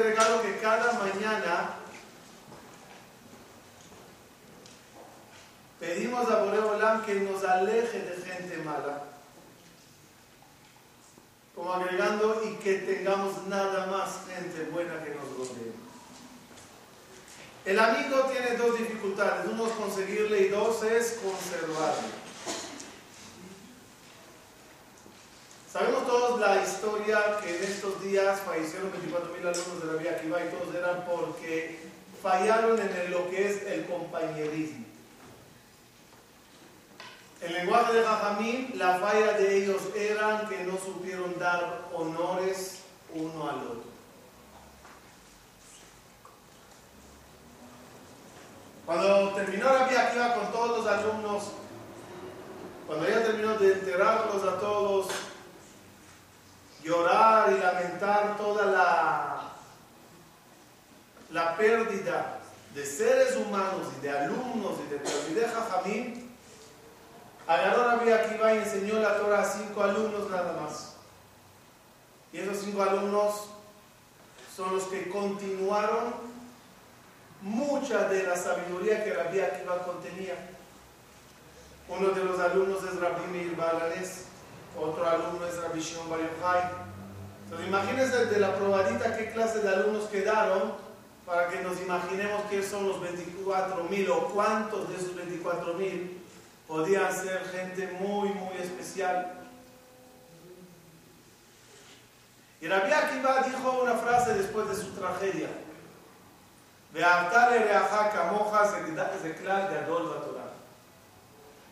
este 0.00 0.10
regalo 0.10 0.42
que 0.42 0.58
cada 0.58 0.92
mañana 0.94 1.74
pedimos 5.78 6.30
a 6.30 6.42
Boreolam 6.42 7.04
que 7.04 7.14
nos 7.16 7.44
aleje 7.44 8.00
de 8.00 8.16
gente 8.22 8.56
mala. 8.64 9.04
Como 11.54 11.72
agregando 11.74 12.42
y 12.44 12.54
que 12.62 12.76
tengamos 12.76 13.46
nada 13.48 13.86
más 13.88 14.20
gente 14.26 14.70
buena 14.70 15.04
que 15.04 15.10
nos 15.10 15.36
rodee. 15.36 15.72
El 17.66 17.78
amigo 17.78 18.22
tiene 18.32 18.56
dos 18.56 18.78
dificultades. 18.78 19.46
Uno 19.52 19.66
es 19.66 19.72
conseguirle 19.72 20.40
y 20.40 20.48
dos 20.48 20.82
es 20.82 21.20
conservarle. 21.22 22.08
Sabemos 25.70 26.06
todos 26.06 26.29
la 26.40 26.62
historia 26.62 27.38
que 27.42 27.54
en 27.54 27.64
estos 27.64 28.02
días 28.02 28.40
fallecieron 28.40 28.90
24.000 28.92 29.40
alumnos 29.40 29.80
de 29.84 29.92
la 29.92 30.02
Vía 30.02 30.12
Akiva 30.12 30.40
y 30.42 30.48
todos 30.48 30.74
eran 30.74 31.04
porque 31.04 31.78
fallaron 32.22 32.80
en 32.80 33.10
lo 33.10 33.28
que 33.28 33.46
es 33.46 33.62
el 33.66 33.84
compañerismo. 33.84 34.86
En 37.42 37.52
lenguaje 37.52 37.92
de 37.92 38.04
Jajamín, 38.04 38.72
la 38.76 38.98
falla 38.98 39.32
de 39.32 39.56
ellos 39.56 39.82
era 39.94 40.46
que 40.48 40.64
no 40.64 40.78
supieron 40.78 41.38
dar 41.38 41.88
honores 41.92 42.80
uno 43.14 43.50
al 43.50 43.56
otro. 43.56 43.90
Cuando 48.86 49.34
terminó 49.34 49.72
la 49.72 49.84
vía 49.86 50.12
iba 50.14 50.34
con 50.34 50.52
todos 50.52 50.78
los 50.78 50.86
alumnos, 50.86 51.42
cuando 52.86 53.06
ella 53.06 53.24
terminó 53.24 53.58
de 53.58 53.72
enterarlos 53.74 54.42
a 54.42 54.58
todos, 54.58 55.08
llorar 56.82 57.52
y 57.52 57.58
lamentar 57.58 58.36
toda 58.36 58.66
la, 58.66 59.50
la 61.30 61.56
pérdida 61.56 62.38
de 62.74 62.86
seres 62.86 63.36
humanos 63.36 63.88
y 63.98 64.02
de 64.02 64.10
alumnos 64.10 64.78
y 64.86 64.90
de 64.90 65.40
de 65.40 65.48
Jajamín, 65.48 66.36
agarró 67.46 67.86
la 67.86 67.96
vía 67.96 68.34
iba 68.34 68.54
y 68.54 68.58
enseñó 68.58 69.00
la 69.00 69.18
Torah 69.18 69.42
a 69.42 69.44
cinco 69.44 69.82
alumnos 69.82 70.30
nada 70.30 70.60
más. 70.60 70.94
Y 72.32 72.38
esos 72.38 72.58
cinco 72.58 72.82
alumnos 72.82 73.46
son 74.54 74.74
los 74.74 74.84
que 74.84 75.08
continuaron 75.08 76.14
mucha 77.42 78.08
de 78.08 78.24
la 78.24 78.36
sabiduría 78.36 79.02
que 79.02 79.14
Rabbi 79.14 79.40
Akiva 79.40 79.82
contenía. 79.84 80.34
Uno 81.88 82.10
de 82.10 82.24
los 82.24 82.38
alumnos 82.38 82.84
es 82.84 83.00
Rabbi 83.00 83.26
Meir 83.32 83.56
Balanés, 83.56 84.26
otro 84.78 85.08
alumno 85.08 85.46
es 85.46 85.60
Rabbi 85.60 85.80
Shimon 85.80 86.10
Bar 86.10 86.20
Yochai. 86.20 86.70
Entonces 87.44 87.68
imagínense 87.68 88.26
de 88.26 88.40
la 88.40 88.54
probadita 88.54 89.16
qué 89.16 89.30
clase 89.32 89.60
de 89.60 89.68
alumnos 89.68 90.04
quedaron 90.04 90.74
para 91.26 91.48
que 91.48 91.62
nos 91.62 91.80
imaginemos 91.80 92.42
quiénes 92.48 92.68
son 92.68 92.88
los 92.88 93.00
24 93.00 93.84
mil 93.84 94.10
o 94.10 94.28
cuántos 94.28 94.88
de 94.88 94.96
esos 94.96 95.14
24 95.14 95.74
mil 95.74 96.22
podían 96.66 97.12
ser 97.12 97.44
gente 97.50 97.86
muy, 98.00 98.28
muy 98.30 98.56
especial. 98.58 99.38
Y 102.60 102.68
Rabbi 102.68 102.92
Akiva 102.92 103.42
dijo 103.42 103.80
una 103.82 103.94
frase 103.94 104.34
después 104.34 104.68
de 104.68 104.76
su 104.76 104.90
tragedia. 104.92 105.48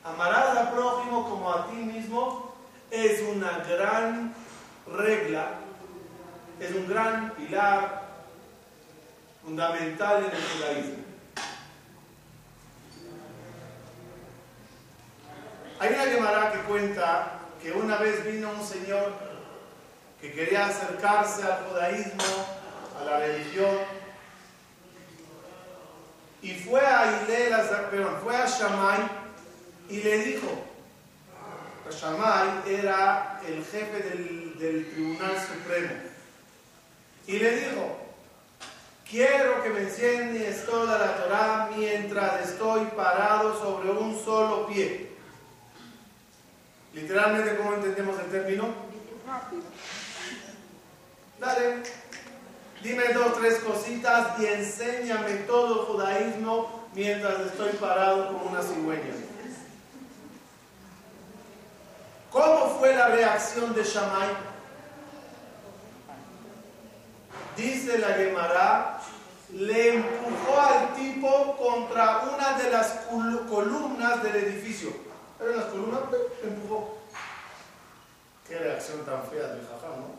Amarás 0.04 0.56
al 0.56 0.70
prójimo 0.72 1.28
como 1.28 1.52
a 1.52 1.66
ti 1.66 1.76
mismo 1.76 2.47
es 2.90 3.20
una 3.22 3.58
gran 3.68 4.34
regla, 4.86 5.50
es 6.60 6.70
un 6.74 6.88
gran 6.88 7.30
pilar 7.32 8.08
fundamental 9.44 10.24
en 10.24 10.30
el 10.30 10.42
judaísmo. 10.42 11.04
Hay 15.80 15.94
una 15.94 16.02
Gemara 16.04 16.52
que 16.52 16.58
cuenta 16.60 17.32
que 17.62 17.72
una 17.72 17.98
vez 17.98 18.24
vino 18.24 18.50
un 18.50 18.64
señor 18.64 19.12
que 20.20 20.32
quería 20.32 20.66
acercarse 20.66 21.44
al 21.44 21.66
judaísmo, 21.66 22.24
a 23.00 23.04
la 23.04 23.18
religión, 23.18 23.78
y 26.42 26.54
fue 26.54 26.80
a 26.80 27.24
perdón, 27.90 28.16
fue 28.22 28.36
a 28.36 28.46
Shammai 28.46 28.98
y 29.88 30.02
le 30.02 30.18
dijo, 30.18 30.67
Shammai 31.90 32.62
era 32.66 33.40
el 33.46 33.64
jefe 33.64 34.02
del, 34.58 34.90
Tribunal 34.90 35.36
Supremo, 35.40 35.92
y 37.26 37.38
le 37.38 37.56
dijo, 37.56 37.96
quiero 39.08 39.62
que 39.62 39.70
me 39.70 39.80
enseñes 39.80 40.66
toda 40.66 40.98
la 40.98 41.16
Torah 41.16 41.70
mientras 41.76 42.48
estoy 42.48 42.86
parado 42.96 43.58
sobre 43.60 43.90
un 43.90 44.18
solo 44.24 44.66
pie. 44.66 45.12
Literalmente, 46.94 47.56
¿cómo 47.56 47.74
entendemos 47.74 48.18
el 48.18 48.30
término? 48.30 48.68
Dale. 51.38 51.82
Dime 52.82 53.12
dos, 53.12 53.38
tres 53.38 53.58
cositas 53.58 54.38
y 54.38 54.46
enséñame 54.46 55.34
todo 55.46 55.80
el 55.80 55.86
judaísmo 55.86 56.88
mientras 56.94 57.40
estoy 57.40 57.72
parado 57.72 58.32
como 58.32 58.50
una 58.50 58.62
cigüeña. 58.62 59.27
¿Cómo 62.30 62.78
fue 62.78 62.94
la 62.94 63.08
reacción 63.08 63.74
de 63.74 63.82
Shammai? 63.82 64.28
Dice 67.56 67.98
la 67.98 68.08
Gemara, 68.08 69.00
le 69.52 69.94
empujó 69.94 70.60
al 70.60 70.94
tipo 70.94 71.56
contra 71.56 72.18
una 72.18 72.58
de 72.58 72.70
las 72.70 72.88
columnas 73.48 74.22
del 74.22 74.36
edificio. 74.36 74.90
¿Eran 75.40 75.56
las 75.56 75.66
columnas? 75.66 76.00
Empujó. 76.42 76.98
Qué 78.46 78.58
reacción 78.58 79.04
tan 79.04 79.24
fea 79.24 79.48
del 79.48 79.66
jajá, 79.66 79.88
¿no? 79.96 80.18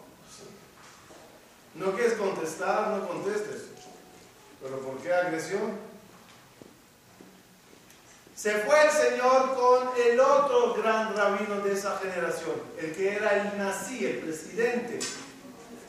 No 1.76 1.96
quieres 1.96 2.14
contestar, 2.14 2.90
no 2.90 3.08
contestes. 3.08 3.70
Pero 4.62 4.80
¿por 4.80 4.98
qué 4.98 5.14
agresión? 5.14 5.78
Se 8.40 8.52
fue 8.60 8.82
el 8.86 8.92
Señor 8.92 9.54
con 9.56 9.90
el 10.02 10.18
otro 10.18 10.74
gran 10.76 11.14
rabino 11.14 11.60
de 11.60 11.74
esa 11.74 11.98
generación, 11.98 12.56
el 12.78 12.96
que 12.96 13.16
era 13.16 13.36
el 13.36 13.58
nací, 13.58 14.06
el 14.06 14.20
presidente. 14.20 15.00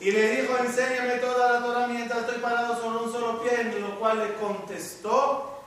Y 0.01 0.11
le 0.11 0.41
dijo, 0.41 0.57
enséñame 0.57 1.19
toda 1.19 1.53
la 1.53 1.65
Torah 1.65 1.87
mientras 1.87 2.21
estoy 2.21 2.39
parado 2.39 2.81
sobre 2.81 3.05
un 3.05 3.11
solo 3.13 3.41
pie, 3.41 3.61
en 3.61 3.81
lo 3.81 3.97
cual 3.97 4.19
le 4.19 4.33
contestó, 4.33 5.61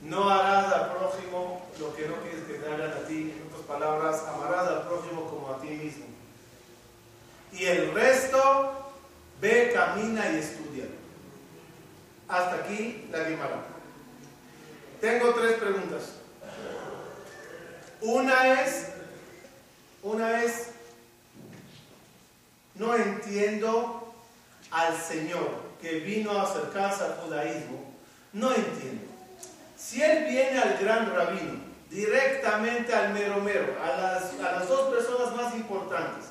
no 0.00 0.30
harás 0.30 0.72
al 0.72 0.92
prójimo 0.94 1.66
lo 1.78 1.94
que 1.94 2.08
no 2.08 2.14
quieres 2.22 2.44
que 2.44 2.54
te 2.54 2.66
hagan 2.66 2.92
a 2.92 3.06
ti. 3.06 3.34
En 3.36 3.46
otras 3.48 3.66
palabras, 3.66 4.24
amarás 4.28 4.68
al 4.68 4.86
prójimo 4.86 5.28
como 5.28 5.52
a 5.52 5.60
ti 5.60 5.68
mismo 5.68 6.06
y 7.52 7.64
el 7.64 7.92
resto 7.92 8.92
ve, 9.40 9.72
camina 9.74 10.30
y 10.30 10.36
estudia. 10.36 10.84
Hasta 12.28 12.56
aquí 12.56 13.08
la 13.10 13.28
Guimara. 13.28 13.75
Tengo 15.00 15.34
tres 15.34 15.54
preguntas. 15.54 16.02
Una 18.00 18.62
es, 18.62 18.88
una 20.02 20.42
es, 20.42 20.68
no 22.74 22.94
entiendo 22.94 24.14
al 24.70 24.96
Señor 25.00 25.66
que 25.80 26.00
vino 26.00 26.32
a 26.32 26.42
acercarse 26.42 27.04
al 27.04 27.14
judaísmo. 27.14 27.92
No 28.32 28.54
entiendo. 28.54 29.04
Si 29.76 30.02
Él 30.02 30.24
viene 30.24 30.58
al 30.58 30.78
gran 30.78 31.14
rabino, 31.14 31.60
directamente 31.90 32.92
al 32.92 33.12
mero 33.12 33.40
mero, 33.40 33.76
a 33.82 33.88
las, 33.96 34.40
a 34.40 34.52
las 34.58 34.68
dos 34.68 34.94
personas 34.94 35.34
más 35.34 35.54
importantes, 35.54 36.26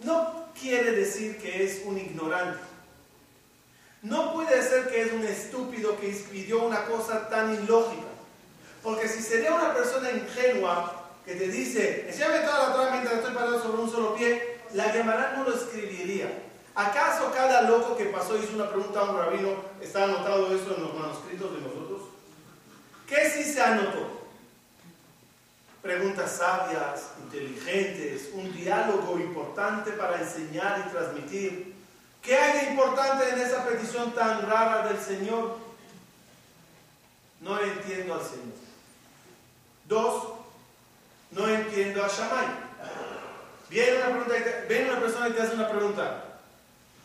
no 0.00 0.46
quiere 0.58 0.92
decir 0.92 1.38
que 1.38 1.64
es 1.64 1.82
un 1.84 1.98
ignorante. 1.98 2.69
No 4.02 4.32
puede 4.32 4.62
ser 4.62 4.88
que 4.88 5.02
es 5.02 5.12
un 5.12 5.24
estúpido 5.24 5.98
que 5.98 6.08
pidió 6.30 6.62
una 6.62 6.84
cosa 6.86 7.28
tan 7.28 7.52
ilógica. 7.54 8.08
Porque 8.82 9.08
si 9.08 9.22
sería 9.22 9.54
una 9.54 9.74
persona 9.74 10.10
ingenua 10.10 11.10
que 11.24 11.34
te 11.34 11.48
dice, 11.48 12.06
enséñame 12.08 12.38
toda 12.40 12.68
la 12.68 12.74
Torah 12.74 12.90
mientras 12.92 13.16
estoy 13.16 13.34
parado 13.34 13.62
sobre 13.62 13.82
un 13.82 13.90
solo 13.90 14.14
pie, 14.14 14.60
la 14.72 14.84
Gemara 14.84 15.34
no 15.36 15.44
lo 15.44 15.54
escribiría. 15.54 16.44
¿Acaso 16.74 17.30
cada 17.34 17.62
loco 17.62 17.96
que 17.96 18.06
pasó 18.06 18.38
hizo 18.38 18.54
una 18.54 18.70
pregunta 18.70 19.00
a 19.00 19.10
un 19.10 19.18
rabino, 19.18 19.50
está 19.82 20.04
anotado 20.04 20.46
eso 20.46 20.74
en 20.76 20.82
los 20.82 20.94
manuscritos 20.94 21.52
de 21.52 21.60
nosotros? 21.60 22.02
¿Qué 23.06 23.28
sí 23.28 23.44
se 23.44 23.60
anotó? 23.60 24.20
Preguntas 25.82 26.36
sabias, 26.36 27.08
inteligentes, 27.22 28.30
un 28.32 28.52
diálogo 28.54 29.18
importante 29.18 29.90
para 29.92 30.20
enseñar 30.20 30.86
y 30.86 30.90
transmitir. 30.90 31.79
¿Qué 32.22 32.36
hay 32.36 32.66
de 32.66 32.72
importante 32.72 33.30
en 33.30 33.38
esa 33.40 33.64
petición 33.66 34.12
tan 34.12 34.48
rara 34.48 34.86
del 34.88 34.98
Señor? 34.98 35.56
No 37.40 37.58
entiendo 37.60 38.14
al 38.14 38.20
Señor. 38.20 38.60
Dos, 39.86 40.24
no 41.30 41.48
entiendo 41.48 42.04
a 42.04 42.08
Shammai. 42.08 42.46
Viene 43.70 43.98
una, 43.98 45.00
persona 45.00 45.28
y 45.28 45.32
te 45.32 45.42
hace 45.42 45.54
una 45.54 45.68
pregunta. 45.68 46.24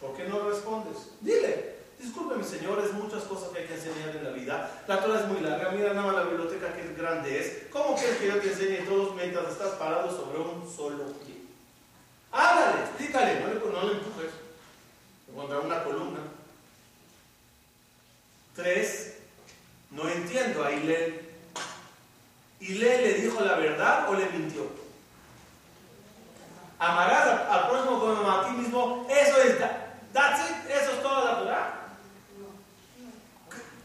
¿Por 0.02 0.16
qué 0.18 0.28
no 0.28 0.50
respondes? 0.50 1.10
Dile, 1.22 1.76
disculpe 2.00 2.36
mi 2.36 2.44
señor, 2.44 2.80
es 2.84 2.92
muchas 2.94 3.24
cosas 3.24 3.50
que 3.50 3.60
hay 3.60 3.68
que 3.68 3.76
enseñar 3.76 4.16
en 4.16 4.24
la 4.24 4.32
vida. 4.32 4.84
La 4.88 5.00
Torah 5.00 5.22
es 5.22 5.28
muy 5.28 5.40
larga, 5.42 5.72
mira 5.72 5.94
nada 5.94 6.08
más 6.08 6.16
la 6.16 6.24
biblioteca 6.24 6.74
que 6.74 6.94
grande 6.94 7.40
es. 7.40 7.68
¿Cómo 7.72 7.96
quieres 7.96 8.18
que 8.18 8.28
yo 8.28 8.40
te 8.40 8.52
enseñe 8.52 8.86
todos 8.86 9.16
mientras 9.16 9.50
estás 9.50 9.74
parado 9.74 10.10
sobre 10.10 10.40
un 10.40 10.68
solo 10.76 11.14
pie? 11.26 11.36
Hágale, 12.32 12.82
explícale, 12.82 13.40
no 13.40 13.48
le, 13.48 13.72
no 13.72 13.88
le 13.88 13.94
empujes 13.94 14.45
contra 15.36 15.60
una 15.60 15.84
columna. 15.84 16.20
Tres, 18.56 19.18
no 19.92 20.08
entiendo 20.10 20.64
a 20.64 20.72
Hillel. 20.72 21.22
¿Hillel 22.60 23.04
le 23.04 23.14
dijo 23.16 23.42
la 23.42 23.56
verdad 23.56 24.10
o 24.10 24.16
le 24.16 24.30
mintió? 24.30 24.68
Amarás 26.80 27.28
al, 27.50 27.68
próximo 27.70 28.00
como 28.00 28.32
a 28.32 28.48
ti 28.48 28.52
mismo, 28.54 29.08
eso 29.10 29.42
es, 29.42 29.58
that's 30.14 30.50
it, 30.50 30.70
eso 30.70 30.92
es 30.92 31.02
toda 31.02 31.26
la 31.26 31.40
Torah. 31.40 31.74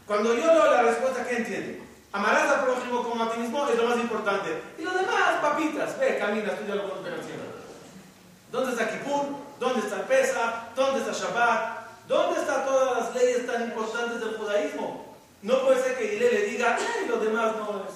Cuando 0.05 0.33
yo 0.33 0.45
leo 0.45 0.71
la 0.71 0.81
respuesta, 0.83 1.25
¿qué 1.25 1.37
entiende? 1.37 1.81
Amarás 2.11 2.49
al 2.49 2.65
prójimo 2.65 3.03
como 3.03 3.23
a 3.23 3.31
ti 3.31 3.39
mismo 3.39 3.67
es 3.69 3.77
lo 3.77 3.85
más 3.85 3.97
importante. 3.97 4.61
Y 4.77 4.83
lo 4.83 4.91
demás, 4.91 5.39
papitas, 5.41 5.97
ve, 5.97 6.17
camina, 6.17 6.51
estudia 6.51 6.75
lo 6.75 7.01
que 7.01 7.09
haciendo. 7.09 7.45
¿Dónde 8.51 8.71
está 8.71 8.89
Kippur? 8.89 9.40
¿Dónde 9.61 9.81
está 9.81 10.07
Pesa? 10.07 10.69
¿Dónde 10.75 11.01
está 11.01 11.11
Shabbat? 11.11 12.07
¿Dónde 12.07 12.41
están 12.41 12.65
todas 12.65 12.97
las 12.97 13.15
leyes 13.15 13.45
tan 13.45 13.61
importantes 13.61 14.19
del 14.19 14.35
judaísmo? 14.35 15.15
No 15.43 15.61
puede 15.61 15.83
ser 15.83 15.99
que 15.99 16.15
Ile 16.15 16.31
le 16.31 16.45
diga, 16.47 16.79
y 17.05 17.07
lo 17.07 17.19
demás 17.19 17.55
no 17.57 17.85
es. 17.87 17.93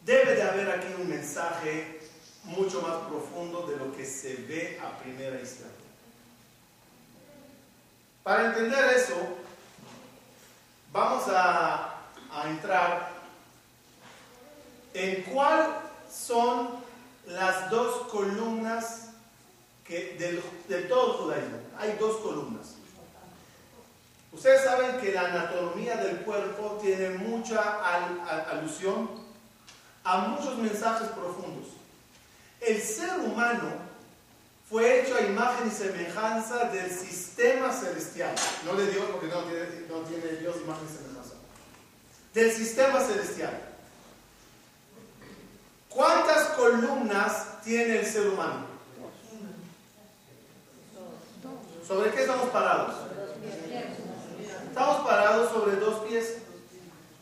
Debe 0.00 0.34
de 0.36 0.42
haber 0.44 0.70
aquí 0.70 0.86
un 0.98 1.10
mensaje 1.10 2.00
mucho 2.44 2.80
más 2.80 3.06
profundo 3.06 3.66
de 3.66 3.76
lo 3.76 3.94
que 3.94 4.06
se 4.06 4.36
ve 4.48 4.80
a 4.82 4.96
primera 5.02 5.38
instancia. 5.38 5.68
Para 8.22 8.46
entender 8.46 8.96
eso, 8.96 9.14
vamos 10.90 11.28
a, 11.28 11.98
a 12.32 12.48
entrar 12.48 13.10
en 14.94 15.22
cuál 15.24 15.82
son 16.10 16.87
las 17.28 17.70
dos 17.70 18.08
columnas 18.08 19.08
que 19.84 20.16
de 20.68 20.82
todo 20.82 21.12
el 21.12 21.18
judaísmo. 21.18 21.58
Hay 21.78 21.96
dos 21.98 22.18
columnas. 22.18 22.74
Ustedes 24.32 24.62
saben 24.62 25.00
que 25.00 25.12
la 25.12 25.22
anatomía 25.22 25.96
del 25.96 26.18
cuerpo 26.18 26.78
tiene 26.82 27.10
mucha 27.10 27.60
alusión 28.50 29.08
a 30.04 30.18
muchos 30.18 30.58
mensajes 30.58 31.08
profundos. 31.08 31.68
El 32.60 32.80
ser 32.82 33.18
humano 33.20 33.88
fue 34.68 35.00
hecho 35.00 35.16
a 35.16 35.22
imagen 35.22 35.68
y 35.68 35.70
semejanza 35.70 36.64
del 36.64 36.90
sistema 36.90 37.72
celestial. 37.72 38.34
No 38.66 38.74
de 38.74 38.90
Dios, 38.90 39.04
porque 39.10 39.28
no 39.28 39.42
tiene, 39.44 39.64
no 39.88 40.00
tiene 40.00 40.38
Dios 40.40 40.56
imagen 40.62 40.84
y 40.84 40.96
semejanza. 40.96 41.34
Del 42.34 42.52
sistema 42.52 43.00
celestial. 43.00 43.68
¿Cuántas 45.88 46.48
columnas 46.50 47.62
tiene 47.64 48.00
el 48.00 48.06
ser 48.06 48.28
humano? 48.28 48.66
¿Sobre 51.86 52.10
qué 52.10 52.20
estamos 52.20 52.50
parados? 52.50 52.94
Estamos 54.68 55.06
parados 55.06 55.50
sobre 55.50 55.76
dos 55.76 56.04
pies. 56.06 56.38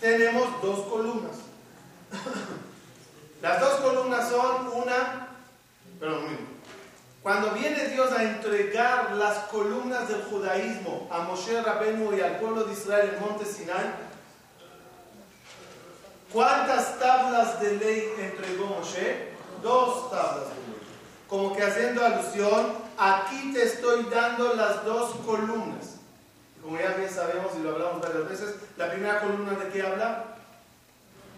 Tenemos 0.01 0.61
dos 0.61 0.87
columnas. 0.87 1.37
Las 3.41 3.61
dos 3.61 3.75
columnas 3.75 4.29
son 4.29 4.69
una, 4.75 5.29
pero 6.01 6.21
Cuando 7.23 7.53
viene 7.53 7.89
Dios 7.89 8.13
a 8.13 8.23
entregar 8.23 9.13
las 9.13 9.39
columnas 9.51 10.09
del 10.09 10.23
judaísmo 10.25 11.09
a 11.11 11.21
Moshe 11.21 11.63
Rabenu 11.63 12.17
y 12.17 12.21
al 12.21 12.39
pueblo 12.39 12.65
de 12.65 12.73
Israel 12.73 13.13
en 13.15 13.21
Monte 13.21 13.45
Sinai, 13.45 14.06
¿Cuántas 16.33 16.99
tablas 16.99 17.61
de 17.61 17.77
ley 17.77 18.13
entregó 18.19 18.67
Moshe? 18.67 19.31
Dos 19.63 20.11
tablas 20.11 20.49
de 20.49 20.55
ley. 20.55 20.81
Como 21.29 21.57
que 21.57 21.63
haciendo 21.63 22.05
alusión, 22.05 22.73
aquí 22.99 23.53
te 23.53 23.65
estoy 23.65 24.05
dando 24.05 24.55
las 24.55 24.85
dos 24.85 25.17
columnas. 25.25 25.97
Como 26.63 26.79
ya 26.79 26.95
bien 26.95 27.11
sabemos 27.11 27.53
y 27.57 27.63
lo 27.63 27.73
hablamos 27.73 28.01
varias 28.01 28.29
veces, 28.29 28.55
la 28.77 28.91
primera 28.91 29.21
columna 29.21 29.53
de 29.53 29.69
qué 29.71 29.83
habla? 29.83 30.25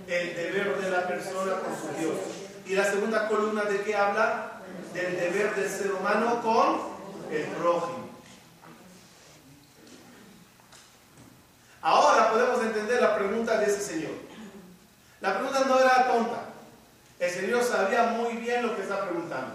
El 0.07 0.35
deber 0.35 0.81
de 0.81 0.91
la 0.91 1.07
persona 1.07 1.53
con 1.61 1.77
su 1.77 2.01
Dios. 2.01 2.17
Y 2.67 2.75
la 2.75 2.85
segunda 2.85 3.29
columna 3.29 3.65
de 3.65 3.83
qué 3.83 3.95
habla? 3.95 4.53
Del 4.95 5.19
deber 5.19 5.55
del 5.55 5.69
ser 5.69 5.93
humano 5.93 6.41
con 6.43 6.81
el 7.31 7.45
prójimo. 7.45 8.09
Ahora 11.83 12.31
podemos 12.31 12.63
entender 12.63 13.01
la 13.01 13.17
pregunta 13.17 13.59
de 13.59 13.67
ese 13.67 13.81
señor. 13.81 14.28
La 15.21 15.35
pregunta 15.35 15.65
no 15.67 15.81
era 15.81 16.07
tonta. 16.07 16.45
El 17.19 17.31
Señor 17.31 17.65
sabía 17.65 18.05
muy 18.05 18.35
bien 18.37 18.67
lo 18.67 18.77
que 18.77 18.83
está 18.83 19.05
preguntando. 19.05 19.55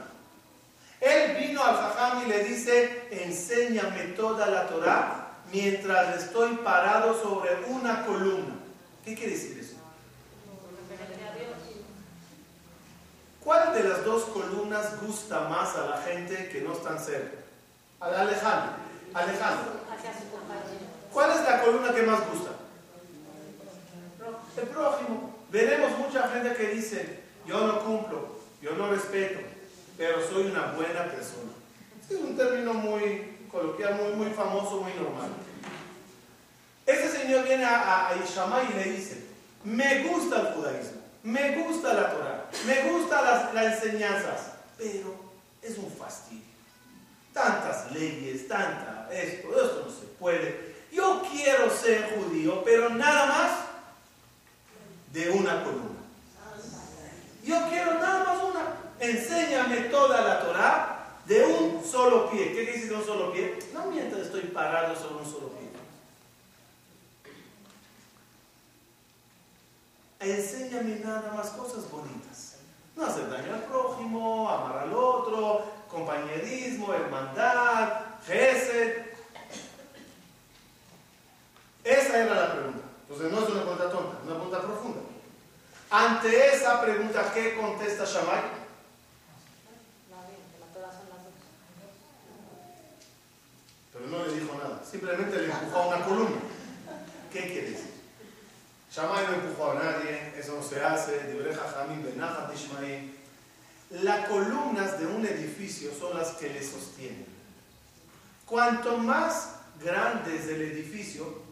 Él 1.00 1.36
vino 1.38 1.63
al 1.63 1.75
Jajam 1.75 2.24
y 2.24 2.29
le 2.29 2.43
dice, 2.43 3.08
enséñame 3.12 4.13
toda 4.15 4.48
la 4.48 4.67
Torah 4.67 5.27
mientras 5.51 6.24
estoy 6.24 6.55
parado 6.58 7.22
sobre 7.22 7.63
una 7.67 8.05
columna. 8.05 8.55
¿Qué 9.05 9.15
quiere 9.15 9.34
decir 9.34 9.60
eso? 9.60 9.75
¿Cuál 13.43 13.74
de 13.74 13.84
las 13.84 14.05
dos 14.05 14.24
columnas 14.25 15.01
gusta 15.01 15.41
más 15.50 15.75
a 15.75 15.86
la 15.88 15.98
gente 16.01 16.50
que 16.50 16.62
no 16.62 16.74
están 16.74 16.98
cerca? 16.98 17.38
Al 18.00 18.15
Alejandro. 18.15 18.74
Alejandro. 19.13 19.74
¿Cuál 21.12 21.32
es 21.32 21.43
la 21.43 21.62
columna 21.62 21.93
que 21.93 22.03
más 22.03 22.20
gusta? 22.29 22.51
El 24.58 24.67
prójimo. 24.70 25.33
Veremos 25.54 26.00
mucha 26.00 26.28
gente 26.30 26.56
que 26.56 26.70
dice, 26.70 27.20
yo 27.46 27.68
no 27.68 27.86
cumplo, 27.86 28.40
yo 28.60 28.72
no 28.72 28.90
respeto, 28.90 29.40
pero 29.96 30.28
soy 30.28 30.48
una 30.48 30.72
buena 30.72 31.04
persona. 31.04 31.52
es 32.10 32.18
un 32.18 32.36
término 32.36 32.74
muy 32.74 33.38
coloquial, 33.52 33.94
muy, 34.02 34.14
muy 34.14 34.34
famoso, 34.34 34.82
muy 34.82 34.92
normal. 34.96 35.30
Este 36.88 37.08
señor 37.08 37.44
viene 37.48 37.66
a, 37.66 38.10
a 38.10 38.16
y 38.16 38.74
le 38.74 38.94
dice, 38.94 39.26
me 39.64 40.06
gusta 40.06 40.40
el 40.40 40.48
judaísmo, 40.56 41.02
me 41.22 41.64
gusta 41.64 41.94
la 41.94 42.12
Torah, 42.12 42.50
me 42.66 42.90
gustan 42.90 43.24
las, 43.24 43.54
las 43.54 43.84
enseñanzas, 43.84 44.54
pero 44.76 45.14
es 45.62 45.78
un 45.78 45.92
fastidio. 45.92 46.42
Tantas 47.32 47.92
leyes, 47.92 48.48
tanta 48.48 49.08
esto, 49.12 49.50
esto 49.50 49.86
no 49.86 49.92
se 49.92 50.08
puede. 50.18 50.74
Yo 50.92 51.22
quiero 51.32 51.70
ser 51.70 52.12
judío, 52.16 52.64
pero 52.64 52.90
nada 52.90 53.28
más 53.28 53.73
de 55.13 55.29
una 55.29 55.63
columna. 55.63 56.01
Yo 57.43 57.70
quiero 57.70 57.93
nada 58.00 58.24
más 58.24 58.43
una. 58.43 58.75
Enséñame 59.00 59.82
toda 59.89 60.22
la 60.22 60.41
Torah 60.41 61.20
de 61.25 61.46
un 61.46 61.84
solo 61.84 62.29
pie. 62.29 62.51
¿Qué 62.51 62.72
dice 62.72 62.88
de 62.88 62.96
un 62.96 63.05
solo 63.05 63.32
pie? 63.32 63.60
No 63.74 63.86
mientras 63.88 64.24
estoy 64.24 64.41
parado 64.43 64.96
sobre 64.96 65.24
un 65.24 65.25
solo 65.25 65.50
pie. 65.50 65.70
Enséñame 70.20 71.00
nada 71.03 71.34
más 71.36 71.50
cosas 71.51 71.89
bonitas. 71.91 72.55
No 72.96 73.05
hacer 73.05 73.29
daño 73.29 73.53
al 73.53 73.63
prójimo, 73.63 74.50
amar 74.50 74.77
al 74.79 74.93
otro, 74.93 75.65
compañerismo, 75.89 76.93
hermandad, 76.93 78.01
gesed. 78.25 79.03
Esa 81.84 82.17
era 82.24 82.36
la 82.36 82.53
pregunta. 82.53 82.79
Entonces 83.01 83.32
no 83.32 83.43
es 83.43 83.50
una 83.50 83.62
pregunta 83.62 83.91
tonta, 83.91 84.17
es 84.17 84.25
una 84.25 84.36
pregunta 84.36 84.62
profunda. 84.62 85.03
Ante 85.94 86.48
esa 86.48 86.82
pregunta, 86.82 87.32
¿qué 87.36 87.56
contesta 87.56 88.04
Shammai? 88.04 88.42
Pero 93.94 94.08
no 94.08 94.26
le 94.26 94.34
dijo 94.34 94.58
nada, 94.58 94.82
simplemente 94.84 95.38
le 95.38 95.52
empujó 95.52 95.78
a 95.78 95.88
una 95.90 96.04
columna. 96.04 96.42
¿Qué 97.32 97.42
quiere 97.42 97.70
decir? 97.70 97.94
Shammai 98.92 99.28
no 99.28 99.34
empujó 99.36 99.70
a 99.70 99.76
nadie, 99.76 100.34
eso 100.36 100.56
no 100.56 100.64
se 100.64 100.84
hace, 100.84 101.32
Las 103.92 104.28
columnas 104.28 105.00
de 105.00 105.06
un 105.06 105.24
edificio 105.28 105.92
son 105.94 106.18
las 106.18 106.30
que 106.30 106.50
le 106.50 106.64
sostienen. 106.64 107.28
Cuanto 108.48 108.98
más 108.98 109.58
grande 109.80 110.38
es 110.38 110.48
el 110.48 110.64
edificio, 110.64 111.43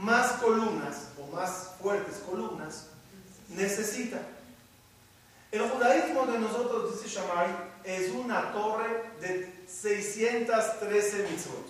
más 0.00 0.32
columnas 0.32 1.08
o 1.18 1.34
más 1.34 1.72
fuertes 1.80 2.16
columnas 2.28 2.86
necesita. 3.48 4.18
El 5.52 5.68
judaísmo 5.68 6.26
de 6.26 6.38
nosotros, 6.38 7.02
dice 7.02 7.16
Shammai, 7.16 7.48
es 7.84 8.10
una 8.12 8.52
torre 8.52 9.10
de 9.20 9.52
613 9.66 11.28
mitzvot. 11.28 11.66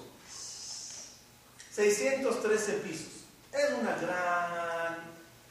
613 1.73 2.73
pisos. 2.75 3.25
Es 3.53 3.71
una 3.81 3.97
gran 3.97 4.99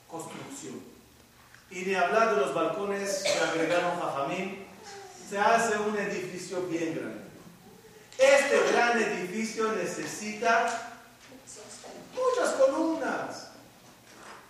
construcción. 0.07 0.79
Y 1.71 1.81
ni 1.81 1.95
hablar 1.95 2.35
de 2.35 2.41
los 2.41 2.53
balcones 2.53 3.23
que 3.23 3.39
agregaron 3.39 3.99
Jajamín, 3.99 4.65
se 5.29 5.37
hace 5.37 5.77
un 5.77 5.97
edificio 5.97 6.61
bien 6.67 6.95
grande. 6.95 7.21
Este 8.17 8.71
gran 8.71 9.01
edificio 9.01 9.71
necesita 9.73 10.88
muchas 12.39 12.55
columnas. 12.55 13.47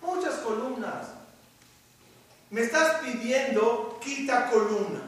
Muchas 0.00 0.34
columnas. 0.40 1.06
Me 2.50 2.62
estás 2.62 3.00
pidiendo 3.00 3.98
quita 4.02 4.50
columna. 4.50 5.00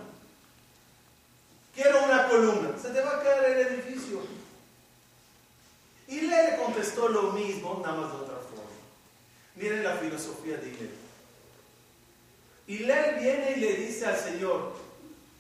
Quiero 1.75 2.05
una 2.05 2.29
columna. 2.29 2.71
Se 2.81 2.91
te 2.91 3.01
va 3.01 3.17
a 3.17 3.23
caer 3.23 3.59
el 3.59 3.67
edificio. 3.67 4.21
Y 6.09 6.23
le 6.23 6.57
contestó 6.63 7.09
lo 7.09 7.33
mismo, 7.33 7.81
nada 7.83 8.01
más 8.01 8.13
de 8.13 8.19
otra 8.19 8.37
forma. 8.37 8.71
Miren 9.57 9.83
la 9.83 9.97
filosofía 9.97 10.59
de 10.59 10.69
Hillel. 10.69 10.95
Hillel 12.67 13.21
viene 13.21 13.53
y 13.57 13.61
le 13.61 13.77
dice 13.77 14.07
al 14.07 14.19
Señor, 14.19 14.75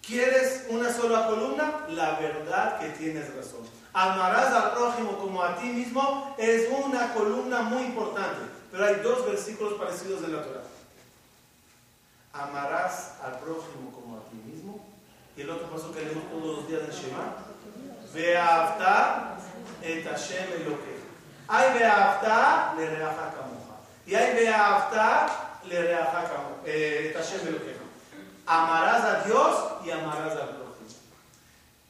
¿quieres 0.04 0.64
una 0.70 0.92
sola 0.92 1.26
columna? 1.26 1.86
La 1.90 2.18
verdad 2.18 2.80
que 2.80 2.88
tienes 2.90 3.34
razón. 3.34 3.81
Amarás 3.94 4.52
al 4.54 4.72
prójimo 4.72 5.18
como 5.18 5.42
a 5.42 5.56
ti 5.56 5.66
mismo 5.66 6.34
es 6.38 6.68
una 6.70 7.12
columna 7.12 7.62
muy 7.62 7.82
importante. 7.82 8.40
Pero 8.70 8.86
hay 8.86 8.94
dos 8.96 9.26
versículos 9.26 9.74
parecidos 9.74 10.22
de 10.22 10.28
la 10.28 10.42
Torah. 10.42 10.62
Amarás 12.32 13.16
al 13.22 13.38
prójimo 13.38 13.92
como 13.92 14.16
a 14.16 14.20
ti 14.30 14.36
mismo 14.36 14.82
y 15.36 15.42
el 15.42 15.50
otro 15.50 15.68
paso 15.68 15.92
que 15.92 16.00
leemos 16.00 16.30
todos 16.30 16.56
los 16.56 16.68
días 16.68 16.82
en 16.84 16.90
Shema. 16.90 17.36
Ve'afta 18.14 19.36
et 19.82 20.06
Hashem 20.06 20.52
Elokecha. 20.52 21.02
Hay 21.48 21.78
ve'afta 21.78 22.74
le 22.76 22.88
reaja 22.88 23.32
kamoja. 23.34 23.76
Y 24.06 24.14
hay 24.14 24.34
ve'afta 24.34 25.26
le 25.68 25.82
reaja 25.82 26.24
eh, 26.64 27.10
et 27.10 27.16
Hashem. 27.16 27.58
Amarás 28.46 29.04
a 29.04 29.24
Dios 29.24 29.56
y 29.84 29.90
amarás 29.90 30.32
al 30.32 30.48
prójimo. 30.48 30.61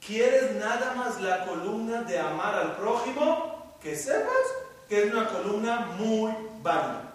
¿Quieres 0.06 0.56
nada 0.56 0.94
más 0.94 1.20
la 1.20 1.46
columna 1.46 2.02
de 2.02 2.18
amar 2.18 2.54
al 2.54 2.76
prójimo? 2.76 3.76
Que 3.82 3.96
sepas 3.96 4.46
que 4.88 5.04
es 5.04 5.12
una 5.12 5.28
columna 5.28 5.80
muy 5.98 6.32
válida. 6.62 7.12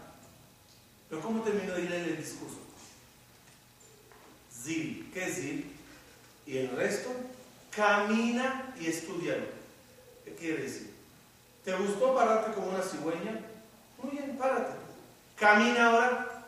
Pero 1.10 1.22
¿cómo 1.22 1.44
terminó 1.44 1.74
de 1.74 1.82
leer 1.84 2.08
el 2.08 2.18
discurso? 2.18 2.58
Zil. 4.52 5.10
¿Qué 5.14 5.26
es 5.26 5.36
Zil? 5.36 5.78
y 6.48 6.58
el 6.58 6.70
resto 6.72 7.10
camina 7.76 8.74
y 8.80 8.88
estudia. 8.88 9.36
¿Qué 10.24 10.34
quiere 10.34 10.64
decir? 10.64 10.94
¿Te 11.64 11.76
gustó 11.76 12.16
pararte 12.16 12.54
como 12.54 12.70
una 12.70 12.82
cigüeña? 12.82 13.42
Muy 14.02 14.12
bien, 14.12 14.38
párate. 14.38 14.72
Camina 15.38 15.88
ahora. 15.88 16.46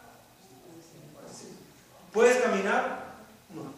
¿Puedes 2.13 2.38
caminar? 2.38 3.13
No. 3.53 3.74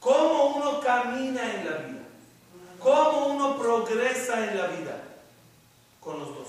¿Cómo 0.00 0.56
uno 0.56 0.80
camina 1.02 1.54
en 1.54 1.64
la 1.64 1.76
vida? 1.78 2.02
¿Cómo 2.78 3.26
uno 3.26 3.58
progresa 3.58 4.46
en 4.46 4.58
la 4.58 4.66
vida? 4.68 5.02
Con 6.00 6.18
los 6.18 6.28
dos. 6.28 6.48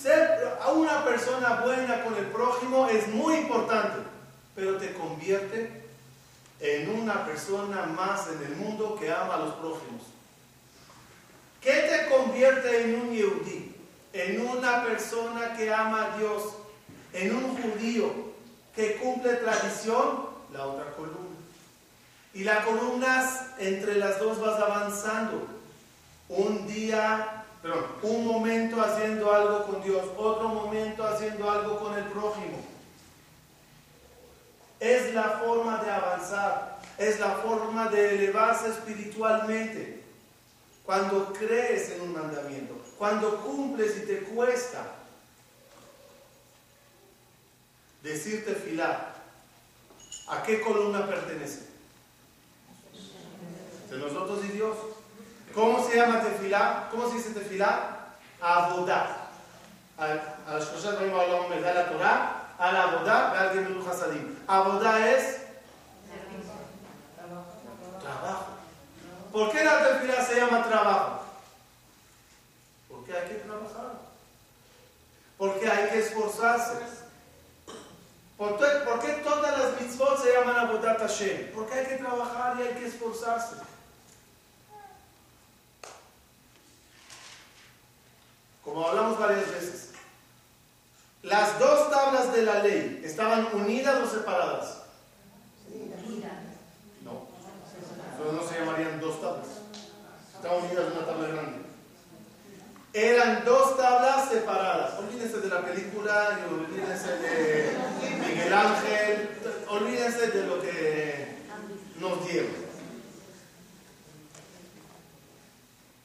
Ser 0.00 0.58
una 0.74 1.04
persona 1.04 1.62
buena 1.64 2.04
con 2.04 2.14
el 2.16 2.26
prójimo 2.26 2.88
es 2.88 3.08
muy 3.08 3.34
importante 3.34 4.10
pero 4.60 4.76
te 4.76 4.92
convierte 4.92 5.70
en 6.60 6.90
una 6.90 7.24
persona 7.24 7.86
más 7.86 8.28
en 8.28 8.42
el 8.42 8.56
mundo 8.56 8.96
que 9.00 9.10
ama 9.10 9.36
a 9.36 9.38
los 9.38 9.54
prójimos. 9.54 10.02
¿Qué 11.60 11.72
te 11.72 12.14
convierte 12.14 12.82
en 12.82 13.00
un 13.00 13.10
yehudí? 13.10 13.74
En 14.12 14.46
una 14.46 14.84
persona 14.84 15.56
que 15.56 15.72
ama 15.72 16.12
a 16.12 16.18
Dios, 16.18 16.42
en 17.12 17.34
un 17.34 17.56
judío 17.56 18.12
que 18.74 18.96
cumple 18.96 19.34
tradición, 19.34 20.28
la 20.52 20.66
otra 20.66 20.92
columna. 20.92 21.29
Y 22.32 22.44
las 22.44 22.64
columnas, 22.64 23.46
entre 23.58 23.96
las 23.96 24.18
dos 24.20 24.40
vas 24.40 24.60
avanzando. 24.60 25.48
Un 26.28 26.66
día, 26.68 27.44
perdón, 27.60 27.86
un 28.02 28.26
momento 28.26 28.80
haciendo 28.80 29.32
algo 29.34 29.66
con 29.66 29.82
Dios, 29.82 30.04
otro 30.16 30.48
momento 30.48 31.04
haciendo 31.04 31.50
algo 31.50 31.80
con 31.80 31.98
el 31.98 32.04
prójimo. 32.04 32.64
Es 34.78 35.12
la 35.12 35.40
forma 35.44 35.82
de 35.82 35.90
avanzar, 35.90 36.78
es 36.96 37.18
la 37.18 37.30
forma 37.30 37.88
de 37.88 38.14
elevarse 38.14 38.68
espiritualmente. 38.68 40.04
Cuando 40.84 41.32
crees 41.32 41.90
en 41.90 42.00
un 42.02 42.12
mandamiento, 42.12 42.80
cuando 42.96 43.40
cumples 43.42 43.96
y 43.98 44.06
te 44.06 44.20
cuesta 44.20 44.84
decirte 48.02 48.54
filar, 48.54 49.14
¿a 50.28 50.42
qué 50.42 50.60
columna 50.60 51.06
pertenece? 51.06 51.69
De 53.90 53.98
nosotros 53.98 54.44
y 54.44 54.48
Dios. 54.52 54.76
¿Cómo 55.52 55.84
se 55.84 55.96
llama 55.96 56.22
tefilá? 56.22 56.88
¿Cómo 56.90 57.08
se 57.08 57.16
dice 57.16 57.30
tefilá? 57.30 58.14
Abodá. 58.40 59.28
A 59.98 60.54
las 60.54 60.66
cosas 60.66 60.96
que 60.96 61.04
me 61.06 61.60
da 61.60 61.74
la 61.74 61.90
Torah, 61.90 62.54
a 62.56 62.72
la 62.72 62.82
abodá, 62.84 63.40
alguien 63.40 63.82
de 63.82 63.90
hasadim. 63.90 64.38
Abodá 64.46 65.10
es 65.10 65.40
trabajo. 68.00 68.46
¿Por 69.32 69.50
qué 69.50 69.64
la 69.64 69.84
tefila 69.84 70.24
se 70.24 70.36
llama 70.36 70.64
trabajo? 70.64 71.20
Porque 72.88 73.12
hay 73.16 73.28
que 73.28 73.34
trabajar. 73.34 73.92
Porque 75.36 75.68
hay 75.68 75.90
que 75.90 75.98
esforzarse. 75.98 77.00
¿Por 78.36 78.56
qué, 78.56 79.20
todas 79.22 79.58
las 79.58 79.80
mitzvot 79.80 80.22
se 80.22 80.32
llaman 80.32 80.56
Abodat 80.56 80.98
Hashem? 80.98 81.52
Porque 81.52 81.78
hay 81.78 81.86
que 81.86 81.96
trabajar 81.96 82.56
y 82.58 82.62
hay 82.62 82.74
que 82.74 82.86
esforzarse. 82.86 83.56
Como 88.70 88.86
hablamos 88.86 89.18
varias 89.18 89.50
veces, 89.50 89.88
las 91.24 91.58
dos 91.58 91.90
tablas 91.90 92.32
de 92.32 92.42
la 92.42 92.62
ley 92.62 93.02
estaban 93.04 93.48
unidas 93.52 94.00
o 94.00 94.08
separadas. 94.08 94.82
No. 97.02 97.26
Entonces 98.12 98.32
no 98.32 98.48
se 98.48 98.60
llamarían 98.60 99.00
dos 99.00 99.20
tablas. 99.20 99.48
Estaban 100.36 100.64
unidas 100.66 100.84
en 100.86 100.92
una 100.92 101.04
tabla 101.04 101.28
grande. 101.30 101.58
Eran 102.92 103.44
dos 103.44 103.76
tablas 103.76 104.28
separadas. 104.28 105.00
Olvídense 105.00 105.40
de 105.40 105.48
la 105.48 105.62
película 105.62 106.38
y 106.40 106.54
olvídense 106.54 107.16
de 107.16 107.76
Miguel 108.20 108.54
Ángel. 108.54 109.30
Olvídense 109.68 110.28
de 110.28 110.46
lo 110.46 110.62
que 110.62 111.38
nos 111.98 112.24
dieron. 112.24 112.70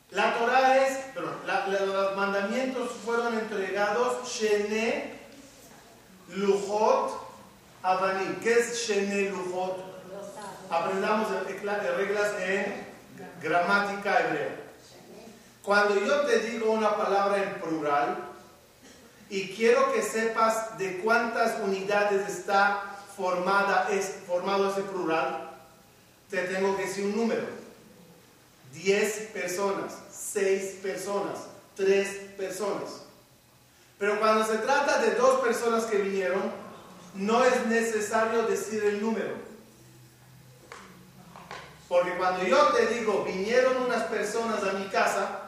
La 0.10 0.34
Torah 0.36 0.88
es, 0.88 1.05
los 1.22 2.16
mandamientos 2.16 2.92
fueron 3.04 3.38
entregados 3.38 4.28
Shene 4.28 5.14
Lujot 6.36 7.12
Abanim. 7.82 8.36
¿Qué 8.42 8.54
es 8.54 8.88
Shene 8.88 9.30
Lujot? 9.30 9.78
Aprendamos 10.70 11.30
reglas 11.98 12.34
en 12.42 12.86
gramática 13.42 14.20
hebrea. 14.20 14.56
Cuando 15.64 16.00
yo 16.00 16.22
te 16.22 16.40
digo 16.40 16.72
una 16.72 16.96
palabra 16.96 17.42
en 17.42 17.62
plural, 17.62 18.18
y 19.30 19.50
quiero 19.50 19.92
que 19.92 20.02
sepas 20.02 20.78
de 20.78 21.00
cuántas 21.00 21.60
unidades 21.62 22.30
está 22.30 22.84
formada, 23.16 23.88
es, 23.90 24.18
formado 24.28 24.70
ese 24.70 24.82
plural, 24.82 25.52
te 26.30 26.44
tengo 26.44 26.76
que 26.76 26.84
decir 26.84 27.06
un 27.06 27.16
número. 27.16 27.66
10 28.74 29.32
personas, 29.34 29.94
6 30.34 30.80
personas, 30.82 31.40
3 31.76 32.08
personas. 32.38 33.04
Pero 33.98 34.20
cuando 34.20 34.46
se 34.46 34.58
trata 34.58 35.00
de 35.00 35.12
dos 35.16 35.40
personas 35.40 35.86
que 35.86 35.98
vinieron, 35.98 36.42
no 37.14 37.46
es 37.46 37.66
necesario 37.68 38.44
decir 38.44 38.84
el 38.84 39.02
número. 39.02 39.34
Porque 41.88 42.18
cuando 42.18 42.44
yo 42.44 42.58
te 42.74 42.88
digo, 42.88 43.24
vinieron 43.24 43.84
unas 43.84 44.04
personas 44.04 44.64
a 44.64 44.74
mi 44.74 44.86
casa, 44.88 45.42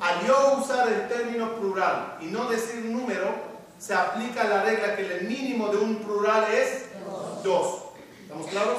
al 0.00 0.26
yo 0.26 0.58
usar 0.62 0.88
el 0.88 1.08
término 1.08 1.54
plural 1.56 2.18
y 2.20 2.26
no 2.26 2.48
decir 2.48 2.84
número, 2.84 3.34
se 3.78 3.94
aplica 3.94 4.44
la 4.44 4.62
regla 4.62 4.96
que 4.96 5.18
el 5.18 5.28
mínimo 5.28 5.68
de 5.68 5.78
un 5.78 5.96
plural 5.96 6.44
es 6.52 6.84
dos. 7.42 7.82
¿Estamos 8.22 8.46
claros? 8.46 8.78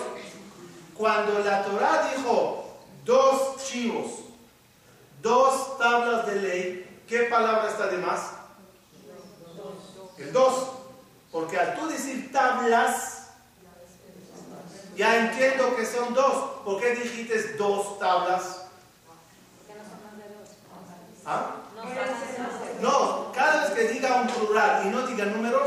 Cuando 0.96 1.40
la 1.40 1.64
Torah 1.64 2.12
dijo 2.16 2.66
dos 3.06 3.64
chivos, 3.64 4.27
dos 5.22 5.78
tablas 5.78 6.26
de 6.28 6.36
ley, 6.36 7.04
¿qué 7.08 7.24
palabra 7.24 7.70
está 7.70 7.88
de 7.88 7.98
más? 7.98 8.32
El 10.18 10.34
dos. 10.34 10.72
Porque 11.32 11.58
al 11.58 11.76
tú 11.76 11.88
decir 11.88 12.32
tablas, 12.32 13.28
ya 14.96 15.18
entiendo 15.18 15.76
que 15.76 15.86
son 15.86 16.14
dos. 16.14 16.62
¿Por 16.66 16.82
qué 16.82 16.96
dijiste 16.96 17.54
dos 17.54 18.00
tablas? 18.00 18.64
¿Ah? 21.26 21.56
No, 22.82 23.32
cada 23.34 23.64
vez 23.64 23.72
que 23.72 23.94
diga 23.94 24.22
un 24.22 24.28
plural 24.28 24.88
y 24.88 24.90
no 24.90 25.06
diga 25.06 25.26
número, 25.26 25.64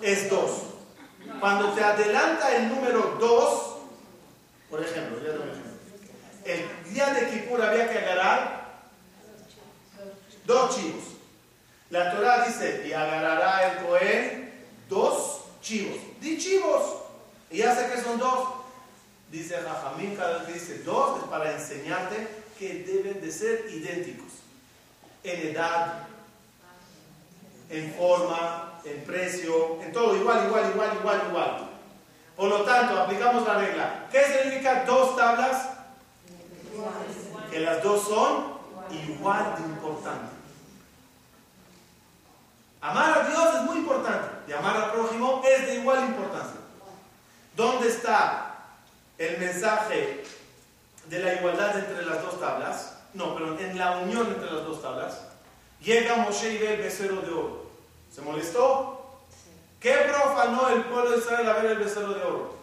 es 0.00 0.30
dos. 0.30 0.50
Cuando 1.40 1.72
te 1.72 1.84
adelanta 1.84 2.56
el 2.56 2.68
número 2.68 3.16
dos, 3.20 3.76
por 4.70 4.82
ejemplo, 4.82 5.18
el 6.44 6.92
día 6.92 7.06
de 7.14 7.30
Kippur 7.30 7.62
había 7.62 7.90
que 7.90 7.98
agarrar 7.98 8.63
dos 10.44 10.76
chivos. 10.76 11.04
La 11.90 12.12
Torah 12.12 12.46
dice, 12.46 12.84
y 12.86 12.92
agarrará 12.92 13.72
el 13.72 13.86
Cohen 13.86 14.52
dos 14.88 15.42
chivos. 15.60 15.98
Di 16.20 16.38
chivos. 16.38 16.82
Y 17.50 17.58
ya 17.58 17.74
sé 17.74 17.90
que 17.90 18.00
son 18.00 18.18
dos. 18.18 18.48
Dice 19.30 19.56
Jajamín, 19.56 20.16
cada 20.16 20.38
vez 20.38 20.46
que 20.46 20.52
dice 20.54 20.78
dos 20.84 21.22
es 21.22 21.28
para 21.28 21.52
enseñarte 21.52 22.28
que 22.58 22.84
deben 22.84 23.20
de 23.20 23.32
ser 23.32 23.66
idénticos 23.70 24.32
en 25.24 25.48
edad, 25.48 26.06
en 27.70 27.92
forma, 27.94 28.80
en 28.84 29.02
precio, 29.04 29.82
en 29.82 29.92
todo, 29.92 30.14
igual, 30.14 30.46
igual, 30.46 30.70
igual, 30.70 30.96
igual, 31.00 31.22
igual. 31.28 31.70
Por 32.36 32.48
lo 32.48 32.62
tanto, 32.62 33.00
aplicamos 33.00 33.46
la 33.46 33.54
regla. 33.54 34.08
¿Qué 34.10 34.24
significa 34.24 34.84
dos 34.84 35.16
tablas? 35.16 35.70
Que 37.50 37.60
las 37.60 37.82
dos 37.82 38.06
son 38.06 38.54
igual 38.90 39.54
de 39.56 39.62
importantes. 39.62 40.33
Amar 42.84 43.18
a 43.18 43.28
Dios 43.28 43.54
es 43.54 43.62
muy 43.62 43.78
importante 43.78 44.28
y 44.46 44.52
amar 44.52 44.76
al 44.76 44.92
prójimo 44.92 45.42
es 45.42 45.66
de 45.66 45.74
igual 45.76 46.04
importancia. 46.04 46.60
¿Dónde 47.56 47.88
está 47.88 48.56
el 49.16 49.38
mensaje 49.38 50.22
de 51.06 51.18
la 51.18 51.32
igualdad 51.32 51.78
entre 51.78 52.04
las 52.04 52.20
dos 52.22 52.38
tablas? 52.38 52.94
no, 53.14 53.34
pero 53.34 53.58
en 53.58 53.78
la 53.78 53.98
unión 53.98 54.26
entre 54.26 54.50
las 54.50 54.64
dos 54.64 54.82
tablas, 54.82 55.20
llega 55.80 56.16
Moshe 56.16 56.52
y 56.52 56.58
ve 56.58 56.74
el 56.74 56.82
becerro 56.82 57.22
de 57.22 57.30
oro. 57.30 57.70
¿Se 58.12 58.20
molestó? 58.20 59.22
¿Qué 59.80 59.94
profanó 60.08 60.68
el 60.68 60.84
pueblo 60.84 61.12
de 61.12 61.18
Israel 61.18 61.48
a 61.48 61.52
ver 61.54 61.66
el 61.66 61.78
becerro 61.78 62.12
de 62.12 62.22
oro? 62.22 62.54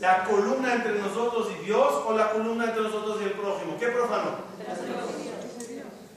¿La 0.00 0.24
columna 0.24 0.74
entre 0.74 0.98
nosotros 1.00 1.48
y 1.58 1.64
Dios 1.64 2.04
o 2.06 2.12
la 2.14 2.30
columna 2.32 2.64
entre 2.66 2.82
nosotros 2.82 3.18
y 3.22 3.24
el 3.24 3.32
prójimo? 3.32 3.78
¿Qué 3.78 3.88
profanó? 3.88 4.30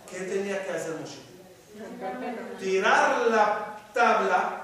¿Qué 0.09 0.19
tenía 0.19 0.65
que 0.65 0.71
hacer 0.71 0.95
Moshe? 0.99 1.30
Tirar 2.59 3.27
la 3.27 3.77
tabla 3.93 4.57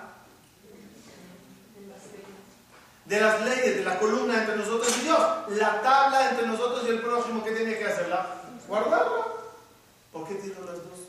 de 3.06 3.22
las 3.22 3.42
leyes, 3.42 3.78
de 3.78 3.86
la 3.86 3.98
columna 4.00 4.40
entre 4.40 4.58
nosotros 4.58 4.98
y 4.98 5.02
Dios. 5.02 5.20
La 5.50 5.82
tabla 5.82 6.30
entre 6.30 6.48
nosotros 6.48 6.84
y 6.86 6.90
el 6.90 7.02
prójimo, 7.02 7.44
¿qué 7.44 7.52
tiene 7.52 7.78
que 7.78 7.86
hacerla? 7.86 8.38
guardarla. 8.68 9.26
¿Por 10.12 10.28
qué 10.28 10.36
tiró 10.36 10.60
las 10.66 10.76
dos? 10.76 11.08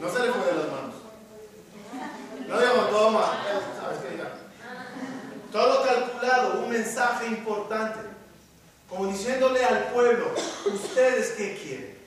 No 0.00 0.08
se 0.08 0.18
le 0.20 0.32
fue 0.32 0.52
las 0.56 0.70
manos. 0.70 0.94
No 2.48 2.60
digo, 2.60 2.86
toma. 2.90 3.32
Todo 5.52 5.84
calculado, 5.84 6.60
un 6.60 6.70
mensaje 6.70 7.26
importante. 7.26 7.98
Como 8.90 9.06
diciéndole 9.06 9.64
al 9.64 9.84
pueblo, 9.92 10.34
¿ustedes 10.66 11.30
qué 11.36 11.56
quieren? 11.56 11.98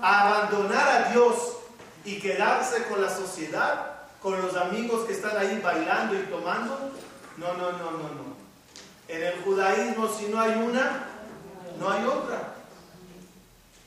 ¿Abandonar 0.00 0.88
a 0.88 1.10
Dios 1.10 1.58
y 2.04 2.18
quedarse 2.18 2.84
con 2.84 3.02
la 3.02 3.14
sociedad? 3.14 3.92
¿Con 4.22 4.40
los 4.40 4.56
amigos 4.56 5.06
que 5.06 5.12
están 5.12 5.36
ahí 5.36 5.60
bailando 5.62 6.14
y 6.14 6.22
tomando? 6.22 6.92
No, 7.36 7.52
no, 7.54 7.72
no, 7.72 7.90
no, 7.90 7.98
no. 7.98 8.34
En 9.06 9.22
el 9.22 9.42
judaísmo, 9.42 10.08
si 10.08 10.26
no 10.26 10.40
hay 10.40 10.52
una, 10.52 11.04
no 11.78 11.90
hay 11.90 12.04
otra. 12.04 12.54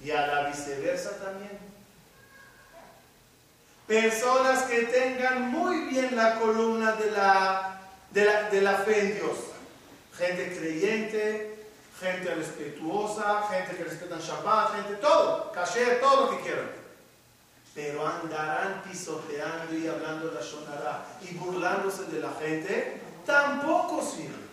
Y 0.03 0.11
a 0.11 0.27
la 0.27 0.49
viceversa 0.49 1.17
también. 1.17 1.57
Personas 3.87 4.63
que 4.63 4.83
tengan 4.83 5.49
muy 5.49 5.85
bien 5.85 6.15
la 6.15 6.35
columna 6.35 6.91
de 6.91 7.09
la, 7.09 7.81
de 8.11 8.61
la, 8.61 8.75
fe 8.75 8.99
en 8.99 9.15
Dios. 9.15 9.37
Gente 10.17 10.55
creyente, 10.57 11.56
gente 11.99 12.35
respetuosa, 12.35 13.47
gente 13.49 13.75
que 13.75 13.83
respeta 13.83 14.19
Shabbat, 14.19 14.75
gente, 14.75 14.95
todo, 14.95 15.51
kasher, 15.51 15.99
todo 15.99 16.25
lo 16.25 16.37
que 16.37 16.43
quieran. 16.43 16.69
Pero 17.73 18.07
andarán 18.07 18.83
pisoteando 18.83 19.75
y 19.75 19.87
hablando 19.87 20.31
la 20.31 20.41
Shonara 20.41 21.05
y 21.21 21.35
burlándose 21.35 22.05
de 22.05 22.19
la 22.19 22.31
gente, 22.31 23.01
tampoco 23.25 24.01
sirve. 24.03 24.47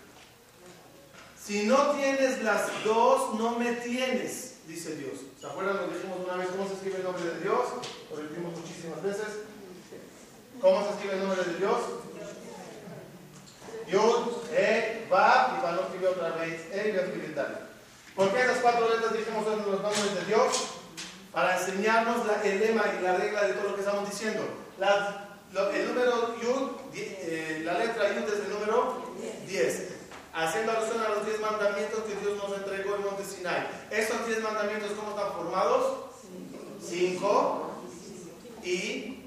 Si 1.43 1.67
no 1.67 1.91
tienes 1.93 2.43
las 2.43 2.69
dos, 2.85 3.35
no 3.35 3.59
me 3.59 3.73
tienes, 3.73 4.57
dice 4.67 4.97
Dios. 4.97 5.21
¿Se 5.39 5.47
acuerdan 5.47 5.77
lo 5.77 5.89
dijimos 5.89 6.21
una 6.25 6.37
vez? 6.37 6.49
¿Cómo 6.49 6.67
se 6.67 6.75
escribe 6.75 6.97
el 6.97 7.05
nombre 7.05 7.25
de 7.25 7.41
Dios? 7.41 7.65
Lo 8.11 8.17
repetimos 8.17 8.59
muchísimas 8.59 9.03
veces. 9.03 9.27
¿Cómo 10.61 10.83
se 10.85 10.91
escribe 10.95 11.15
el 11.15 11.21
nombre 11.21 11.45
de 11.45 11.59
Dios? 11.59 11.77
Yud, 13.87 14.51
E, 14.53 15.07
Va, 15.13 15.57
y 15.57 15.63
para 15.63 15.77
no 15.77 15.83
escribir 15.83 16.09
otra 16.09 16.31
vez, 16.31 16.61
E, 16.73 16.89
y 16.89 16.91
voy 16.91 17.01
a 17.01 17.05
escribir 17.05 17.35
¿Por 18.15 18.33
qué 18.33 18.41
esas 18.41 18.59
cuatro 18.59 18.89
letras 18.89 19.13
dijimos 19.13 19.45
son 19.45 19.59
los 19.59 19.83
nombres 19.83 20.15
de 20.15 20.25
Dios? 20.27 20.67
Para 21.33 21.59
enseñarnos 21.59 22.19
el 22.45 22.61
lema 22.61 22.85
y 22.99 23.03
la 23.03 23.17
regla 23.17 23.43
de 23.43 23.55
todo 23.55 23.71
lo 23.71 23.75
que 23.75 23.81
estamos 23.81 24.09
diciendo. 24.09 24.43
el 24.79 25.89
número 25.89 26.41
Yud, 26.41 26.71
eh, 26.95 27.63
la 27.65 27.79
letra 27.79 28.15
Yud 28.15 28.33
es 28.33 28.45
el 28.45 28.51
número 28.51 29.03
10 29.49 29.95
haciendo 30.35 30.73
alusión 30.73 31.01
a 31.01 31.09
los 31.11 31.25
diez 31.25 31.41
mandamientos 31.41 32.01
que 32.05 32.17
Dios 32.17 32.37
nos 32.37 32.57
entregó 32.59 32.97
en 32.97 33.05
Monte 33.05 33.25
Sinai. 33.25 33.69
¿Estos 33.91 34.27
diez 34.27 34.43
mandamientos 34.43 34.91
cómo 34.93 35.11
están 35.11 35.33
formados? 35.33 35.97
Cinco 36.83 37.71
y, 38.63 39.23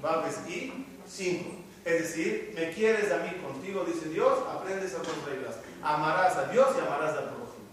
y 0.48 0.86
cinco. 1.08 1.50
Es 1.88 2.02
decir, 2.02 2.52
me 2.54 2.70
quieres 2.72 3.10
a 3.10 3.16
mí 3.16 3.30
contigo, 3.42 3.82
dice 3.84 4.10
Dios, 4.10 4.40
aprendes 4.54 4.94
a 4.94 4.98
tus 4.98 5.24
reglas. 5.24 5.54
Amarás 5.82 6.36
a 6.36 6.44
Dios 6.48 6.68
y 6.76 6.86
amarás 6.86 7.16
al 7.16 7.30
prójimo. 7.30 7.64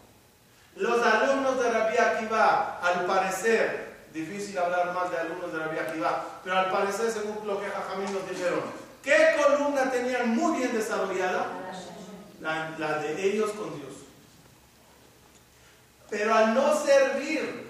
Los 0.77 1.05
alumnos 1.05 1.61
de 1.61 1.69
Rabbi 1.69 1.97
Akiva, 1.97 2.79
al 2.81 3.05
parecer, 3.05 4.05
difícil 4.13 4.57
hablar 4.57 4.93
más 4.93 5.11
de 5.11 5.17
alumnos 5.17 5.51
de 5.51 5.59
Rabbi 5.59 5.79
Akiva, 5.79 6.25
pero 6.45 6.57
al 6.57 6.71
parecer, 6.71 7.11
según 7.11 7.45
lo 7.45 7.59
que 7.59 7.67
Jajamín 7.67 8.13
nos 8.13 8.29
dijeron, 8.29 8.61
¿qué 9.03 9.35
columna 9.35 9.91
tenían 9.91 10.29
muy 10.29 10.59
bien 10.59 10.71
desarrollada? 10.71 11.47
la, 12.39 12.99
de 12.99 13.21
ellos 13.21 13.51
con 13.51 13.77
Dios. 13.77 13.93
Pero 16.09 16.33
al 16.33 16.53
no 16.53 16.73
servir 16.85 17.65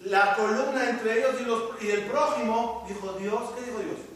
la 0.00 0.34
columna 0.34 0.90
entre 0.90 1.18
ellos 1.18 1.40
y, 1.40 1.44
los, 1.44 1.82
y 1.82 1.90
el 1.92 2.02
prójimo, 2.02 2.84
dijo 2.86 3.12
Dios, 3.14 3.52
¿qué 3.54 3.64
dijo 3.64 3.78
Dios? 3.78 4.11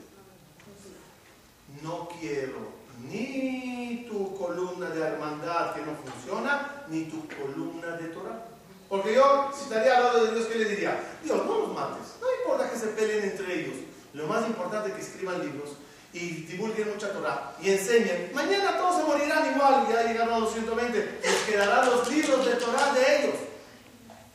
No 1.83 2.09
quiero 2.21 2.77
ni 3.11 4.07
tu 4.09 4.37
columna 4.37 4.91
de 4.91 5.03
hermandad 5.03 5.75
que 5.75 5.83
no 5.83 5.93
funciona, 5.97 6.85
ni 6.89 7.05
tu 7.05 7.27
columna 7.29 7.97
de 7.97 8.09
Torah. 8.09 8.47
Porque 8.89 9.15
yo, 9.15 9.51
si 9.55 9.65
estaría 9.65 9.97
al 9.97 10.05
lado 10.05 10.25
de 10.25 10.35
Dios, 10.35 10.47
¿qué 10.47 10.59
le 10.59 10.65
diría? 10.65 10.99
Dios, 11.23 11.45
no 11.45 11.59
los 11.59 11.75
mates, 11.75 12.15
no 12.21 12.27
importa 12.41 12.71
que 12.71 12.79
se 12.79 12.87
peleen 12.89 13.25
entre 13.25 13.61
ellos. 13.61 13.77
Lo 14.15 14.27
más 14.27 14.47
importante 14.47 14.91
es 14.91 14.95
que 14.95 15.03
escriban 15.03 15.41
libros 15.41 15.71
y 16.13 16.45
divulguen 16.45 16.91
mucha 16.91 17.13
Torah 17.13 17.55
y 17.61 17.71
enseñen. 17.71 18.31
Mañana 18.33 18.79
todos 18.79 18.97
se 18.97 19.05
morirán 19.05 19.53
igual, 19.53 19.87
ya 19.91 20.05
llegaron 20.05 20.35
a 20.35 20.39
los 20.39 20.53
120, 20.53 21.21
les 21.23 21.43
quedarán 21.43 21.87
los 21.91 22.09
libros 22.11 22.47
de 22.47 22.55
Torah 22.55 22.93
de 22.95 23.19
ellos. 23.19 23.35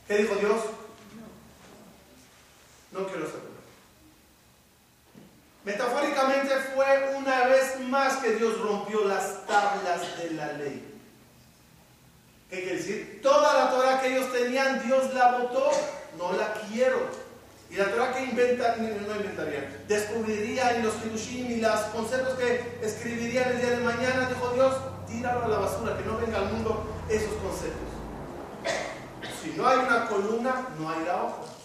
¿Qué 0.08 0.17
dijo 0.17 0.36
Dios? 0.36 0.62
No 2.91 3.08
quiero 3.08 3.25
saber. 3.25 3.51
Metafóricamente 5.63 6.56
fue 6.74 7.13
una 7.15 7.45
vez 7.45 7.80
más 7.82 8.17
que 8.17 8.36
Dios 8.36 8.60
rompió 8.62 9.06
las 9.06 9.45
tablas 9.45 10.17
de 10.17 10.32
la 10.32 10.54
ley. 10.54 10.88
¿Qué 12.50 12.63
quiere 12.63 12.78
decir? 12.78 13.19
Toda 13.21 13.54
la 13.54 13.69
Torah 13.69 14.02
que 14.02 14.08
ellos 14.08 14.32
tenían, 14.34 14.84
Dios 14.86 15.13
la 15.13 15.38
votó, 15.38 15.71
no 16.17 16.34
la 16.34 16.54
quiero. 16.54 17.00
Y 17.69 17.76
la 17.76 17.86
Torah 17.86 18.13
que 18.13 18.24
inventa, 18.24 18.76
no 18.78 19.15
inventaría, 19.15 19.84
descubriría 19.88 20.76
en 20.76 20.84
los 20.84 20.95
Hidushim 21.06 21.52
y 21.52 21.62
los 21.62 21.80
conceptos 21.95 22.38
que 22.38 22.80
escribiría 22.82 23.43
el 23.43 23.62
día 23.62 23.69
de 23.69 23.78
mañana, 23.78 24.28
dijo 24.28 24.50
Dios, 24.54 24.76
tíralo 25.08 25.45
a 25.45 25.47
la 25.47 25.60
basura, 25.60 25.97
que 25.97 26.04
no 26.04 26.17
venga 26.17 26.39
al 26.39 26.52
mundo 26.52 26.84
esos 27.08 27.34
conceptos. 27.36 27.91
Si 29.41 29.52
no 29.52 29.67
hay 29.67 29.78
una 29.78 30.08
columna, 30.08 30.67
no 30.78 30.89
hay 30.89 31.06
la 31.06 31.24
hoja. 31.24 31.61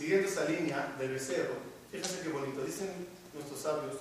Siguiendo 0.00 0.28
esa 0.28 0.46
línea 0.46 0.94
del 0.98 1.10
becerro, 1.10 1.52
fíjense 1.92 2.22
qué 2.22 2.30
bonito, 2.30 2.62
dicen 2.62 3.06
nuestros 3.34 3.60
sabios, 3.60 3.96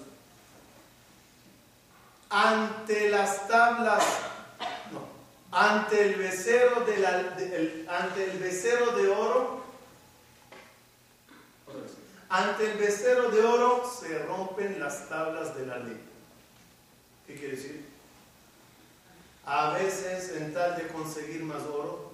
ante 2.30 3.10
las 3.10 3.50
tablas, 3.50 4.02
no, 4.94 5.02
ante 5.52 6.02
el 6.06 6.16
becerro 6.16 6.86
de, 6.86 7.00
la, 7.00 7.36
ante 8.00 8.32
el 8.32 8.40
becerro 8.40 8.94
de 8.94 9.10
oro, 9.10 9.62
ante 12.30 12.72
el 12.72 12.78
becerro 12.78 13.30
de 13.32 13.44
oro 13.44 13.84
se 14.00 14.20
rompen 14.20 14.80
las 14.80 15.10
tablas 15.10 15.54
de 15.58 15.66
la 15.66 15.80
ley. 15.80 16.00
¿Qué 17.28 17.36
quiere 17.36 17.58
decir? 17.58 17.86
A 19.46 19.74
veces 19.74 20.32
en 20.38 20.54
tal 20.54 20.78
de 20.78 20.88
conseguir 20.88 21.44
más 21.44 21.64
oro, 21.64 22.09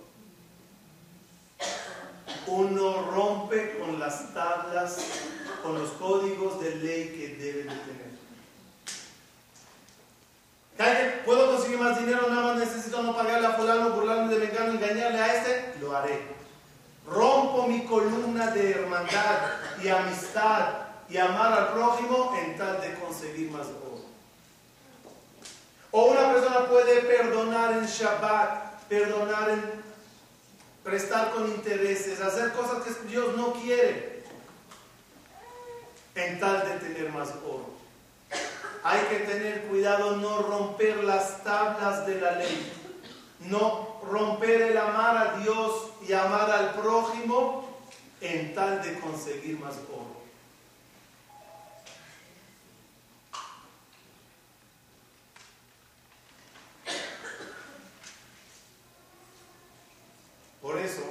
uno 2.48 3.12
rompe 3.12 3.78
con 3.80 4.00
las 4.00 4.34
tablas, 4.34 4.98
con 5.64 5.80
los 5.80 5.92
códigos 5.92 6.60
de 6.62 6.76
ley 6.76 7.10
que 7.10 7.44
debe 7.44 7.64
de 7.64 7.70
tener. 7.70 8.06
¿Puedo 11.26 11.56
conseguir 11.56 11.80
más 11.80 11.98
dinero? 12.00 12.28
Nada 12.30 12.54
más 12.54 12.58
necesito 12.58 13.02
no 13.02 13.16
pagarle 13.16 13.48
a 13.48 13.54
fulano, 13.54 13.90
burlarme 13.92 14.36
de 14.36 14.46
mengano, 14.46 14.74
engañarle 14.74 15.20
a 15.20 15.36
este. 15.36 15.74
Lo 15.82 15.96
haré. 15.96 16.36
Rompo 17.08 17.68
mi 17.68 17.86
columna 17.86 18.52
de 18.52 18.72
hermandad 18.72 19.40
y 19.84 19.88
amistad 19.88 20.70
y 21.10 21.18
amar 21.18 21.54
al 21.54 21.74
prójimo 21.74 22.36
en 22.40 22.58
tal 22.58 22.82
de 22.82 22.94
conseguir 22.96 23.52
más 23.52 23.68
oro. 23.68 24.02
O 25.92 26.06
una 26.06 26.34
persona 26.34 26.68
puede 26.68 27.02
perdonar 27.02 27.74
en 27.74 27.86
Shabbat, 27.86 28.84
perdonar 28.90 29.50
en 29.50 29.85
prestar 30.86 31.32
con 31.32 31.48
intereses, 31.48 32.22
hacer 32.22 32.54
cosas 32.54 32.84
que 32.84 33.08
Dios 33.10 33.36
no 33.36 33.54
quiere, 33.54 34.24
en 36.14 36.40
tal 36.40 36.64
de 36.64 36.88
tener 36.88 37.12
más 37.12 37.30
oro. 37.44 37.74
Hay 38.84 39.00
que 39.10 39.26
tener 39.26 39.64
cuidado 39.64 40.18
no 40.18 40.44
romper 40.44 41.04
las 41.04 41.44
tablas 41.44 42.06
de 42.06 42.22
la 42.22 42.34
ley, 42.34 42.72
no 43.40 44.00
romper 44.08 44.62
el 44.62 44.78
amar 44.78 45.18
a 45.18 45.38
Dios 45.40 45.90
y 46.08 46.14
amar 46.14 46.52
al 46.52 46.76
prójimo 46.76 47.68
en 48.22 48.54
tal 48.54 48.84
de 48.84 49.00
conseguir 49.00 49.60
más 49.60 49.74
oro. 49.92 50.16
Por 60.66 60.80
eso, 60.80 61.04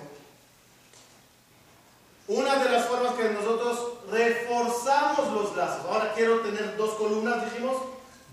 una 2.26 2.56
de 2.56 2.70
las 2.70 2.86
formas 2.86 3.14
que 3.14 3.28
nosotros 3.28 3.92
reforzamos 4.10 5.32
los 5.32 5.56
lazos, 5.56 5.86
ahora 5.86 6.12
quiero 6.12 6.40
tener 6.40 6.76
dos 6.76 6.94
columnas, 6.94 7.44
dijimos, 7.44 7.76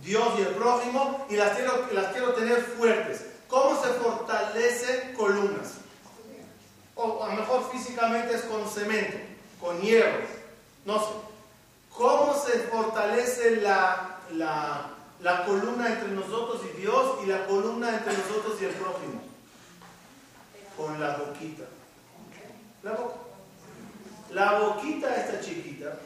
Dios 0.03 0.27
y 0.39 0.41
el 0.41 0.55
prójimo, 0.55 1.20
y 1.31 1.35
las 1.35 1.55
quiero, 1.55 1.87
las 1.93 2.11
quiero 2.11 2.33
tener 2.33 2.61
fuertes. 2.61 3.25
¿Cómo 3.47 3.81
se 3.81 3.89
fortalecen 3.93 5.13
columnas? 5.13 5.73
O 6.95 7.23
a 7.23 7.29
lo 7.29 7.41
mejor 7.41 7.71
físicamente 7.71 8.35
es 8.35 8.41
con 8.43 8.69
cemento, 8.69 9.17
con 9.59 9.81
hierro, 9.81 10.19
no 10.85 10.99
sé. 10.99 11.11
¿Cómo 11.95 12.33
se 12.33 12.59
fortalece 12.69 13.61
la, 13.61 14.19
la, 14.33 14.89
la 15.21 15.45
columna 15.45 15.87
entre 15.89 16.09
nosotros 16.09 16.61
y 16.73 16.81
Dios 16.81 17.19
y 17.23 17.27
la 17.27 17.45
columna 17.47 17.89
entre 17.89 18.13
nosotros 18.13 18.61
y 18.61 18.65
el 18.65 18.71
prójimo? 18.71 19.31
con 20.81 20.99
la 20.99 21.17
boquita. 21.17 21.63
La 22.83 22.91
boca. 22.91 23.15
La 24.31 24.59
boquita, 24.59 25.15
esta 25.15 25.41
chiquita, 25.41 25.97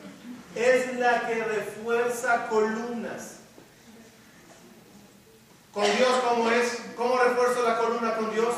es 0.56 0.98
la 0.98 1.28
que 1.28 1.44
refuerza 1.44 2.48
columnas. 2.48 3.38
¿Con 5.76 5.84
Dios 5.84 6.22
cómo 6.26 6.50
es? 6.50 6.78
¿Cómo 6.96 7.18
refuerzo 7.18 7.64
la 7.64 7.78
columna 7.78 8.16
con 8.16 8.32
Dios? 8.34 8.56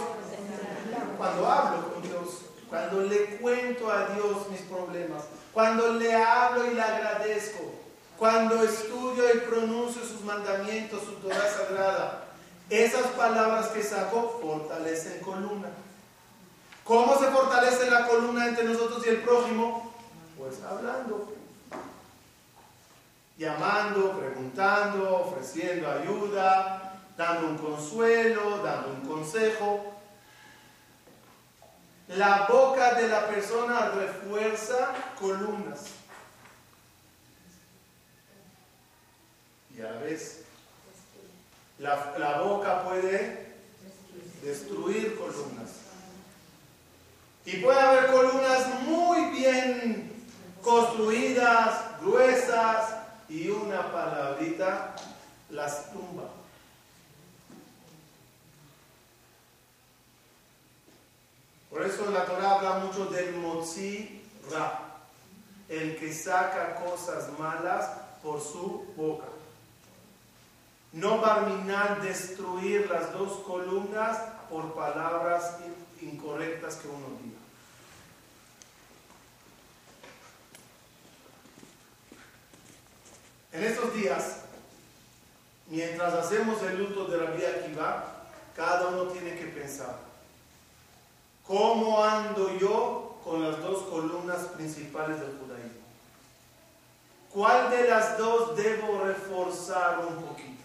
Cuando 1.17 1.51
hablo 1.51 1.91
con 1.91 2.03
Dios, 2.03 2.43
cuando 2.69 3.01
le 3.01 3.38
cuento 3.38 3.91
a 3.91 4.10
Dios 4.10 4.47
mis 4.51 4.62
problemas, 4.62 5.23
cuando 5.51 5.93
le 5.93 6.13
hablo 6.13 6.69
y 6.69 6.75
le 6.75 6.82
agradezco, 6.84 7.73
cuando 8.19 8.62
estudio 8.62 9.34
y 9.34 9.39
pronuncio 9.39 10.03
sus 10.03 10.21
mandamientos, 10.21 11.06
su 11.06 11.13
Torah 11.13 11.49
sagrada. 11.49 12.25
Esas 12.69 13.08
palabras 13.08 13.69
que 13.69 13.82
saco 13.82 14.38
fortalecen 14.39 15.19
columna. 15.21 15.69
¿Cómo 16.84 17.17
se 17.17 17.32
fortalece 17.32 17.89
la 17.89 18.06
columna 18.06 18.47
entre 18.47 18.65
nosotros 18.65 19.03
y 19.08 19.10
el 19.10 19.21
prójimo? 19.23 19.91
Pues 20.38 20.62
hablando, 20.62 21.34
llamando, 23.39 24.12
preguntando, 24.19 25.17
ofreciendo 25.17 25.89
ayuda, 25.89 26.87
dando 27.17 27.47
un 27.47 27.58
consuelo, 27.58 28.60
dando 28.60 28.89
un 28.89 29.01
consejo. 29.08 29.93
La 32.10 32.47
boca 32.47 32.93
de 32.93 33.08
la 33.08 33.27
persona 33.27 33.89
refuerza 33.89 34.93
columnas. 35.19 35.88
Y 39.75 39.82
a 39.82 39.91
la 39.91 39.99
vez, 39.99 40.43
la, 41.80 42.15
la 42.17 42.41
boca 42.41 42.84
puede 42.84 43.56
destruir 44.41 45.17
columnas. 45.17 45.71
Y 47.45 47.58
puede 47.58 47.80
haber 47.80 48.12
columnas 48.12 48.82
muy 48.82 49.32
bien 49.32 50.25
construidas, 50.62 51.99
gruesas, 52.01 52.97
y 53.30 53.49
una 53.49 53.91
palabrita 53.91 54.95
las 55.49 55.91
tumba. 55.91 56.30
Por 61.78 61.86
eso 61.86 62.10
la 62.10 62.26
Torah 62.26 62.56
habla 62.56 62.80
mucho 62.80 63.06
del 63.06 63.36
motzi 63.36 64.24
ra, 64.50 64.98
el 65.70 65.96
que 65.96 66.12
saca 66.12 66.74
cosas 66.74 67.38
malas 67.38 67.92
por 68.24 68.42
su 68.42 68.92
boca. 68.98 69.28
No 70.92 71.22
barminar 71.22 72.02
destruir 72.02 72.90
las 72.90 73.13
dos 73.13 73.44
columnas 73.44 74.18
por 74.50 74.74
palabras 74.74 75.58
incorrectas 76.02 76.78
que 76.78 76.88
uno 76.88 77.06
diga. 77.22 77.38
En 83.52 83.63
estos 83.63 83.94
días, 83.94 84.38
mientras 85.68 86.12
hacemos 86.16 86.60
el 86.63 86.80
luto 86.80 87.06
de 87.06 87.18
la 87.20 87.30
vida 87.30 87.50
Akiva, 87.50 88.24
cada 88.56 88.88
uno 88.88 89.12
tiene 89.12 89.38
que 89.38 89.46
pensar, 89.46 90.07
¿cómo 91.48 92.04
ando 92.04 92.58
yo 92.58 93.18
con 93.24 93.42
las 93.42 93.62
dos 93.62 93.84
columnas 93.84 94.40
principales 94.48 95.20
del 95.20 95.38
judaísmo? 95.40 95.78
¿Cuál 97.32 97.70
de 97.72 97.88
las 97.90 98.18
dos 98.18 98.56
debo 98.58 99.04
reforzar 99.04 100.00
un 100.00 100.24
poquito? 100.24 100.64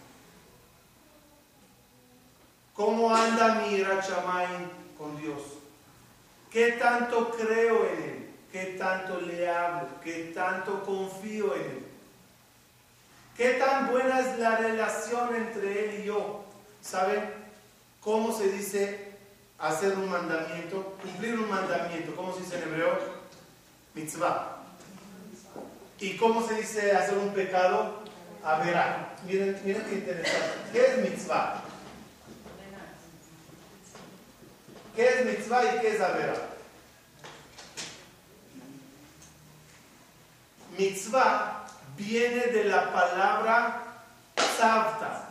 ¿Cómo 2.73 3.15
anda 3.15 3.55
mi 3.55 3.75
Irachamay 3.75 4.47
con 4.97 5.15
Dios? 5.21 5.41
¿Qué 6.51 6.73
tanto 6.73 7.31
creo 7.31 7.85
en 7.87 8.03
Él? 8.03 8.29
¿Qué 8.51 8.75
tanto 8.77 9.21
le 9.21 9.49
hablo? 9.49 9.89
¿Qué 10.03 10.31
tanto 10.35 10.83
confío 10.83 11.55
en 11.55 11.61
Él? 11.61 11.85
¿Qué 13.37 13.53
tan 13.53 13.89
buena 13.91 14.19
es 14.19 14.37
la 14.37 14.57
relación 14.57 15.35
entre 15.35 15.85
Él 15.85 16.01
y 16.01 16.05
yo? 16.05 16.43
¿Saben 16.81 17.31
cómo 18.01 18.31
se 18.31 18.51
dice 18.51 19.12
hacer 19.63 19.97
un 19.97 20.09
mandamiento? 20.09 20.97
Cumplir 21.01 21.39
un 21.39 21.49
mandamiento. 21.49 22.15
¿Cómo 22.15 22.33
se 22.33 22.41
dice 22.41 22.57
en 22.57 22.63
hebreo? 22.63 22.99
Mitzvah. 23.93 24.57
¿Y 25.99 26.17
cómo 26.17 26.45
se 26.45 26.55
dice 26.55 26.91
hacer 26.91 27.17
un 27.17 27.33
pecado? 27.33 28.03
Averá. 28.43 29.15
Miren, 29.25 29.59
miren 29.63 29.83
qué 29.85 29.95
interesante. 29.95 30.57
¿Qué 30.73 30.85
es 30.85 30.97
mitzvah? 31.09 31.61
¿Qué 34.95 35.07
es 35.07 35.25
mitzvah 35.25 35.63
y 35.63 35.79
qué 35.79 35.95
es 35.95 36.01
avera? 36.01 36.35
Mitzvah 40.77 41.65
viene 41.95 42.47
de 42.47 42.65
la 42.65 42.91
palabra 42.91 43.83
tzavta. 44.35 45.29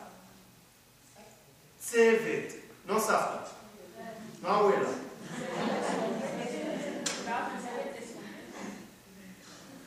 Tzevet, 1.79 2.65
no 2.87 2.99
safta. 2.99 3.62
No 4.43 4.49
abuela. 4.49 4.89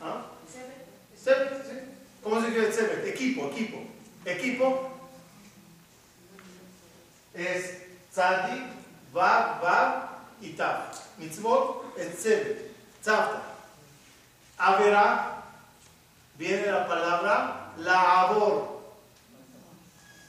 ¿Ah? 0.01 0.25
¿Cómo 2.23 2.41
se 2.41 2.51
llama 2.51 2.69
Tzevet? 2.69 3.05
Equipo, 3.05 3.47
equipo. 3.47 3.77
Equipo 4.23 4.89
es 7.33 7.81
tzadik, 8.13 8.63
vav, 9.11 9.61
vav 9.61 10.09
y 10.41 10.53
tav. 10.53 10.85
Mitzvot 11.17 11.97
es 11.97 12.15
tzevet, 12.15 12.71
tzavta. 13.01 13.41
Avera 14.57 15.43
viene 16.37 16.71
la 16.71 16.87
palabra 16.87 17.73
labor, 17.77 18.81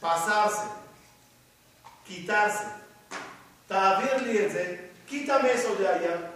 pasarse, 0.01 0.67
quitarse. 2.05 2.86
Tavir 3.69 4.23
lietze, 4.23 4.91
quítame 5.09 5.53
eso 5.53 5.75
de 5.77 5.89
allá. 5.89 6.33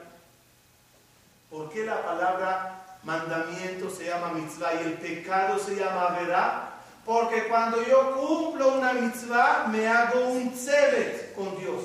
¿Por 1.50 1.70
qué 1.70 1.84
la 1.84 2.02
palabra 2.02 2.98
mandamiento 3.02 3.90
se 3.90 4.06
llama 4.06 4.32
mitzvah 4.32 4.74
y 4.74 4.86
el 4.86 4.92
pecado 4.94 5.58
se 5.58 5.76
llama 5.76 6.08
verá? 6.18 6.70
Porque 7.04 7.48
cuando 7.48 7.82
yo 7.84 8.14
cumplo 8.16 8.74
una 8.74 8.92
mitzvah, 8.92 9.66
me 9.68 9.86
hago 9.86 10.26
un 10.26 10.52
tzevet 10.52 11.34
con 11.34 11.58
Dios. 11.58 11.84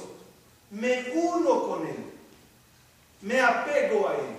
Me 0.72 1.12
uno 1.14 1.64
con 1.64 1.88
Él. 1.88 2.14
Me 3.22 3.40
apego 3.40 4.10
a 4.10 4.14
Él. 4.14 4.36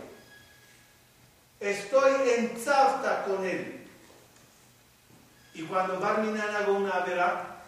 Estoy 1.59 2.31
en 2.37 2.55
con 3.27 3.45
Él. 3.45 3.89
Y 5.55 5.63
cuando 5.63 5.99
Barminan 5.99 6.55
hago 6.55 6.75
una 6.75 7.01
verá, 7.01 7.63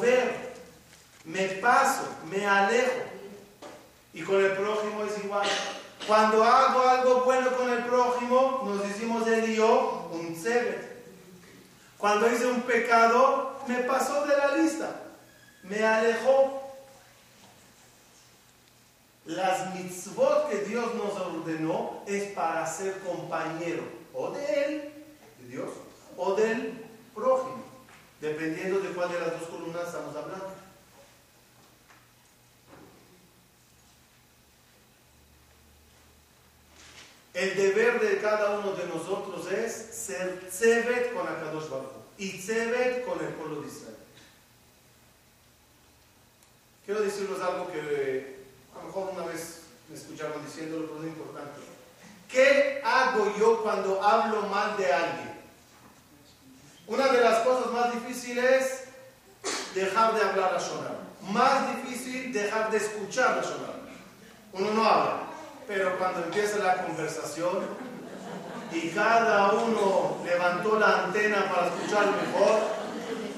ver, 0.00 0.43
me 1.24 1.48
paso, 1.60 2.02
me 2.30 2.46
alejo. 2.46 3.02
Y 4.12 4.22
con 4.22 4.42
el 4.42 4.52
prójimo 4.52 5.04
es 5.04 5.24
igual. 5.24 5.48
Cuando 6.06 6.44
hago 6.44 6.86
algo 6.86 7.22
bueno 7.24 7.56
con 7.56 7.70
el 7.70 7.84
prójimo, 7.84 8.62
nos 8.64 8.82
decimos 8.86 9.26
él 9.26 9.50
y 9.50 9.56
yo 9.56 10.10
un 10.12 10.34
tzevet. 10.34 10.94
Cuando 11.96 12.30
hice 12.30 12.46
un 12.46 12.60
pecado, 12.62 13.58
me 13.66 13.78
pasó 13.78 14.26
de 14.26 14.36
la 14.36 14.56
lista, 14.56 14.90
me 15.62 15.82
alejó. 15.82 16.60
Las 19.24 19.74
mitzvot 19.74 20.50
que 20.50 20.58
Dios 20.64 20.94
nos 20.96 21.14
ordenó 21.18 22.02
es 22.06 22.24
para 22.34 22.66
ser 22.66 22.98
compañero 23.00 23.82
o 24.12 24.30
de 24.32 24.64
Él, 24.64 24.92
de 25.40 25.48
Dios, 25.48 25.70
o 26.18 26.34
del 26.34 26.84
prójimo, 27.14 27.64
dependiendo 28.20 28.80
de 28.80 28.90
cuál 28.90 29.10
de 29.10 29.20
las 29.20 29.40
dos 29.40 29.48
columnas 29.48 29.86
estamos 29.86 30.14
hablando. 30.14 30.63
El 37.34 37.56
deber 37.56 38.00
de 38.00 38.20
cada 38.20 38.58
uno 38.60 38.74
de 38.74 38.86
nosotros 38.86 39.50
es 39.50 39.72
ser 39.72 40.40
Tzevet 40.48 41.12
con 41.12 41.26
Akadosh 41.26 41.68
Baruch 41.68 41.90
y 42.16 42.38
Tzevet 42.38 43.04
con 43.04 43.18
el 43.18 43.32
pueblo 43.34 43.60
de 43.60 43.66
Israel. 43.66 43.96
Quiero 46.86 47.00
decirles 47.02 47.40
algo 47.40 47.72
que 47.72 48.44
a 48.72 48.78
lo 48.78 48.84
mejor 48.84 49.10
una 49.16 49.26
vez 49.26 49.62
me 49.88 49.96
escucharon 49.96 50.46
diciéndolo, 50.46 50.86
pero 50.86 51.02
es 51.02 51.08
importante. 51.08 51.60
¿Qué 52.30 52.80
hago 52.84 53.34
yo 53.36 53.64
cuando 53.64 54.00
hablo 54.00 54.42
mal 54.42 54.76
de 54.76 54.92
alguien? 54.92 55.34
Una 56.86 57.08
de 57.08 57.20
las 57.20 57.40
cosas 57.40 57.72
más 57.72 57.92
difíciles 57.94 58.48
es 59.42 59.74
dejar 59.74 60.14
de 60.14 60.22
hablar 60.22 60.54
a 60.54 60.60
sonar. 60.60 60.98
Más 61.32 61.82
difícil 61.82 62.32
dejar 62.32 62.70
de 62.70 62.76
escuchar 62.76 63.40
a 63.40 63.42
sonar. 63.42 63.74
Uno 64.52 64.72
no 64.72 64.84
habla 64.84 65.33
pero 65.66 65.98
cuando 65.98 66.24
empieza 66.24 66.58
la 66.58 66.82
conversación 66.84 67.66
y 68.72 68.88
cada 68.90 69.52
uno 69.52 70.18
levantó 70.24 70.78
la 70.78 71.04
antena 71.04 71.50
para 71.50 71.68
escuchar 71.68 72.06
mejor 72.06 72.60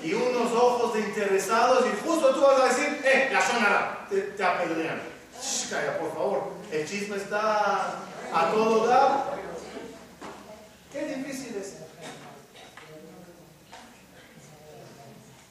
y 0.03 0.15
unos 0.15 0.53
ojos 0.53 0.95
de 0.95 1.01
interesados 1.01 1.85
y 1.87 2.07
justo 2.07 2.35
tú 2.35 2.41
vas 2.41 2.61
a 2.61 2.69
decir, 2.69 3.01
eh, 3.05 3.31
la 3.33 3.41
sonará, 3.41 4.07
te, 4.09 4.45
apedrean. 4.45 5.01
calla, 5.71 5.99
por 5.99 6.15
favor, 6.15 6.53
el 6.71 6.87
chisme 6.89 7.17
está 7.17 7.95
a 8.33 8.51
todo 8.53 8.87
dar. 8.87 9.37
Qué 10.93 11.15
difícil 11.15 11.57
es. 11.57 11.79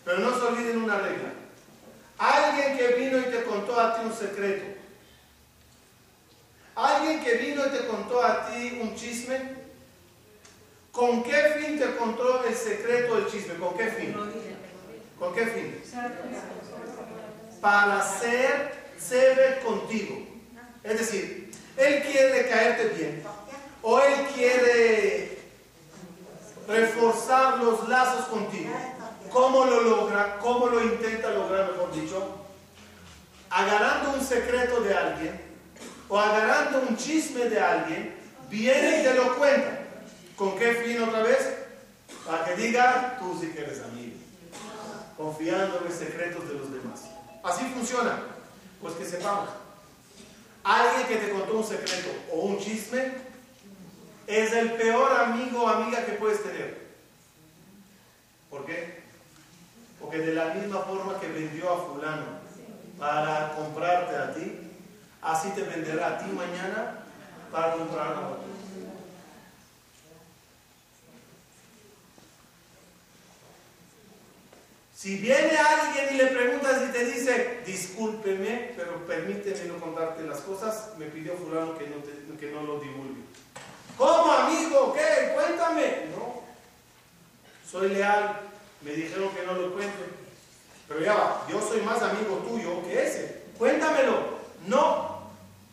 Pero 0.04 0.20
no 0.20 0.38
se 0.38 0.46
olviden 0.46 0.84
una 0.84 1.00
regla. 1.00 1.34
Alguien 2.18 2.78
que 2.78 2.88
vino 2.96 3.20
y 3.20 3.24
te 3.24 3.44
contó 3.44 3.80
a 3.80 3.96
ti 3.96 4.06
un 4.06 4.14
secreto 4.14 4.75
Alguien 6.76 7.24
que 7.24 7.36
vino 7.36 7.66
y 7.66 7.70
te 7.70 7.88
contó 7.88 8.22
a 8.22 8.48
ti 8.48 8.80
un 8.82 8.96
chisme, 8.96 9.40
¿con 10.92 11.24
qué 11.24 11.56
fin 11.60 11.80
te 11.80 11.96
contó 11.96 12.44
el 12.44 12.54
secreto 12.54 13.16
del 13.16 13.28
chisme? 13.28 13.56
¿Con 13.56 13.78
qué 13.78 13.88
fin? 13.88 14.16
¿Con 15.18 15.34
qué 15.34 15.46
fin? 15.48 15.82
Para 17.62 18.04
ser 18.04 18.86
ser 19.00 19.62
contigo. 19.64 20.18
Es 20.84 21.00
decir, 21.00 21.52
él 21.78 22.04
quiere 22.04 22.48
caerte 22.50 22.90
bien. 22.90 23.24
O 23.82 24.00
él 24.00 24.28
quiere 24.34 25.40
reforzar 26.68 27.60
los 27.60 27.88
lazos 27.88 28.26
contigo. 28.26 28.74
¿Cómo 29.32 29.66
lo 29.66 29.82
logra? 29.82 30.38
¿Cómo 30.40 30.68
lo 30.68 30.84
intenta 30.84 31.30
lograr, 31.30 31.72
mejor 31.72 31.94
dicho? 31.94 32.46
Agarrando 33.50 34.14
un 34.14 34.22
secreto 34.22 34.82
de 34.82 34.94
alguien 34.94 35.45
o 36.08 36.20
agarrando 36.20 36.86
un 36.88 36.98
chisme 36.98 37.50
de 37.50 37.60
alguien, 37.60 38.16
viene 38.50 39.02
y 39.02 39.04
te 39.04 39.14
lo 39.14 39.36
cuenta. 39.38 39.80
¿Con 40.36 40.58
qué 40.58 40.74
fin 40.74 41.02
otra 41.02 41.24
vez? 41.24 41.56
Para 42.26 42.46
que 42.46 42.56
diga, 42.56 43.18
tú 43.20 43.38
sí 43.40 43.48
que 43.48 43.62
eres 43.62 43.82
amigo. 43.82 44.16
Confiando 45.18 45.80
en 45.80 45.86
los 45.86 45.94
secretos 45.94 46.48
de 46.48 46.56
los 46.56 46.72
demás. 46.72 47.04
Así 47.44 47.66
funciona. 47.74 48.20
Pues 48.82 48.96
que 48.96 49.06
sepamos. 49.06 49.50
Alguien 50.64 51.08
que 51.08 51.18
te 51.18 51.32
contó 51.32 51.58
un 51.58 51.64
secreto 51.64 52.10
o 52.34 52.42
un 52.42 52.60
chisme 52.60 53.14
es 54.28 54.52
el 54.54 54.74
peor 54.74 55.12
amigo 55.12 55.64
o 55.64 55.68
amiga 55.68 56.06
que 56.06 56.14
puedes 56.14 56.44
tener. 56.44 56.86
¿Por 58.50 58.66
qué? 58.66 59.04
Porque 60.02 60.18
de 60.20 60.34
la 60.34 60.54
misma 60.54 60.80
forma 60.82 61.20
que 61.20 61.28
vendió 61.28 61.72
a 61.72 61.86
fulano 61.86 62.26
para 62.98 63.54
comprarte 63.56 64.16
a 64.16 64.34
ti, 64.34 64.65
así 65.26 65.50
te 65.50 65.64
venderá 65.64 66.08
a 66.08 66.18
ti 66.20 66.26
mañana 66.32 67.04
para 67.52 67.74
comprar 67.74 68.14
a 68.14 68.20
otro. 68.30 68.56
Si 74.96 75.18
viene 75.18 75.56
alguien 75.56 76.16
y 76.16 76.18
le 76.18 76.28
preguntas 76.28 76.82
y 76.88 76.92
te 76.92 77.06
dice, 77.06 77.62
discúlpeme, 77.66 78.74
pero 78.76 79.06
permíteme 79.06 79.66
no 79.66 79.80
contarte 79.80 80.24
las 80.24 80.40
cosas, 80.40 80.94
me 80.98 81.06
pidió 81.06 81.36
fulano 81.36 81.78
que 81.78 81.86
no, 81.88 82.38
que 82.40 82.52
no 82.52 82.64
lo 82.64 82.80
divulgue. 82.80 83.22
¿Cómo, 83.98 84.32
amigo? 84.32 84.94
¿Qué? 84.94 85.34
Cuéntame. 85.36 86.08
No, 86.16 86.42
soy 87.70 87.90
leal, 87.90 88.42
me 88.82 88.92
dijeron 88.92 89.30
que 89.30 89.46
no 89.46 89.54
lo 89.54 89.74
cuente. 89.74 90.06
Pero 90.88 91.02
ya 91.02 91.14
va, 91.14 91.46
yo 91.50 91.62
soy 91.62 91.82
más 91.82 92.02
amigo 92.02 92.38
tuyo 92.48 92.84
que 92.84 93.06
ese. 93.06 93.44
Cuéntamelo. 93.60 94.36
No, 94.68 95.05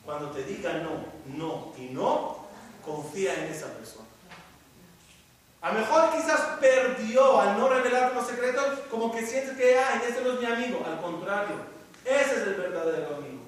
cuando 0.04 0.30
te 0.30 0.44
diga 0.44 0.74
no, 0.74 1.04
no 1.36 1.72
y 1.78 1.92
no, 1.92 2.46
confía 2.84 3.34
en 3.34 3.52
esa 3.52 3.68
persona. 3.68 4.06
A 5.60 5.72
lo 5.72 5.78
mejor 5.78 6.10
quizás 6.10 6.58
perdió 6.60 7.40
al 7.40 7.56
no 7.56 7.68
revelar 7.68 8.12
los 8.14 8.26
secretos, 8.26 8.80
como 8.90 9.12
que 9.12 9.24
sientes 9.24 9.56
que, 9.56 9.78
ah, 9.78 10.02
ese 10.04 10.20
no 10.22 10.32
es 10.32 10.40
mi 10.40 10.46
amigo. 10.46 10.84
Al 10.84 11.00
contrario, 11.00 11.54
ese 12.04 12.34
es 12.34 12.42
el 12.48 12.54
verdadero 12.54 13.16
amigo. 13.16 13.42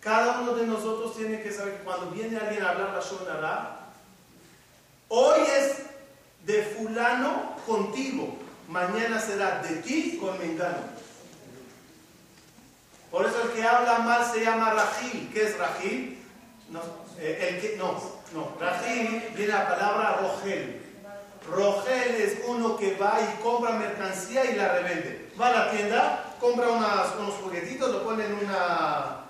Cada 0.00 0.40
uno 0.40 0.54
de 0.54 0.66
nosotros 0.66 1.16
tiene 1.16 1.42
que 1.42 1.50
saber 1.50 1.78
que 1.78 1.84
cuando 1.84 2.10
viene 2.10 2.36
alguien 2.36 2.62
a 2.62 2.70
hablar 2.70 2.90
la 2.90 3.00
Shonara, 3.00 3.86
hoy 5.08 5.40
es 5.58 5.78
de 6.44 6.62
fulano 6.62 7.56
contigo, 7.66 8.36
mañana 8.68 9.18
será 9.18 9.62
de 9.62 9.76
ti 9.76 10.18
con 10.20 10.38
Mengano. 10.38 10.95
Por 13.10 13.26
eso 13.26 13.42
el 13.42 13.50
que 13.50 13.62
habla 13.62 13.98
mal 14.00 14.24
se 14.30 14.44
llama 14.44 14.74
Rajil. 14.74 15.30
¿Qué 15.32 15.44
es 15.44 15.58
Rajil? 15.58 16.22
No, 16.70 16.80
eh, 17.18 17.48
el 17.50 17.60
que, 17.60 17.76
no. 17.76 18.16
Rajil 18.60 19.22
viene 19.34 19.52
la 19.52 19.68
palabra 19.68 20.18
Rogel. 20.20 20.82
Rogel 21.48 22.14
es 22.16 22.38
uno 22.46 22.76
que 22.76 22.96
va 22.96 23.18
y 23.20 23.42
compra 23.42 23.72
mercancía 23.72 24.44
y 24.44 24.56
la 24.56 24.72
revende. 24.72 25.30
Va 25.40 25.48
a 25.48 25.52
la 25.52 25.70
tienda 25.70 26.26
compra 26.40 26.68
unos 26.68 27.34
juguetitos, 27.42 27.90
lo 27.90 28.04
pone 28.04 28.24
en 28.24 28.34
una 28.34 29.24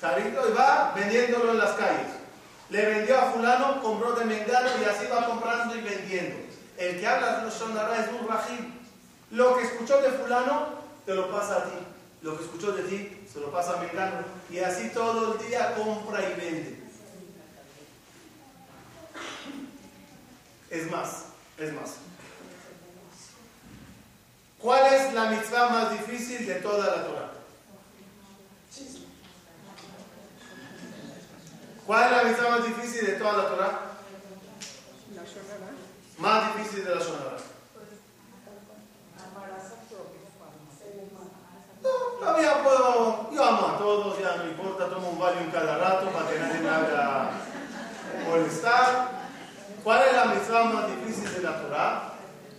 carrito 0.00 0.48
y 0.48 0.52
va 0.52 0.92
vendiéndolo 0.94 1.52
en 1.52 1.58
las 1.58 1.72
calles. 1.72 2.08
Le 2.68 2.84
vendió 2.84 3.18
a 3.18 3.32
fulano, 3.32 3.80
compró 3.80 4.12
de 4.12 4.24
mengano 4.24 4.68
y 4.80 4.84
así 4.84 5.06
va 5.06 5.26
comprando 5.26 5.74
y 5.74 5.80
vendiendo. 5.80 6.36
El 6.76 7.00
que 7.00 7.06
habla 7.06 7.38
de 7.38 7.44
los 7.44 7.54
es 7.54 7.60
un 8.20 8.28
rajim. 8.28 8.74
Lo 9.30 9.56
que 9.56 9.64
escuchó 9.64 10.00
de 10.02 10.10
fulano, 10.10 10.66
te 11.06 11.14
lo 11.14 11.30
pasa 11.30 11.56
a 11.56 11.64
ti. 11.64 11.78
Lo 12.26 12.36
que 12.36 12.42
escuchó 12.42 12.72
de 12.72 12.82
ti, 12.82 13.24
se 13.32 13.38
lo 13.38 13.52
pasa 13.52 13.74
a 13.74 13.82
mengano. 13.84 14.24
Y 14.50 14.58
así 14.58 14.88
todo 14.88 15.34
el 15.34 15.46
día 15.46 15.76
compra 15.76 16.28
y 16.28 16.34
vende. 16.34 16.82
Es 20.68 20.90
más, 20.90 21.26
es 21.56 21.72
más. 21.72 21.94
¿Cuál 24.58 24.92
es 24.92 25.14
la 25.14 25.30
mitzvah 25.30 25.68
más 25.68 25.92
difícil 25.92 26.44
de 26.48 26.56
toda 26.56 26.96
la 26.96 27.04
Torah? 27.04 27.32
¿Cuál 31.86 32.04
es 32.04 32.10
la 32.10 32.24
mitzvah 32.24 32.50
más 32.50 32.66
difícil 32.66 33.06
de 33.06 33.12
toda 33.12 33.32
la 33.34 33.48
Torah? 33.48 33.80
Más 36.18 36.56
difícil 36.56 36.84
de 36.84 36.92
la 36.92 37.00
Shonara. 37.00 37.55
No, 42.20 42.26
todavía 42.26 42.62
puedo, 42.62 43.30
yo 43.30 43.44
amo 43.44 43.66
a 43.66 43.78
todos, 43.78 44.18
ya 44.18 44.36
no 44.36 44.44
importa, 44.44 44.88
tomo 44.88 45.10
un 45.10 45.38
en 45.38 45.50
cada 45.50 45.76
rato 45.76 46.06
para 46.10 46.30
que 46.30 46.38
nadie 46.38 46.60
me 46.60 46.68
haga 46.68 47.30
molestar. 48.26 49.10
¿Cuál 49.84 50.02
es 50.08 50.12
la 50.14 50.24
mitzvah 50.24 50.64
más 50.64 50.86
difícil 50.88 51.32
de 51.34 51.40
la 51.40 51.60
Torah? 51.60 52.12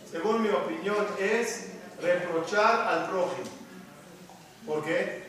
Según 0.10 0.44
mi 0.44 0.50
opinión 0.50 1.08
es 1.20 1.72
reprochar 2.00 2.88
al 2.88 3.08
prójimo. 3.08 3.50
¿Por 4.66 4.84
qué? 4.84 5.28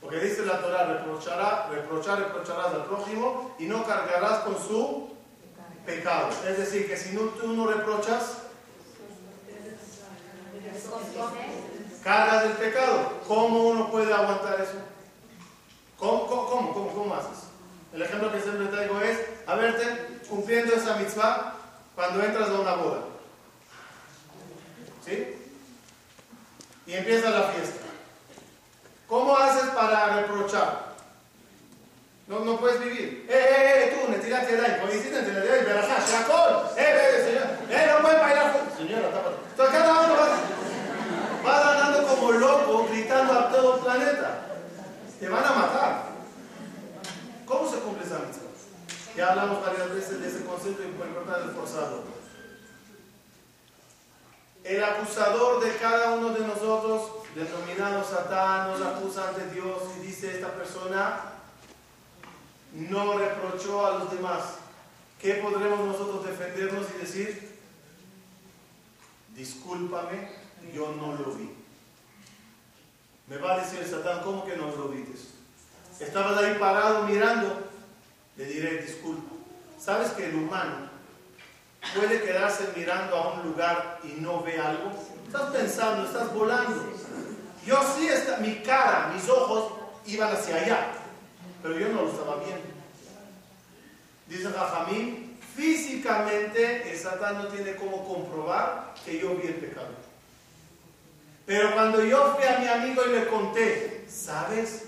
Porque 0.00 0.18
dice 0.18 0.46
la 0.46 0.60
Torah, 0.60 0.84
reprochará, 0.84 1.68
reprochar, 1.70 2.18
reprocharás 2.18 2.74
al 2.74 2.84
prójimo 2.86 3.54
y 3.58 3.66
no 3.66 3.84
cargarás 3.84 4.40
con 4.40 4.56
su 4.56 5.10
pecado. 5.84 6.30
Es 6.48 6.56
decir, 6.56 6.88
que 6.88 6.96
si 6.96 7.14
no, 7.14 7.22
tú 7.22 7.52
no 7.52 7.66
reprochas, 7.66 8.38
cargas 12.02 12.44
el 12.44 12.52
pecado. 12.52 13.20
¿Cómo 13.26 13.68
uno 13.68 13.90
puede 13.90 14.12
aguantar 14.12 14.60
eso? 14.60 14.78
¿Cómo, 15.98 16.26
cómo, 16.26 16.72
cómo, 16.72 16.92
cómo 16.92 17.14
haces? 17.14 17.44
El 17.92 18.02
ejemplo 18.02 18.32
que 18.32 18.40
siempre 18.40 18.66
traigo 18.66 19.00
es, 19.00 19.18
a 19.46 19.54
verte 19.54 20.20
cumpliendo 20.28 20.74
esa 20.74 20.96
mitzvah 20.96 21.54
cuando 21.94 22.24
entras 22.24 22.48
a 22.48 22.60
una 22.60 22.74
boda. 22.74 23.02
¿Sí? 25.04 25.36
Y 26.86 26.94
empieza 26.94 27.30
la 27.30 27.42
fiesta. 27.44 27.86
¿Cómo 29.06 29.36
haces 29.36 29.70
para 29.70 30.20
reprochar? 30.20 30.92
No, 32.26 32.40
no 32.40 32.58
puedes 32.58 32.80
vivir. 32.80 33.26
¡Eh, 33.28 33.34
eh, 33.34 33.84
eh! 33.84 33.94
Tú, 33.94 34.10
netilate 34.10 34.58
ahí, 34.58 34.80
policía, 34.80 35.20
netilate 35.20 35.64
verajá, 35.64 35.98
shakol. 36.00 36.70
¡Eh, 36.78 36.84
eh, 36.86 37.24
señor! 37.26 37.46
¡Eh, 37.68 37.92
no 37.92 38.02
puedes 38.02 38.20
bailar! 38.20 38.54
Señora, 38.76 39.10
tápate. 39.10 39.36
Entonces 39.50 39.78
cada 39.78 40.00
uno 40.00 40.14
va, 40.14 40.61
va 41.44 41.72
andando 41.72 42.06
como 42.08 42.32
loco, 42.32 42.86
gritando 42.90 43.32
a 43.32 43.50
todo 43.50 43.76
el 43.76 43.80
planeta. 43.82 44.46
Te 45.18 45.28
van 45.28 45.44
a 45.44 45.52
matar. 45.52 46.02
¿Cómo 47.46 47.70
se 47.70 47.78
cumple 47.78 48.04
esa 48.04 48.18
mitzvah? 48.18 48.52
Ya 49.16 49.30
hablamos 49.30 49.60
varias 49.64 49.94
veces 49.94 50.20
de 50.20 50.28
ese 50.28 50.44
concepto 50.44 50.82
importante 50.82 51.46
del 51.46 51.50
forzado. 51.50 52.02
El 54.64 54.82
acusador 54.82 55.62
de 55.62 55.76
cada 55.76 56.14
uno 56.14 56.30
de 56.30 56.46
nosotros, 56.46 57.10
denominado 57.34 58.04
Satán, 58.04 58.70
nos 58.70 58.80
acusa 58.80 59.28
ante 59.28 59.50
Dios 59.50 59.82
y 59.98 60.06
dice 60.06 60.34
esta 60.34 60.52
persona 60.52 61.32
no 62.72 63.18
reprochó 63.18 63.86
a 63.86 63.98
los 63.98 64.10
demás. 64.10 64.56
¿Qué 65.20 65.34
podremos 65.34 65.80
nosotros 65.80 66.24
defendernos 66.24 66.86
y 66.94 66.98
decir? 66.98 67.58
Discúlpame, 69.34 70.30
yo 70.74 70.92
no 70.92 71.14
lo 71.14 71.32
vi. 71.34 71.50
Me 73.28 73.38
va 73.38 73.54
a 73.54 73.58
decir 73.60 73.86
Satán, 73.86 74.22
¿cómo 74.22 74.44
que 74.44 74.56
no 74.56 74.66
lo 74.66 74.88
viste? 74.88 75.12
Estabas 76.00 76.42
ahí 76.42 76.56
parado 76.58 77.04
mirando. 77.04 77.70
Le 78.36 78.44
diré, 78.44 78.82
disculpa. 78.82 79.34
¿Sabes 79.78 80.10
que 80.10 80.26
el 80.26 80.36
humano 80.36 80.90
puede 81.94 82.22
quedarse 82.22 82.68
mirando 82.76 83.16
a 83.16 83.32
un 83.34 83.48
lugar 83.48 84.00
y 84.04 84.20
no 84.20 84.42
ve 84.42 84.58
algo? 84.58 84.92
Estás 85.26 85.50
pensando, 85.50 86.04
estás 86.04 86.32
volando. 86.34 86.92
Yo 87.64 87.80
sí, 87.96 88.08
está, 88.08 88.38
mi 88.38 88.56
cara, 88.56 89.12
mis 89.14 89.28
ojos 89.28 89.72
iban 90.06 90.32
hacia 90.32 90.56
allá, 90.56 90.92
pero 91.62 91.78
yo 91.78 91.88
no 91.88 92.02
lo 92.02 92.10
estaba 92.10 92.36
viendo. 92.36 92.66
Dice 94.26 94.50
Jajamín, 94.50 95.38
físicamente 95.54 96.90
el 96.90 96.98
Satán 96.98 97.38
no 97.38 97.48
tiene 97.48 97.76
cómo 97.76 98.06
comprobar 98.06 98.94
que 99.04 99.18
yo 99.18 99.36
vi 99.36 99.48
el 99.48 99.54
pecado. 99.54 100.11
Pero 101.46 101.72
cuando 101.74 102.04
yo 102.04 102.36
fui 102.36 102.44
a 102.44 102.58
mi 102.58 102.68
amigo 102.68 103.02
y 103.06 103.10
le 103.10 103.26
conté, 103.28 104.06
¿sabes? 104.08 104.84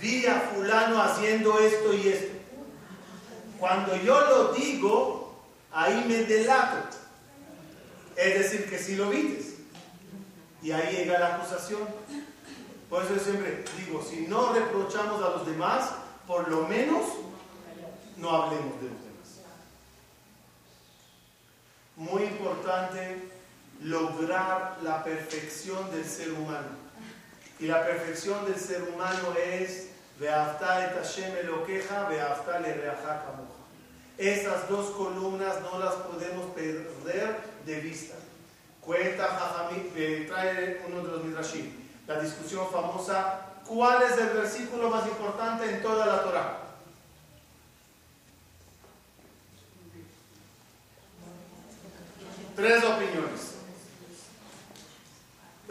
Vi 0.00 0.26
a 0.26 0.40
fulano 0.40 1.00
haciendo 1.00 1.58
esto 1.60 1.94
y 1.94 2.08
esto. 2.08 2.32
Cuando 3.58 3.94
yo 3.96 4.20
lo 4.20 4.52
digo, 4.52 5.44
ahí 5.70 6.04
me 6.08 6.24
delato. 6.24 6.96
Es 8.16 8.34
decir, 8.34 8.68
que 8.68 8.78
si 8.78 8.96
lo 8.96 9.10
vites. 9.10 9.54
Y 10.62 10.72
ahí 10.72 10.96
llega 10.96 11.18
la 11.18 11.36
acusación. 11.36 11.82
Por 12.90 13.04
eso 13.04 13.14
yo 13.14 13.20
siempre 13.20 13.64
digo, 13.78 14.02
si 14.02 14.26
no 14.26 14.52
reprochamos 14.52 15.22
a 15.22 15.30
los 15.30 15.46
demás, 15.46 15.92
por 16.26 16.48
lo 16.48 16.66
menos 16.66 17.04
no 18.16 18.30
hablemos 18.30 18.80
de 18.80 18.88
los 18.88 19.00
demás. 19.00 19.40
Muy 21.96 22.24
importante 22.24 23.31
lograr 23.84 24.78
la 24.82 25.04
perfección 25.04 25.90
del 25.90 26.04
ser 26.04 26.32
humano. 26.32 26.82
Y 27.58 27.66
la 27.66 27.84
perfección 27.84 28.44
del 28.44 28.56
ser 28.56 28.82
humano 28.82 29.34
es 29.36 29.88
esas 34.18 34.68
dos 34.68 34.90
columnas 34.90 35.60
no 35.62 35.78
las 35.78 35.94
podemos 35.94 36.46
perder 36.54 37.40
de 37.66 37.80
vista. 37.80 38.14
Cuenta 38.80 39.38
trae 40.28 40.82
uno 40.88 41.02
de 41.02 41.08
los 41.08 41.24
Midrashim, 41.24 41.72
la 42.06 42.20
discusión 42.20 42.68
famosa, 42.70 43.40
¿cuál 43.66 44.02
es 44.02 44.18
el 44.18 44.28
versículo 44.28 44.90
más 44.90 45.06
importante 45.06 45.70
en 45.70 45.82
toda 45.82 46.06
la 46.06 46.22
Torah? 46.22 46.58
Tres 52.54 52.84
opiniones. 52.84 53.51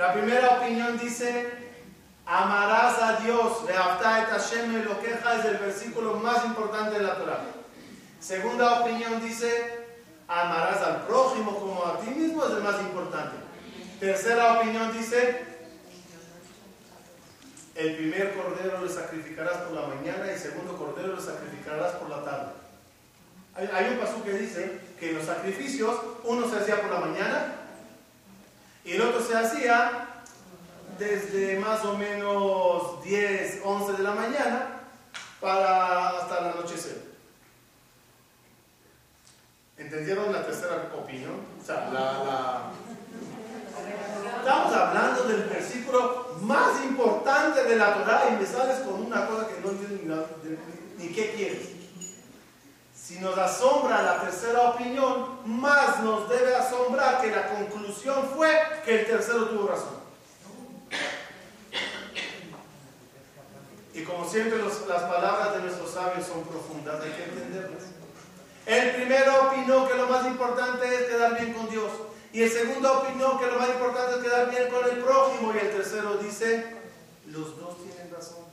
La 0.02 0.14
primera 0.14 0.58
opinión 0.58 0.98
dice, 0.98 1.48
Amarás 2.26 3.00
a 3.00 3.18
Dios, 3.18 3.70
et 3.70 3.76
Hashem 3.76 4.84
lo 4.84 5.00
queja 5.00 5.36
es 5.38 5.46
el 5.46 5.58
versículo 5.58 6.16
más 6.16 6.44
importante 6.44 6.98
de 6.98 7.04
la 7.04 7.18
Torah. 7.20 7.42
Segunda 8.20 8.82
opinión 8.82 9.22
dice, 9.22 9.86
amarás 10.28 10.82
al 10.82 11.06
prójimo 11.06 11.60
como 11.60 11.86
a 11.86 12.00
ti 12.00 12.10
mismo 12.10 12.44
es 12.46 12.50
el 12.50 12.64
más 12.64 12.82
importante. 12.82 13.36
Tercera 14.00 14.54
opinión 14.54 14.92
dice, 14.92 15.46
el 17.76 17.96
primer 17.98 18.34
cordero 18.34 18.82
lo 18.82 18.90
sacrificarás 18.90 19.58
por 19.58 19.74
la 19.74 19.86
mañana 19.86 20.26
y 20.26 20.32
el 20.32 20.40
segundo 20.40 20.78
cordero 20.78 21.10
lo 21.10 21.22
sacrificarás 21.22 21.92
por 21.98 22.10
la 22.10 22.24
tarde. 22.24 22.54
Hay, 23.54 23.94
un 23.94 24.00
paso 24.00 24.24
que 24.24 24.34
dice 24.34 24.80
que 25.00 25.12
en 25.12 25.18
los 25.18 25.28
sacrificios 25.28 25.96
uno 26.24 26.50
se 26.50 26.58
hacía 26.58 26.82
por 26.82 26.90
la 26.90 27.02
mañana 27.02 27.61
y 28.84 28.94
el 28.94 29.02
otro 29.02 29.22
se 29.22 29.36
hacía 29.36 30.08
desde 30.98 31.60
más 31.60 31.84
o 31.86 31.98
menos 31.98 33.04
10, 33.04 33.62
11 33.64 33.94
de 33.94 34.04
la 34.04 34.12
mañana 34.12 34.82
para 35.40 36.10
hasta 36.10 36.40
el 36.40 36.46
anochecer. 36.46 37.12
¿Entendieron 39.78 40.32
la 40.32 40.46
tercera 40.46 40.92
opinión? 40.96 41.42
O 41.62 41.66
sea, 41.66 41.90
Estamos 44.40 44.74
hablando 44.74 45.24
del 45.24 45.44
versículo 45.44 46.38
más 46.42 46.84
importante 46.84 47.64
de 47.64 47.76
la 47.76 47.94
Torah 47.94 48.30
y 48.32 48.42
me 48.42 48.46
sales 48.46 48.80
con 48.80 49.06
una 49.06 49.28
cosa 49.28 49.48
que 49.48 49.62
no 49.62 49.70
entiendo 49.70 50.28
ni, 50.98 51.04
ni 51.04 51.14
qué 51.14 51.32
quieres. 51.32 51.81
Si 53.02 53.20
nos 53.20 53.36
asombra 53.36 54.04
la 54.04 54.22
tercera 54.22 54.70
opinión, 54.70 55.40
más 55.46 56.02
nos 56.04 56.30
debe 56.30 56.56
asombrar 56.56 57.20
que 57.20 57.32
la 57.32 57.50
conclusión 57.50 58.30
fue 58.36 58.50
que 58.86 59.02
el 59.02 59.08
tercero 59.08 59.46
tuvo 59.48 59.68
razón. 59.68 60.02
Y 63.94 64.04
como 64.04 64.30
siempre 64.30 64.60
las 64.60 65.04
palabras 65.04 65.56
de 65.56 65.64
nuestros 65.64 65.92
sabios 65.92 66.28
son 66.28 66.44
profundas, 66.44 67.02
hay 67.02 67.12
que 67.12 67.24
entenderlas. 67.24 67.84
El 68.68 68.92
primero 68.92 69.48
opinó 69.48 69.88
que 69.88 69.96
lo 69.96 70.08
más 70.08 70.26
importante 70.28 70.86
es 70.96 71.10
quedar 71.10 71.40
bien 71.40 71.54
con 71.54 71.70
Dios. 71.70 71.92
Y 72.32 72.44
el 72.44 72.52
segundo 72.52 73.00
opinión, 73.00 73.40
que 73.40 73.48
lo 73.48 73.60
más 73.60 73.70
importante 73.70 74.18
es 74.18 74.24
quedar 74.24 74.50
bien 74.50 74.70
con 74.70 74.88
el 74.88 75.04
prójimo. 75.04 75.54
Y 75.54 75.58
el 75.58 75.72
tercero 75.72 76.18
dice, 76.18 76.78
los 77.26 77.60
dos 77.60 77.78
tienen 77.84 78.14
razón. 78.14 78.46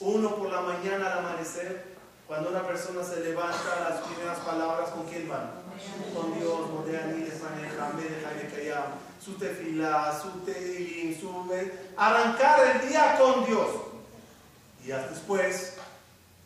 Uno 0.00 0.34
por 0.34 0.50
la 0.50 0.60
mañana 0.60 1.12
al 1.12 1.18
amanecer, 1.20 1.91
cuando 2.32 2.48
una 2.48 2.66
persona 2.66 3.04
se 3.04 3.20
levanta, 3.20 3.90
las 3.90 4.00
primeras 4.00 4.38
palabras, 4.38 4.88
¿con 4.88 5.04
quién 5.04 5.28
van? 5.28 5.50
Con 6.14 6.32
Dios, 6.40 6.60
su 9.22 9.34
tefila, 9.34 10.18
su 10.18 10.30
teilín, 10.40 11.20
su... 11.20 11.30
Arrancar 11.94 12.58
el 12.68 12.88
día 12.88 13.18
con 13.18 13.44
Dios. 13.44 13.68
Y 14.82 14.88
después, 14.88 15.76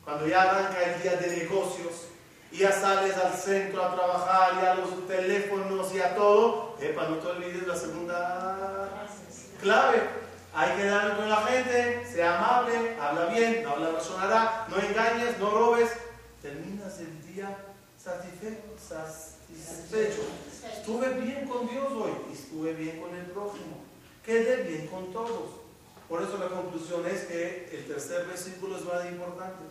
cuando 0.04 0.26
ya 0.26 0.42
arranca 0.42 0.82
el 0.82 1.02
día 1.02 1.16
de 1.18 1.36
negocios, 1.36 2.08
y 2.50 2.58
ya 2.58 2.72
sales 2.72 3.16
al 3.16 3.34
centro 3.34 3.84
a 3.84 3.94
trabajar, 3.94 4.54
y 4.60 4.66
a 4.66 4.74
los 4.74 5.06
teléfonos 5.06 5.94
y 5.94 6.00
a 6.00 6.16
todo, 6.16 6.74
epa, 6.80 7.04
no 7.04 7.18
te 7.18 7.28
olvides 7.28 7.64
la 7.64 7.76
segunda 7.76 8.88
clave 9.62 10.25
hay 10.56 10.74
que 10.74 10.86
dar 10.86 11.16
con 11.18 11.28
la 11.28 11.36
gente, 11.42 12.06
sea 12.10 12.38
amable, 12.38 12.96
habla 12.98 13.26
bien, 13.26 13.62
no 13.62 13.72
habla 13.72 14.00
sonará, 14.00 14.66
no 14.70 14.78
engañes, 14.78 15.38
no 15.38 15.50
robes. 15.50 15.90
Terminas 16.40 16.98
el 17.00 17.34
día 17.34 17.58
satisfecho. 18.02 18.62
Estuve 20.72 21.10
bien 21.20 21.46
con 21.46 21.68
Dios 21.68 21.92
hoy 21.92 22.12
y 22.30 22.32
estuve 22.32 22.72
bien 22.72 23.02
con 23.02 23.14
el 23.14 23.26
prójimo. 23.26 23.84
Quedé 24.24 24.62
bien 24.62 24.86
con 24.86 25.12
todos. 25.12 25.60
Por 26.08 26.22
eso 26.22 26.38
la 26.38 26.46
conclusión 26.46 27.06
es 27.06 27.24
que 27.24 27.68
el 27.76 27.86
tercer 27.86 28.24
versículo 28.24 28.78
es 28.78 28.84
más 28.84 29.04
importante, 29.04 29.62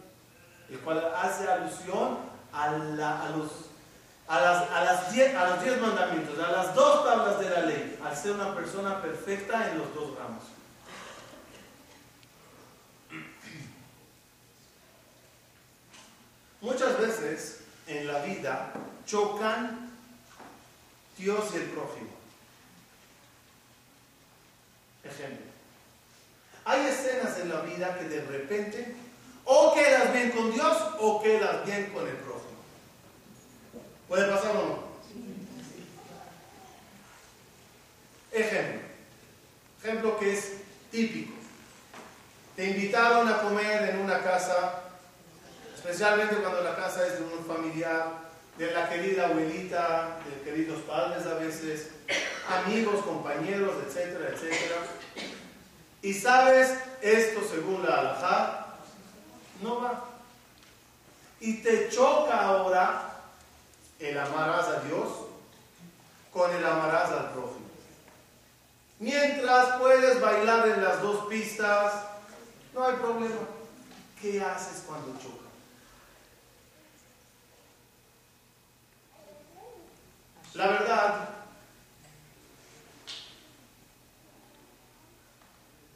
el 0.70 0.80
cual 0.82 1.12
hace 1.16 1.48
alusión 1.48 2.20
a, 2.54 2.70
los 3.36 3.52
a, 4.28 4.40
las, 4.40 4.70
a, 4.70 4.82
a 4.82 5.50
los 5.50 5.64
diez 5.64 5.82
mandamientos, 5.82 6.38
a 6.38 6.52
las 6.52 6.76
dos 6.76 7.04
tablas 7.06 7.40
de 7.40 7.50
la 7.50 7.62
ley, 7.62 8.00
al 8.04 8.16
ser 8.16 8.34
una 8.34 8.54
persona 8.54 9.02
perfecta 9.02 9.72
en 9.72 9.80
los 9.80 9.96
dos 9.96 10.16
ramos. 10.16 10.55
Muchas 16.66 17.00
veces 17.00 17.60
en 17.86 18.08
la 18.08 18.24
vida 18.24 18.74
chocan 19.06 19.92
Dios 21.16 21.46
y 21.54 21.58
el 21.58 21.66
prójimo. 21.66 22.10
Ejemplo. 25.04 25.46
Hay 26.66 26.88
escenas 26.88 27.38
en 27.38 27.50
la 27.50 27.62
vida 27.62 27.96
que 28.00 28.10
de 28.10 28.22
repente 28.26 28.96
o 29.44 29.76
quedas 29.76 30.12
bien 30.12 30.32
con 30.32 30.52
Dios 30.52 30.76
o 31.00 31.22
quedas 31.22 31.64
bien 31.68 31.92
con 31.94 32.08
el 32.08 32.16
prójimo. 32.16 32.58
¿Puede 34.10 34.28
pasar 34.28 34.56
o 34.56 34.66
no? 34.66 34.84
Ejemplo. 38.32 38.82
Ejemplo 39.84 40.18
que 40.18 40.34
es 40.34 40.54
típico. 40.90 41.36
Te 42.56 42.72
invitaron 42.72 43.28
a 43.28 43.44
comer 43.44 43.92
en 43.92 44.00
una 44.00 44.24
casa 44.24 44.85
especialmente 45.86 46.38
cuando 46.38 46.62
la 46.62 46.76
casa 46.76 47.06
es 47.06 47.20
de 47.20 47.26
un 47.26 47.46
familiar, 47.46 48.08
de 48.58 48.72
la 48.72 48.90
querida 48.90 49.28
abuelita, 49.28 50.18
de 50.26 50.42
queridos 50.42 50.82
padres 50.82 51.28
a 51.28 51.36
veces, 51.36 51.92
amigos, 52.50 53.06
compañeros, 53.06 53.76
etcétera, 53.86 54.30
etcétera. 54.30 54.82
Y 56.02 56.14
sabes, 56.14 56.76
esto 57.02 57.42
según 57.48 57.84
la 57.86 58.00
alajá, 58.00 58.66
no 59.62 59.82
va. 59.82 60.06
Y 61.40 61.62
te 61.62 61.90
choca 61.90 62.42
ahora 62.42 63.20
el 64.00 64.18
amarás 64.18 64.68
a 64.68 64.80
Dios 64.80 65.08
con 66.34 66.52
el 66.52 66.66
amarás 66.66 67.12
al 67.12 67.30
prójimo. 67.32 67.66
Mientras 68.98 69.80
puedes 69.80 70.20
bailar 70.20 70.68
en 70.68 70.84
las 70.84 71.00
dos 71.04 71.28
pistas, 71.28 71.94
no 72.74 72.88
hay 72.88 72.96
problema. 72.96 73.42
¿Qué 74.20 74.42
haces 74.42 74.84
cuando 74.88 75.12
chocas? 75.22 75.45
La 80.56 80.68
verdad 80.68 81.30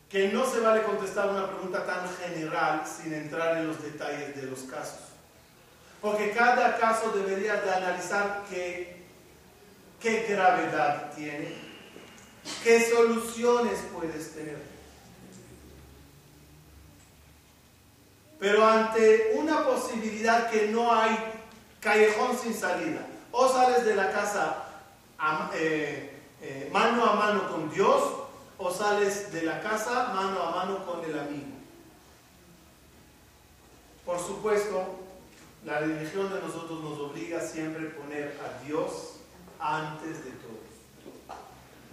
que 0.10 0.30
no 0.30 0.46
se 0.50 0.60
vale 0.60 0.84
contestar 0.84 1.30
una 1.30 1.48
pregunta 1.48 1.86
tan 1.86 2.10
general 2.18 2.84
sin 2.86 3.14
entrar 3.14 3.58
en 3.58 3.68
los 3.68 3.82
detalles 3.82 4.36
de 4.36 4.44
los 4.44 4.60
casos. 4.62 5.00
Porque 6.02 6.32
cada 6.32 6.78
caso 6.78 7.12
debería 7.12 7.56
de 7.62 7.74
analizar 7.74 8.44
qué, 8.50 9.06
qué 10.00 10.26
gravedad 10.28 11.14
tiene, 11.16 11.54
qué 12.64 12.90
soluciones 12.90 13.80
puedes 13.94 14.34
tener. 14.34 14.58
Pero 18.40 18.66
ante 18.66 19.34
una 19.36 19.66
posibilidad 19.66 20.50
que 20.50 20.68
no 20.70 20.94
hay 20.94 21.18
callejón 21.82 22.38
sin 22.38 22.54
salida, 22.54 23.06
o 23.40 23.48
sales 23.48 23.86
de 23.86 23.96
la 23.96 24.12
casa 24.12 24.66
eh, 25.54 26.12
eh, 26.42 26.70
mano 26.74 27.06
a 27.06 27.14
mano 27.16 27.50
con 27.50 27.72
Dios 27.72 28.04
o 28.58 28.70
sales 28.70 29.32
de 29.32 29.44
la 29.44 29.62
casa 29.62 30.12
mano 30.14 30.42
a 30.42 30.52
mano 30.52 30.86
con 30.86 31.06
el 31.06 31.18
amigo. 31.18 31.48
Por 34.06 34.20
supuesto, 34.20 34.84
la 35.64 35.80
religión 35.80 36.34
de 36.34 36.42
nosotros 36.42 36.84
nos 36.84 37.00
obliga 37.00 37.40
siempre 37.40 37.88
a 37.88 37.96
poner 37.96 38.38
a 38.44 38.62
Dios 38.66 39.20
antes 39.58 40.26
de 40.26 40.32
todo. 40.32 40.60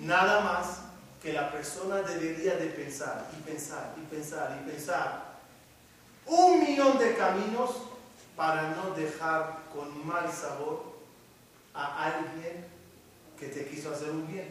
Nada 0.00 0.40
más 0.40 0.80
que 1.22 1.32
la 1.32 1.52
persona 1.52 2.02
debería 2.02 2.56
de 2.56 2.66
pensar 2.70 3.30
y 3.38 3.42
pensar 3.42 3.94
y 3.96 4.04
pensar 4.12 4.60
y 4.60 4.68
pensar 4.68 5.36
un 6.26 6.64
millón 6.64 6.98
de 6.98 7.14
caminos 7.14 7.70
para 8.34 8.70
no 8.70 8.96
dejar 8.96 9.60
con 9.72 10.04
mal 10.04 10.28
sabor 10.32 10.95
a 11.76 12.06
alguien 12.06 12.64
que 13.38 13.46
te 13.48 13.66
quiso 13.66 13.92
hacer 13.92 14.10
un 14.10 14.26
bien. 14.26 14.48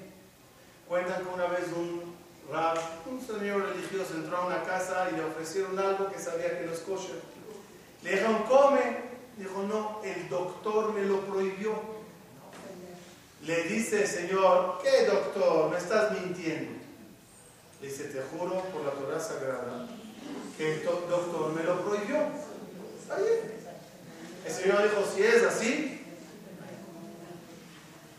Cuentan 0.87 1.23
que 1.23 1.29
una 1.29 1.47
vez 1.47 1.65
un 1.75 2.15
rab, 2.51 2.77
un 3.07 3.19
señor 3.19 3.69
religioso, 3.69 4.13
entró 4.13 4.37
a 4.37 4.45
una 4.45 4.63
casa 4.63 5.09
y 5.11 5.15
le 5.15 5.23
ofrecieron 5.23 5.77
algo 5.79 6.11
que 6.11 6.19
sabía 6.19 6.59
que 6.59 6.65
no 6.65 6.73
es. 6.73 6.83
Le 8.03 8.11
dijeron, 8.11 8.43
come. 8.43 9.15
Dijo, 9.37 9.63
no, 9.63 9.99
el 10.03 10.29
doctor 10.29 10.93
me 10.93 11.01
lo 11.01 11.19
prohibió. 11.21 11.73
Le 13.43 13.63
dice, 13.63 14.07
Señor, 14.07 14.79
¿qué 14.81 15.05
doctor? 15.05 15.71
Me 15.71 15.77
estás 15.77 16.11
mintiendo. 16.13 16.71
Le 17.81 17.87
dice, 17.87 18.05
te 18.05 18.21
juro 18.21 18.61
por 18.71 18.85
la 18.85 18.91
Torah 18.91 19.19
Sagrada 19.19 19.87
que 20.57 20.75
el 20.75 20.85
doctor 20.85 21.53
me 21.53 21.63
lo 21.63 21.81
prohibió. 21.83 22.17
Está 23.01 23.17
bien. 23.17 23.55
El 24.45 24.51
Señor 24.51 24.83
dijo, 24.83 25.03
si 25.13 25.23
es 25.23 25.43
así, 25.43 26.04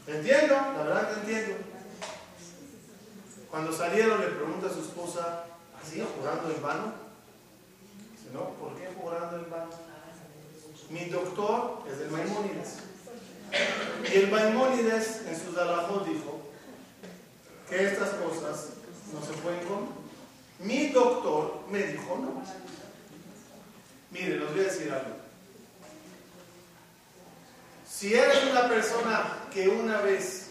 Entiendo, 0.07 0.55
la 0.55 0.83
verdad 0.85 1.11
que 1.11 1.21
entiendo. 1.21 1.57
Cuando 3.51 3.73
salieron 3.73 4.21
le 4.21 4.29
pregunta 4.29 4.67
a 4.69 4.73
su 4.73 4.81
esposa, 4.81 5.45
¿así 5.83 6.05
jugando 6.17 6.55
en 6.55 6.63
vano? 6.63 6.93
Dice, 8.13 8.33
no, 8.33 8.51
¿por 8.55 8.77
qué 8.77 8.89
jugando 8.97 9.37
en 9.37 9.51
vano? 9.51 9.71
Mi 10.91 11.07
doctor 11.07 11.83
es 11.91 12.01
el 12.01 12.11
Maimónides. 12.11 12.77
Y 14.13 14.17
el 14.17 14.31
Maimónides 14.31 15.23
en 15.27 15.37
su 15.37 15.59
alajot 15.59 16.07
dijo 16.07 16.41
que 17.69 17.87
estas 17.87 18.11
cosas 18.11 18.69
no 19.13 19.21
se 19.21 19.33
pueden 19.41 19.65
comer. 19.65 19.89
Mi 20.61 20.89
doctor 20.89 21.65
me 21.71 21.83
dijo 21.83 22.19
no. 22.21 22.43
Mire, 24.11 24.39
les 24.39 24.51
voy 24.51 24.61
a 24.61 24.65
decir 24.65 24.93
algo. 24.93 25.16
Si 27.97 28.13
eres 28.13 28.45
una 28.51 28.69
persona 28.69 29.25
que 29.51 29.69
una 29.69 30.03
vez 30.03 30.49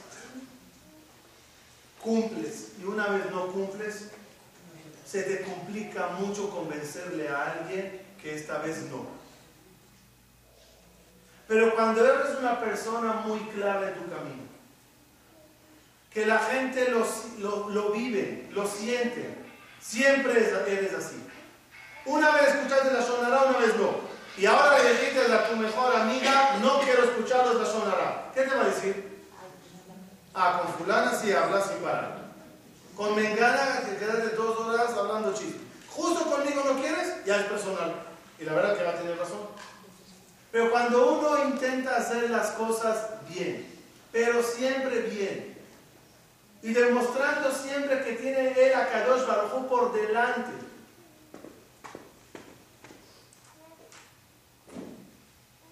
cumples 2.02 2.72
y 2.82 2.86
una 2.86 3.06
vez 3.10 3.30
no 3.30 3.52
cumples, 3.52 4.08
se 5.06 5.22
te 5.22 5.41
complica 5.41 6.08
mucho 6.20 6.50
convencerle 6.50 7.30
a 7.30 7.52
alguien 7.52 8.02
que 8.20 8.34
esta 8.34 8.58
vez 8.58 8.89
no. 8.89 9.06
Pero 11.48 11.76
cuando 11.76 12.04
eres 12.04 12.36
una 12.39 12.60
persona 12.60 13.14
muy 13.14 13.39
clara 13.50 13.89
en 13.89 13.93
tu 13.93 14.10
camino, 14.10 14.43
que 16.12 16.26
la 16.26 16.39
gente 16.39 16.89
lo, 16.89 17.70
lo, 17.70 17.91
vive, 17.91 18.48
lo 18.54 18.68
siente, 18.68 19.36
siempre 19.80 20.50
eres 20.68 20.93
así. 20.96 21.24
Una 22.08 22.32
vez 22.32 22.56
escuchaste 22.56 22.91
la 22.91 23.04
sonará, 23.04 23.43
una 23.43 23.60
vez 23.60 23.76
no. 23.76 24.14
Y 24.38 24.46
ahora 24.46 24.84
le 24.84 24.94
dices 24.94 25.32
a 25.32 25.48
tu 25.48 25.56
mejor 25.56 25.96
amiga, 25.96 26.58
no 26.62 26.82
quiero 26.82 27.06
escuchar 27.06 27.48
los 27.48 27.68
sonará. 27.70 28.32
¿Qué 28.34 28.42
te 28.42 28.54
va 28.56 28.64
a 28.64 28.68
decir? 28.68 29.24
Ah, 30.34 30.62
con 30.62 30.74
fulana 30.74 31.14
sí 31.14 31.32
hablas 31.32 31.68
sin 31.68 31.78
parar. 31.78 32.18
Con 32.98 33.16
Mengana 33.16 33.82
te 33.82 33.96
quedas 33.98 34.18
de 34.18 34.30
dos 34.32 34.60
horas 34.60 34.92
hablando 34.92 35.34
chiste. 35.34 35.60
Justo 35.90 36.26
conmigo 36.30 36.64
no 36.66 36.82
quieres, 36.82 37.24
ya 37.26 37.38
es 37.38 37.46
personal. 37.46 37.94
Y 38.38 38.44
la 38.44 38.54
verdad 38.54 38.78
que 38.78 38.84
va 38.84 38.92
a 38.92 38.98
tener 38.98 39.18
razón. 39.18 39.48
Pero 40.52 40.70
cuando 40.72 41.14
uno 41.14 41.46
intenta 41.46 41.96
hacer 41.96 42.30
las 42.30 42.52
cosas 42.52 42.98
bien, 43.30 43.66
pero 44.12 44.44
siempre 44.44 45.02
bien. 45.02 45.58
Y 46.62 46.74
demostrando 46.74 47.52
siempre 47.52 48.04
que 48.04 48.14
tiene 48.14 48.52
él 48.52 48.74
a 48.74 48.90
Kadosh 48.90 49.26
Baruj 49.26 49.68
por 49.68 49.94
delante. 49.94 50.64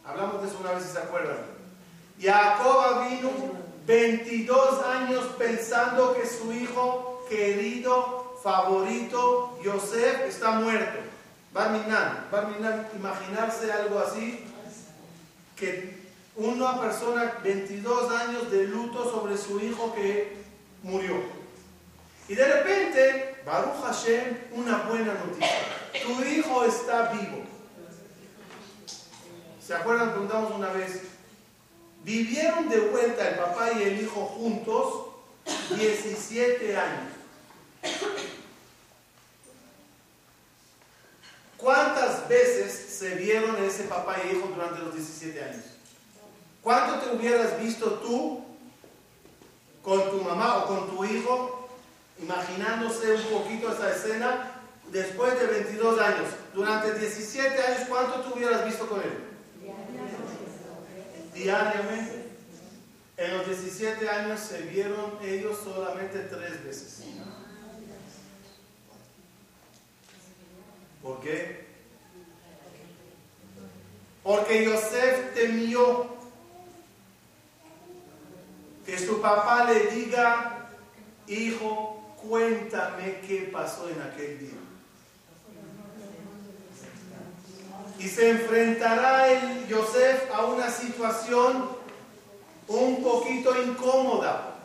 Hablamos 0.05 0.41
de 0.41 0.47
eso 0.47 0.57
una 0.59 0.71
vez 0.71 0.83
si 0.83 0.91
se 0.91 0.99
acuerdan. 0.99 1.37
Jacob 2.21 3.07
vino 3.09 3.29
22 3.85 4.85
años 4.85 5.25
pensando 5.37 6.13
que 6.13 6.27
su 6.27 6.51
hijo 6.53 7.25
querido, 7.29 8.37
favorito, 8.43 9.57
Yosef, 9.63 10.21
está 10.27 10.51
muerto. 10.51 10.99
Barminan, 11.53 12.27
Barminan, 12.31 12.87
imaginarse 12.95 13.71
algo 13.71 13.99
así, 13.99 14.43
que 15.55 16.01
una 16.35 16.81
persona 16.81 17.35
22 17.43 18.11
años 18.11 18.51
de 18.51 18.67
luto 18.67 19.09
sobre 19.09 19.37
su 19.37 19.59
hijo 19.59 19.93
que 19.93 20.43
murió. 20.81 21.15
Y 22.27 22.35
de 22.35 22.45
repente, 22.45 23.35
Baruch 23.45 23.83
Hashem, 23.83 24.37
una 24.53 24.77
buena 24.83 25.13
noticia. 25.13 25.49
Tu 26.03 26.23
hijo 26.23 26.63
está 26.63 27.11
vivo. 27.11 27.42
¿Se 29.65 29.73
acuerdan? 29.73 30.11
Preguntamos 30.11 30.53
una 30.53 30.69
vez. 30.71 31.01
Vivieron 32.03 32.67
de 32.67 32.79
vuelta 32.79 33.29
el 33.29 33.35
papá 33.35 33.71
y 33.71 33.83
el 33.83 34.01
hijo 34.01 34.25
juntos 34.25 35.05
17 35.69 36.75
años. 36.75 37.13
¿Cuántas 41.55 42.27
veces 42.27 42.73
se 42.73 43.15
vieron 43.15 43.55
ese 43.63 43.83
papá 43.83 44.17
y 44.21 44.35
hijo 44.35 44.49
durante 44.53 44.79
los 44.79 44.95
17 44.95 45.41
años? 45.41 45.63
¿Cuánto 46.61 46.99
te 46.99 47.15
hubieras 47.15 47.57
visto 47.61 47.89
tú 48.05 48.43
con 49.81 50.09
tu 50.09 50.21
mamá 50.23 50.57
o 50.57 50.67
con 50.67 50.89
tu 50.89 51.05
hijo 51.05 51.69
imaginándose 52.21 53.13
un 53.13 53.39
poquito 53.39 53.71
esa 53.71 53.95
escena 53.95 54.61
después 54.91 55.39
de 55.39 55.47
22 55.47 55.99
años? 56.01 56.29
Durante 56.53 56.99
17 56.99 57.63
años, 57.63 57.87
¿cuánto 57.87 58.19
te 58.21 58.33
hubieras 58.33 58.65
visto 58.65 58.85
con 58.87 58.99
él? 58.99 59.32
Diariamente. 61.43 62.23
En 63.17 63.37
los 63.37 63.45
17 63.45 64.09
años 64.09 64.39
se 64.39 64.61
vieron 64.61 65.17
ellos 65.21 65.59
solamente 65.63 66.19
tres 66.19 66.63
veces. 66.63 67.03
¿Por 71.01 71.19
qué? 71.19 71.67
Porque 74.23 74.63
Yosef 74.63 75.33
temió 75.35 76.07
que 78.85 78.97
su 78.97 79.21
papá 79.21 79.65
le 79.65 79.87
diga, 79.87 80.69
hijo, 81.27 82.15
cuéntame 82.21 83.19
qué 83.27 83.49
pasó 83.51 83.89
en 83.89 84.01
aquel 84.01 84.39
día. 84.39 84.62
Y 87.99 88.07
se 88.07 88.29
enfrentará 88.29 89.31
el 89.31 89.67
Yosef 89.67 90.31
a 90.33 90.45
una 90.45 90.69
situación 90.69 91.69
un 92.67 93.03
poquito 93.03 93.61
incómoda 93.61 94.55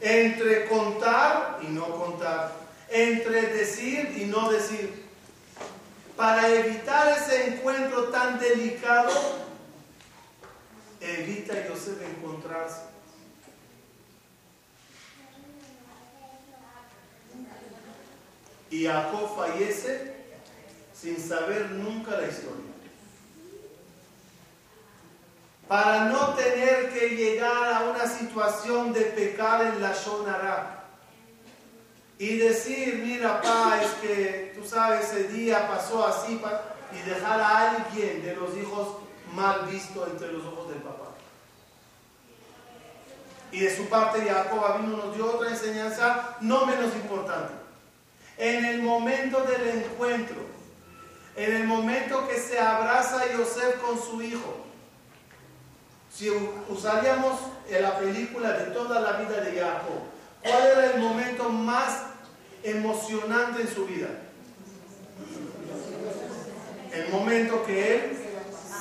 entre 0.00 0.68
contar 0.68 1.58
y 1.62 1.66
no 1.66 1.90
contar, 1.98 2.52
entre 2.88 3.42
decir 3.48 4.16
y 4.18 4.24
no 4.24 4.50
decir. 4.50 5.04
Para 6.16 6.48
evitar 6.48 7.08
ese 7.18 7.48
encuentro 7.48 8.04
tan 8.04 8.38
delicado, 8.38 9.10
evita 11.00 11.66
Yosef 11.66 12.00
encontrarse. 12.02 12.90
Y 18.70 18.86
Jacob 18.86 19.34
fallece 19.34 20.19
sin 21.00 21.18
saber 21.18 21.70
nunca 21.70 22.12
la 22.12 22.26
historia. 22.26 22.70
Para 25.66 26.06
no 26.06 26.34
tener 26.34 26.92
que 26.92 27.10
llegar 27.10 27.72
a 27.72 27.90
una 27.90 28.06
situación 28.06 28.92
de 28.92 29.02
pecar 29.02 29.64
en 29.66 29.80
la 29.80 29.94
Shonara 29.94 30.84
y 32.18 32.36
decir, 32.36 33.00
mira, 33.04 33.40
pa, 33.40 33.80
es 33.80 33.90
que 34.02 34.52
tú 34.54 34.66
sabes, 34.66 35.12
ese 35.12 35.28
día 35.28 35.68
pasó 35.68 36.06
así, 36.06 36.40
y 36.92 37.08
dejar 37.08 37.40
a 37.40 37.70
alguien 37.70 38.22
de 38.22 38.34
los 38.34 38.56
hijos 38.56 38.96
mal 39.32 39.66
visto 39.66 40.06
entre 40.06 40.32
los 40.32 40.44
ojos 40.44 40.68
del 40.68 40.82
papá. 40.82 41.10
Y 43.52 43.60
de 43.60 43.76
su 43.76 43.86
parte, 43.86 44.22
Jacob 44.28 44.80
vino 44.80 44.96
nos 44.96 45.14
dio 45.14 45.26
otra 45.26 45.50
enseñanza 45.50 46.36
no 46.40 46.66
menos 46.66 46.94
importante. 46.94 47.54
En 48.36 48.64
el 48.64 48.82
momento 48.82 49.42
del 49.42 49.68
encuentro, 49.68 50.59
en 51.36 51.56
el 51.56 51.64
momento 51.64 52.26
que 52.28 52.38
se 52.38 52.58
abraza 52.58 53.32
Yosef 53.32 53.80
con 53.80 54.00
su 54.00 54.20
hijo, 54.22 54.56
si 56.12 56.28
usaríamos 56.68 57.38
la 57.70 57.98
película 57.98 58.52
de 58.52 58.66
toda 58.72 59.00
la 59.00 59.12
vida 59.12 59.40
de 59.40 59.60
Jacob, 59.60 60.00
¿cuál 60.42 60.66
era 60.66 60.92
el 60.92 61.00
momento 61.00 61.48
más 61.48 62.02
emocionante 62.62 63.62
en 63.62 63.74
su 63.74 63.86
vida? 63.86 64.08
El 66.92 67.08
momento 67.10 67.64
que 67.64 67.94
él 67.94 68.18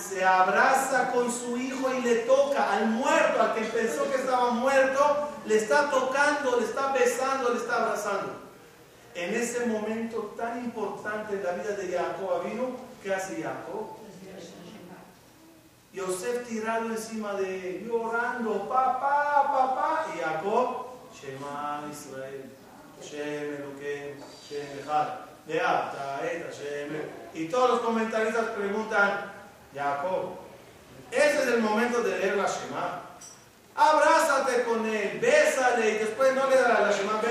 se 0.09 0.25
abraza 0.25 1.11
con 1.11 1.31
su 1.31 1.55
hijo 1.55 1.93
y 1.93 2.01
le 2.01 2.15
toca 2.15 2.73
al 2.73 2.87
muerto, 2.87 3.41
al 3.41 3.53
que 3.53 3.61
pensó 3.61 4.09
que 4.09 4.17
estaba 4.17 4.49
muerto, 4.49 5.29
le 5.45 5.57
está 5.57 5.91
tocando, 5.91 6.59
le 6.59 6.65
está 6.65 6.91
besando, 6.93 7.51
le 7.51 7.59
está 7.59 7.83
abrazando 7.83 8.48
en 9.15 9.33
ese 9.35 9.65
momento 9.65 10.33
tan 10.37 10.63
importante 10.63 11.35
en 11.35 11.43
la 11.43 11.51
vida 11.53 11.71
de 11.71 11.97
Jacob 11.97 12.43
vino, 12.43 12.77
¿qué 13.03 13.13
hace 13.13 13.41
Jacob? 13.41 13.99
Yosef 15.91 16.47
tirado 16.47 16.85
encima 16.85 17.33
de 17.33 17.77
él, 17.77 17.87
llorando, 17.87 18.69
papá, 18.69 19.43
papá, 19.51 20.05
y 20.15 20.19
Jacob, 20.19 20.85
Shema 21.13 21.83
Israel, 21.91 22.45
Shem 23.01 23.79
que 23.79 24.15
Shem 24.47 24.79
Echad, 24.79 25.07
Y 27.33 27.47
todos 27.47 27.69
los 27.71 27.79
comentaristas 27.79 28.49
preguntan, 28.49 29.31
Jacob, 29.73 30.35
ese 31.11 31.41
es 31.41 31.47
el 31.47 31.61
momento 31.61 32.03
de 32.03 32.19
leer 32.19 32.37
la 32.37 32.45
Shema. 32.45 33.08
Abrázate 33.75 34.63
con 34.63 34.85
él, 34.85 35.19
bésale 35.21 35.91
y 35.91 35.97
después 35.99 36.35
no 36.35 36.49
le 36.49 36.57
dará 36.57 36.81
la 36.81 36.91
Shema, 36.91 37.21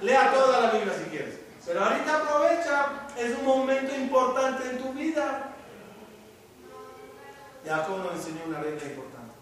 lea 0.00 0.32
toda 0.32 0.60
la 0.60 0.70
Biblia 0.70 0.94
si 0.96 1.10
quieres. 1.10 1.38
Pero 1.66 1.84
ahorita 1.84 2.16
aprovecha, 2.16 2.86
es 3.16 3.38
un 3.38 3.44
momento 3.44 3.94
importante 3.94 4.68
en 4.68 4.78
tu 4.78 4.92
vida. 4.92 5.52
Jacob 7.64 7.98
nos 7.98 8.14
enseñó 8.14 8.44
una 8.46 8.60
regla 8.60 8.84
importante. 8.84 9.34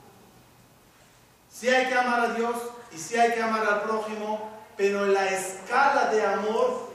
Si 1.50 1.68
hay 1.68 1.86
que 1.86 1.94
amar 1.94 2.20
a 2.20 2.34
Dios 2.34 2.56
y 2.92 2.98
si 2.98 3.16
hay 3.16 3.32
que 3.32 3.42
amar 3.42 3.66
al 3.66 3.82
prójimo, 3.82 4.50
pero 4.76 5.06
la 5.06 5.26
escala 5.28 6.06
de 6.06 6.24
amor, 6.24 6.90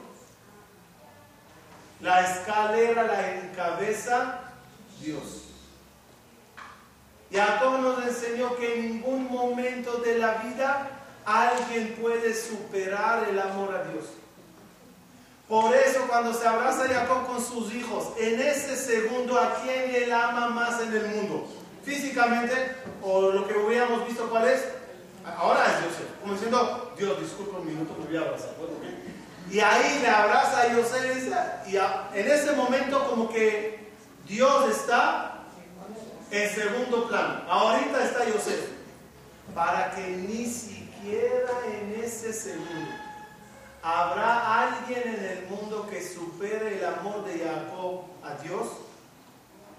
la 2.00 2.20
escalera 2.20 3.02
la 3.04 3.34
encabeza 3.36 4.40
Dios. 5.00 5.45
Jacob 7.32 7.80
nos 7.80 8.04
enseñó 8.04 8.56
que 8.56 8.74
en 8.74 8.92
ningún 8.92 9.30
momento 9.30 9.98
de 9.98 10.18
la 10.18 10.34
vida 10.34 10.90
alguien 11.24 11.96
puede 12.00 12.34
superar 12.34 13.28
el 13.28 13.38
amor 13.38 13.74
a 13.74 13.90
Dios. 13.90 14.04
Por 15.48 15.74
eso 15.74 16.06
cuando 16.08 16.32
se 16.34 16.46
abraza 16.46 16.88
Jacob 16.88 17.26
con 17.26 17.44
sus 17.44 17.72
hijos, 17.74 18.08
en 18.18 18.40
ese 18.40 18.76
segundo, 18.76 19.38
¿a 19.38 19.54
quién 19.62 19.94
él 19.94 20.12
ama 20.12 20.48
más 20.48 20.80
en 20.80 20.92
el 20.92 21.06
mundo? 21.08 21.46
Físicamente, 21.84 22.74
o 23.02 23.30
lo 23.30 23.46
que 23.46 23.54
hubiéramos 23.54 24.06
visto, 24.06 24.28
¿cuál 24.28 24.48
es? 24.48 24.64
Ahora 25.24 25.64
es 25.66 25.80
Dios. 25.80 25.92
Como 26.20 26.32
diciendo, 26.34 26.92
Dios, 26.98 27.20
disculpa 27.20 27.58
un 27.58 27.66
minuto, 27.66 27.94
me 27.98 28.06
voy 28.06 28.16
a 28.16 28.20
abrazar. 28.22 28.50
Y 29.50 29.60
ahí 29.60 30.00
le 30.02 30.08
abraza 30.08 30.62
a 30.62 30.74
José 30.74 31.30
y 31.68 31.76
en 32.18 32.30
ese 32.30 32.52
momento 32.52 33.08
como 33.08 33.28
que 33.28 33.86
Dios 34.26 34.70
está 34.70 35.35
en 36.30 36.54
segundo 36.54 37.08
plano. 37.08 37.42
Ahorita 37.48 38.04
está 38.04 38.20
José. 38.32 38.76
Para 39.54 39.90
que 39.92 40.08
ni 40.08 40.46
siquiera 40.46 41.52
en 41.66 42.02
ese 42.02 42.32
segundo 42.32 43.06
¿Habrá 43.88 44.62
alguien 44.62 45.14
en 45.14 45.24
el 45.24 45.46
mundo 45.46 45.86
que 45.88 46.02
supere 46.02 46.76
el 46.76 46.84
amor 46.84 47.24
de 47.24 47.38
Jacob 47.38 48.02
a 48.20 48.34
Dios? 48.42 48.66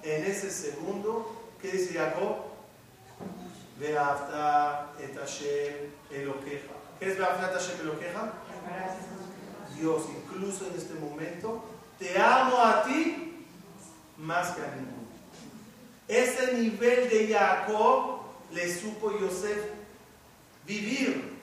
En 0.01 0.23
ese 0.23 0.49
segundo, 0.49 1.51
¿qué 1.61 1.73
dice 1.73 1.95
Jacob? 1.95 2.37
Ve'afta 3.77 4.93
et 4.97 5.13
Hashem 5.13 5.91
Elokeja. 6.09 6.73
¿Qué 6.97 7.09
es 7.09 7.17
Ve'afta 7.17 7.47
et 7.47 7.53
Hashem 7.55 7.81
Elokeja? 7.81 8.31
Dios, 9.75 10.03
incluso 10.09 10.67
en 10.67 10.77
este 10.77 10.93
momento, 10.93 11.65
te 11.99 12.17
amo 12.17 12.63
a 12.63 12.83
ti 12.83 13.45
más 14.15 14.51
que 14.51 14.61
a 14.61 14.67
ninguno. 14.67 14.96
Ese 16.08 16.53
nivel 16.53 17.10
de 17.10 17.34
Jacob 17.34 18.22
le 18.51 18.74
supo 18.74 19.20
Yosef 19.20 19.58
vivir. 20.66 21.38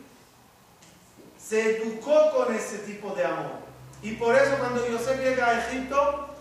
Se 1.38 1.76
educó 1.76 2.32
con 2.32 2.54
ese 2.54 2.78
tipo 2.78 3.14
de 3.14 3.24
amor. 3.24 3.64
Y 4.02 4.12
por 4.12 4.34
eso 4.34 4.56
cuando 4.58 4.86
Yosef 4.88 5.20
llega 5.20 5.48
a 5.48 5.66
Egipto, 5.66 6.34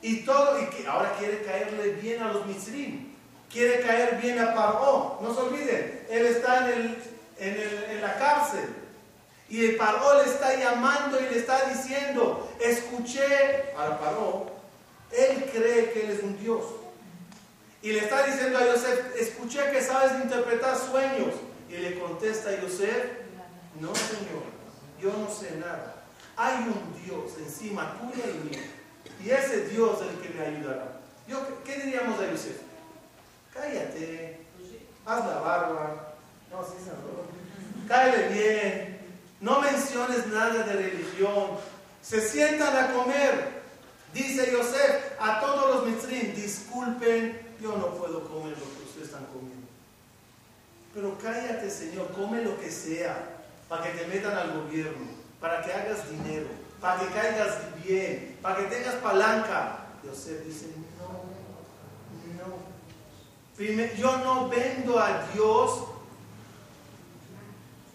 y 0.00 0.24
todo, 0.24 0.60
y 0.60 0.66
que 0.66 0.86
ahora 0.86 1.14
quiere 1.18 1.42
caerle 1.42 1.92
bien 1.94 2.22
a 2.22 2.32
los 2.32 2.46
Mitzrim, 2.46 3.14
quiere 3.50 3.80
caer 3.80 4.20
bien 4.20 4.38
a 4.38 4.54
Paró. 4.54 5.18
No 5.20 5.34
se 5.34 5.40
olviden, 5.40 6.06
él 6.08 6.26
está 6.26 6.70
en, 6.70 6.96
el, 7.38 7.84
en, 7.90 8.00
la 8.00 8.16
cárcel. 8.18 8.68
Y 9.48 9.64
el 9.64 9.76
Paró 9.76 10.22
le 10.22 10.30
está 10.30 10.54
llamando 10.56 11.18
y 11.20 11.24
le 11.24 11.38
está 11.38 11.68
diciendo, 11.68 12.48
escuché 12.60 13.72
a 13.76 13.98
Paró, 13.98 14.46
él 15.10 15.50
cree 15.52 15.90
que 15.92 16.04
él 16.04 16.10
es 16.12 16.22
un 16.22 16.38
Dios. 16.38 16.64
Y 17.82 17.92
le 17.92 18.00
está 18.00 18.26
diciendo 18.26 18.58
a 18.58 18.66
Yosef, 18.66 19.16
escuché 19.16 19.70
que 19.70 19.80
sabes 19.80 20.22
interpretar 20.22 20.76
sueños. 20.76 21.34
Y 21.68 21.76
le 21.76 21.98
contesta 21.98 22.50
a 22.50 22.60
Yosef, 22.60 23.04
no 23.80 23.94
señor, 23.94 24.42
yo 25.00 25.12
no 25.12 25.30
sé 25.30 25.56
nada. 25.56 26.02
Hay 26.36 26.56
un 26.56 27.04
Dios 27.04 27.32
encima 27.38 27.98
tuya 27.98 28.24
y 28.26 28.48
mía. 28.48 28.64
Y 29.24 29.30
ese 29.30 29.68
Dios 29.68 29.98
es 30.00 30.08
el 30.08 30.20
que 30.20 30.38
me 30.38 30.46
ayudará. 30.46 31.00
Yo, 31.26 31.62
¿Qué 31.64 31.76
diríamos 31.76 32.18
a 32.20 32.30
Yosef? 32.30 32.56
Cállate, 33.52 34.40
haz 35.04 35.26
la 35.26 35.40
barba. 35.40 36.14
No, 36.50 36.64
sí. 36.64 36.90
Cállate 37.86 38.28
bien. 38.28 38.98
No 39.40 39.60
menciones 39.60 40.26
nada 40.28 40.64
de 40.64 40.72
religión. 40.72 41.58
Se 42.02 42.20
sientan 42.26 42.76
a 42.76 42.92
comer. 42.92 43.58
Dice 44.14 44.50
Yosef 44.50 45.20
a 45.20 45.40
todos 45.40 45.74
los 45.74 45.86
mitzrim, 45.86 46.34
disculpen, 46.34 47.47
yo 47.60 47.76
no 47.76 47.88
puedo 47.94 48.28
comer 48.28 48.56
lo 48.58 48.64
que 48.64 48.84
ustedes 48.84 49.06
están 49.06 49.26
comiendo. 49.26 49.66
Pero 50.94 51.18
cállate, 51.18 51.70
Señor, 51.70 52.12
come 52.12 52.42
lo 52.42 52.58
que 52.58 52.70
sea, 52.70 53.36
para 53.68 53.84
que 53.84 53.98
te 53.98 54.06
metan 54.06 54.36
al 54.36 54.52
gobierno, 54.52 55.06
para 55.40 55.62
que 55.62 55.72
hagas 55.72 56.10
dinero, 56.10 56.48
para 56.80 57.00
que 57.00 57.06
caigas 57.08 57.58
bien, 57.84 58.36
para 58.40 58.56
que 58.56 58.64
tengas 58.64 58.94
palanca. 58.96 59.86
Yosef 60.04 60.44
dice, 60.44 60.66
no, 60.98 61.24
no. 62.44 63.94
yo 63.96 64.16
no 64.18 64.48
vendo 64.48 64.98
a 64.98 65.26
Dios 65.32 65.84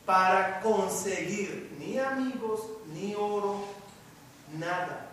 para 0.05 0.59
conseguir 0.61 1.75
ni 1.79 1.97
amigos, 1.97 2.61
ni 2.93 3.15
oro, 3.15 3.63
nada. 4.57 5.09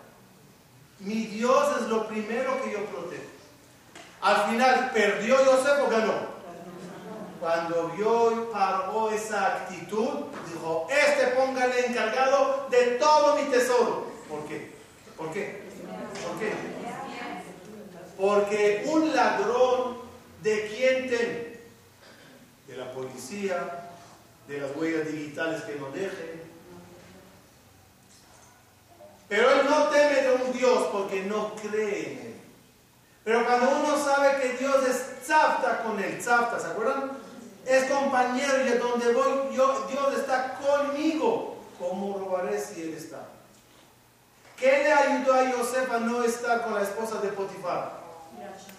Mi 0.99 1.27
Dios 1.27 1.81
es 1.81 1.89
lo 1.89 2.07
primero 2.09 2.63
que 2.63 2.73
yo 2.73 2.85
protejo. 2.87 3.40
Al 4.21 4.51
final, 4.51 4.91
¿perdió 4.93 5.37
José 5.37 5.71
o 5.83 5.89
ganó? 5.89 6.31
Cuando 7.41 7.89
vio 7.97 8.51
y 9.11 9.15
esa 9.15 9.47
actitud, 9.47 10.09
dijo, 10.53 10.87
este 10.91 11.29
póngale 11.29 11.87
encargado 11.87 12.67
de 12.71 12.99
todo 12.99 13.37
mi 13.37 13.45
tesoro. 13.45 14.07
¿Por 14.29 14.45
qué? 14.47 14.73
¿Por 15.17 15.33
qué? 15.33 15.63
¿Por 16.23 16.39
qué? 16.39 16.53
Porque 18.19 18.85
un 18.87 19.17
ladrón, 19.17 19.97
¿de 20.43 20.69
quién 20.69 21.09
teme? 21.09 21.51
De 22.67 22.77
la 22.77 22.93
policía, 22.93 23.89
de 24.47 24.59
las 24.59 24.77
huellas 24.77 25.11
digitales 25.11 25.63
que 25.63 25.77
nos 25.77 25.95
dejen. 25.95 26.43
Pero 29.29 29.51
él 29.51 29.61
no 29.65 29.85
teme 29.89 30.23
de 30.23 30.33
un 30.35 30.53
Dios 30.53 30.89
porque 30.93 31.23
no 31.23 31.55
cree 31.55 32.13
en 32.13 32.19
él. 32.19 32.30
Pero 33.31 33.47
cuando 33.47 33.71
uno 33.71 33.97
sabe 33.97 34.41
que 34.41 34.55
Dios 34.55 34.85
es 34.89 35.23
tzafta 35.25 35.85
con 35.85 36.03
él, 36.03 36.19
tzafta, 36.19 36.59
¿se 36.59 36.67
acuerdan? 36.67 37.13
Es 37.65 37.89
compañero 37.89 38.67
y 38.67 38.71
donde 38.71 39.13
voy, 39.13 39.53
Dios 39.53 40.19
está 40.19 40.59
conmigo. 40.59 41.55
¿Cómo 41.79 42.19
robaré 42.19 42.61
si 42.61 42.83
Él 42.83 42.95
está? 42.95 43.29
¿Qué 44.57 44.83
le 44.83 44.93
ayudó 44.93 45.35
a 45.35 45.49
Yosef 45.49 45.93
a 45.93 46.01
no 46.01 46.25
estar 46.25 46.65
con 46.65 46.75
la 46.75 46.83
esposa 46.83 47.21
de 47.21 47.29
Potifar? 47.29 48.01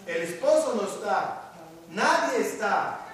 El 0.05 0.21
esposo 0.21 0.73
no 0.75 0.85
está. 0.85 1.53
Nadie 1.89 2.41
está. 2.41 3.07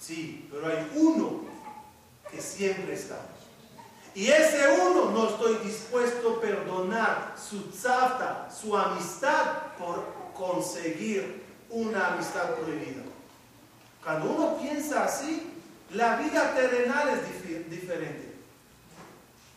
Sí, 0.00 0.48
pero 0.50 0.66
hay 0.66 0.90
uno 0.96 1.42
que 2.28 2.42
siempre 2.42 2.94
está. 2.94 3.18
Y 4.16 4.26
ese 4.26 4.80
uno 4.80 5.12
no 5.12 5.28
estoy 5.28 5.58
dispuesto 5.58 6.38
a 6.38 6.40
perdonar 6.40 7.34
su 7.36 7.70
tzafta, 7.70 8.48
su 8.50 8.76
amistad 8.76 9.74
por 9.78 10.23
conseguir 10.34 11.44
una 11.70 12.14
amistad 12.14 12.54
prohibida. 12.54 13.02
Cuando 14.02 14.30
uno 14.30 14.58
piensa 14.58 15.04
así, 15.04 15.50
la 15.90 16.16
vida 16.16 16.54
terrenal 16.54 17.08
es 17.08 17.70
diferente. 17.70 18.34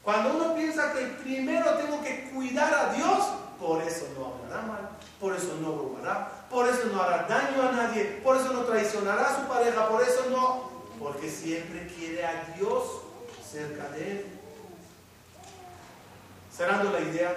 Cuando 0.04 0.36
uno 0.36 0.56
piensa 0.56 0.94
que 0.94 1.06
primero 1.22 1.76
tengo 1.76 2.02
que 2.02 2.30
cuidar 2.30 2.74
a 2.74 2.94
Dios, 2.94 3.28
por 3.60 3.82
eso 3.82 4.08
no 4.18 4.28
hablará 4.28 4.62
mal, 4.62 4.90
por 5.20 5.36
eso 5.36 5.58
no 5.62 5.76
robará, 5.76 6.46
por 6.50 6.68
eso 6.68 6.86
no 6.94 7.02
hará 7.02 7.24
daño 7.24 7.62
a 7.62 7.72
nadie, 7.74 8.22
por 8.24 8.38
eso 8.38 8.54
no 8.54 8.62
traicionará 8.62 9.30
a 9.30 9.42
su 9.42 9.48
pareja, 9.48 9.90
por 9.90 10.02
eso 10.02 10.26
no, 10.30 10.70
porque 11.00 11.30
siempre 11.30 11.88
quiere 11.88 12.26
a 12.26 12.56
Dios 12.56 12.84
cerca 13.52 13.90
de 13.90 14.12
él. 14.12 14.26
Cerrando 16.56 16.92
la 16.92 17.02
idea, 17.02 17.34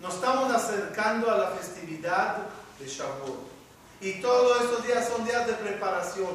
nos 0.00 0.14
estamos 0.14 0.52
acercando 0.52 1.30
a 1.30 1.36
la 1.36 1.46
festividad 1.48 2.38
de 2.78 2.86
Shavuot. 2.86 3.50
Y 4.00 4.20
todos 4.20 4.62
estos 4.62 4.86
días 4.86 5.08
son 5.08 5.24
días 5.24 5.46
de 5.46 5.52
preparación. 5.54 6.30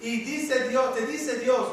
Y 0.00 0.20
dice 0.20 0.68
Dios, 0.68 0.94
te 0.94 1.06
dice 1.06 1.38
Dios, 1.38 1.66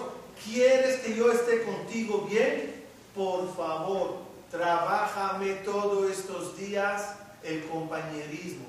¿quieres 0.44 1.02
que 1.02 1.16
yo 1.16 1.32
esté 1.32 1.64
contigo 1.64 2.28
bien? 2.30 2.86
Por 3.14 3.54
favor, 3.56 4.18
trabájame 4.50 5.56
todos 5.66 6.10
estos 6.10 6.58
días 6.58 7.16
el 7.44 7.66
compañerismo. 7.66 8.66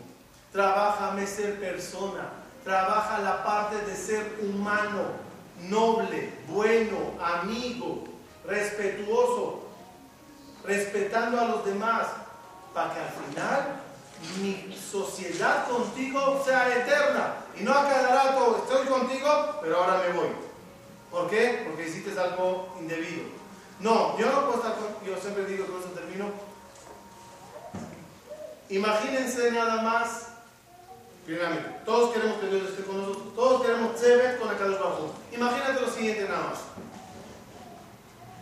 Trabájame 0.53 1.27
ser 1.27 1.61
persona. 1.61 2.31
Trabaja 2.65 3.21
la 3.21 3.45
parte 3.45 3.77
de 3.87 3.97
ser 3.97 4.41
humano 4.43 5.27
noble, 5.63 6.33
bueno, 6.49 6.97
amigo, 7.21 8.05
respetuoso, 8.45 9.63
respetando 10.65 11.41
a 11.41 11.45
los 11.45 11.65
demás, 11.65 12.09
para 12.77 12.93
que 12.93 13.01
al 13.01 13.09
final 13.09 13.81
mi 14.43 14.77
sociedad 14.77 15.67
contigo 15.67 16.43
sea 16.45 16.77
eterna 16.77 17.37
y 17.59 17.63
no 17.63 17.73
a 17.73 17.89
cada 17.89 18.25
rato 18.25 18.65
estoy 18.69 18.87
contigo, 18.87 19.59
pero 19.63 19.79
ahora 19.79 20.03
me 20.07 20.13
voy. 20.13 20.29
¿Por 21.11 21.31
qué? 21.31 21.65
Porque 21.67 21.89
hiciste 21.89 22.21
algo 22.21 22.77
indebido. 22.79 23.23
No, 23.81 24.19
yo 24.19 24.27
no 24.31 24.43
puedo 24.43 24.57
estar 24.57 24.75
con, 24.75 25.07
yo 25.07 25.19
siempre 25.19 25.47
digo, 25.47 25.65
con 25.65 25.81
eso 25.81 25.89
termino. 25.89 26.27
Imagínense 28.69 29.53
nada 29.53 29.81
más 29.81 30.27
Primeramente, 31.25 31.81
todos 31.85 32.15
queremos 32.15 32.39
que 32.39 32.47
Dios 32.47 32.71
esté 32.71 32.85
con 32.85 33.01
nosotros, 33.01 33.35
todos 33.35 33.63
queremos 33.63 33.99
ser 33.99 34.39
con 34.39 34.47
la 34.47 34.79
Bajo. 34.79 35.13
Imagínate 35.33 35.81
lo 35.81 35.91
siguiente 35.91 36.29
nada 36.29 36.51
más. 36.51 36.59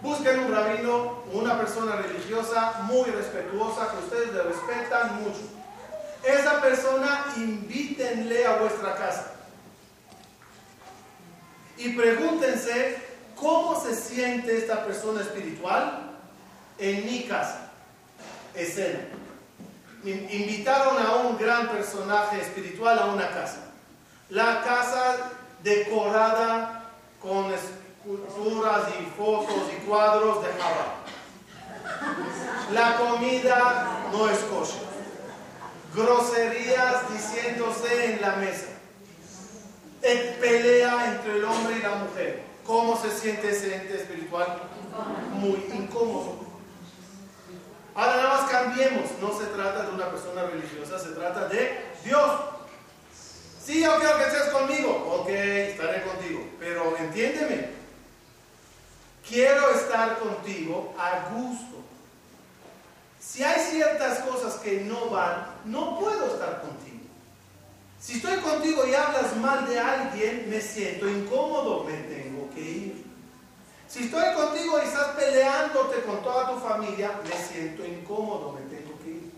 Busquen 0.04 0.38
un 0.40 0.52
rabino, 0.52 1.24
una 1.32 1.56
persona 1.56 1.96
religiosa 1.96 2.82
muy 2.82 3.10
respetuosa, 3.10 3.90
que 3.90 4.04
ustedes 4.04 4.34
le 4.34 4.42
respetan 4.42 5.22
mucho. 5.22 5.40
Esa 6.22 6.60
persona 6.60 7.24
invítenle 7.38 8.46
a 8.46 8.56
vuestra 8.56 8.96
casa. 8.96 9.32
Y 11.78 11.94
pregúntense 11.94 12.98
cómo 13.34 13.82
se 13.82 13.94
siente 13.96 14.58
esta 14.58 14.84
persona 14.84 15.22
espiritual 15.22 16.18
en 16.78 17.06
mi 17.06 17.22
casa. 17.22 17.70
Escena 18.54 19.00
invitaron 20.04 20.98
a 20.98 21.14
un 21.16 21.38
gran 21.38 21.70
personaje 21.70 22.42
espiritual 22.42 22.98
a 22.98 23.06
una 23.06 23.30
casa. 23.30 23.72
La 24.28 24.60
casa 24.62 25.30
decorada 25.62 26.90
con 27.22 27.50
esculturas 28.04 28.82
y 29.00 29.06
fotos 29.16 29.70
y 29.72 29.86
cuadros 29.86 30.42
de 30.42 30.48
Java. 30.60 30.94
La 32.72 32.96
comida 32.98 34.08
no 34.12 34.28
es 34.28 34.38
kosher. 34.40 34.84
Groserías 35.94 37.10
diciéndose 37.10 38.14
en 38.14 38.20
la 38.20 38.36
mesa. 38.36 38.66
Pelea 40.40 41.14
entre 41.14 41.38
el 41.38 41.44
hombre 41.44 41.76
y 41.78 41.82
la 41.82 41.94
mujer. 41.94 42.42
¿Cómo 42.66 43.00
se 43.00 43.10
siente 43.10 43.50
ese 43.50 43.74
ente 43.74 43.94
espiritual? 43.94 44.58
Muy 45.32 45.64
incómodo. 45.72 46.44
Ahora 47.94 48.16
nada 48.16 48.28
más 48.28 48.50
cambiemos. 48.50 49.10
No 49.20 49.38
se 49.38 49.46
trata 49.46 49.84
de 49.84 49.92
una 49.92 50.10
persona 50.10 50.42
religiosa, 50.42 50.98
se 50.98 51.10
trata 51.10 51.48
de 51.48 51.94
Dios. 52.04 52.40
Sí, 53.64 53.82
yo 53.82 53.98
quiero 53.98 54.18
que 54.18 54.24
estés 54.24 54.48
conmigo. 54.50 55.20
Ok, 55.20 55.28
estaré 55.28 56.02
contigo. 56.02 56.46
Pero 56.60 56.96
entiéndeme. 56.98 57.83
Quiero 59.28 59.70
estar 59.70 60.18
contigo 60.18 60.94
a 60.98 61.30
gusto. 61.30 61.82
Si 63.18 63.42
hay 63.42 63.58
ciertas 63.58 64.18
cosas 64.20 64.54
que 64.56 64.82
no 64.82 65.08
van, 65.08 65.46
no 65.64 65.98
puedo 65.98 66.26
estar 66.26 66.60
contigo. 66.60 67.04
Si 67.98 68.16
estoy 68.16 68.36
contigo 68.36 68.86
y 68.86 68.94
hablas 68.94 69.34
mal 69.36 69.66
de 69.66 69.78
alguien, 69.80 70.46
me 70.50 70.60
siento 70.60 71.08
incómodo, 71.08 71.84
me 71.84 71.94
tengo 71.94 72.50
que 72.54 72.60
ir. 72.60 73.04
Si 73.88 74.04
estoy 74.04 74.34
contigo 74.34 74.78
y 74.78 74.86
estás 74.86 75.16
peleándote 75.16 76.02
con 76.02 76.22
toda 76.22 76.50
tu 76.50 76.58
familia, 76.58 77.12
me 77.24 77.30
siento 77.30 77.84
incómodo, 77.86 78.52
me 78.52 78.76
tengo 78.76 78.98
que 79.02 79.10
ir. 79.10 79.32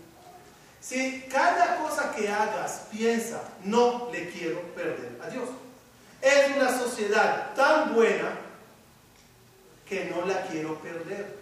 Si 0.81 1.21
cada 1.31 1.77
cosa 1.77 2.11
que 2.13 2.27
hagas 2.27 2.87
piensa, 2.91 3.41
no 3.63 4.09
le 4.11 4.29
quiero 4.31 4.61
perder 4.75 5.17
a 5.23 5.29
Dios. 5.29 5.47
Es 6.21 6.57
una 6.57 6.77
sociedad 6.77 7.53
tan 7.55 7.95
buena 7.95 8.46
que 9.89 10.05
no 10.05 10.25
la 10.25 10.45
quiero 10.47 10.75
perder. 10.79 11.37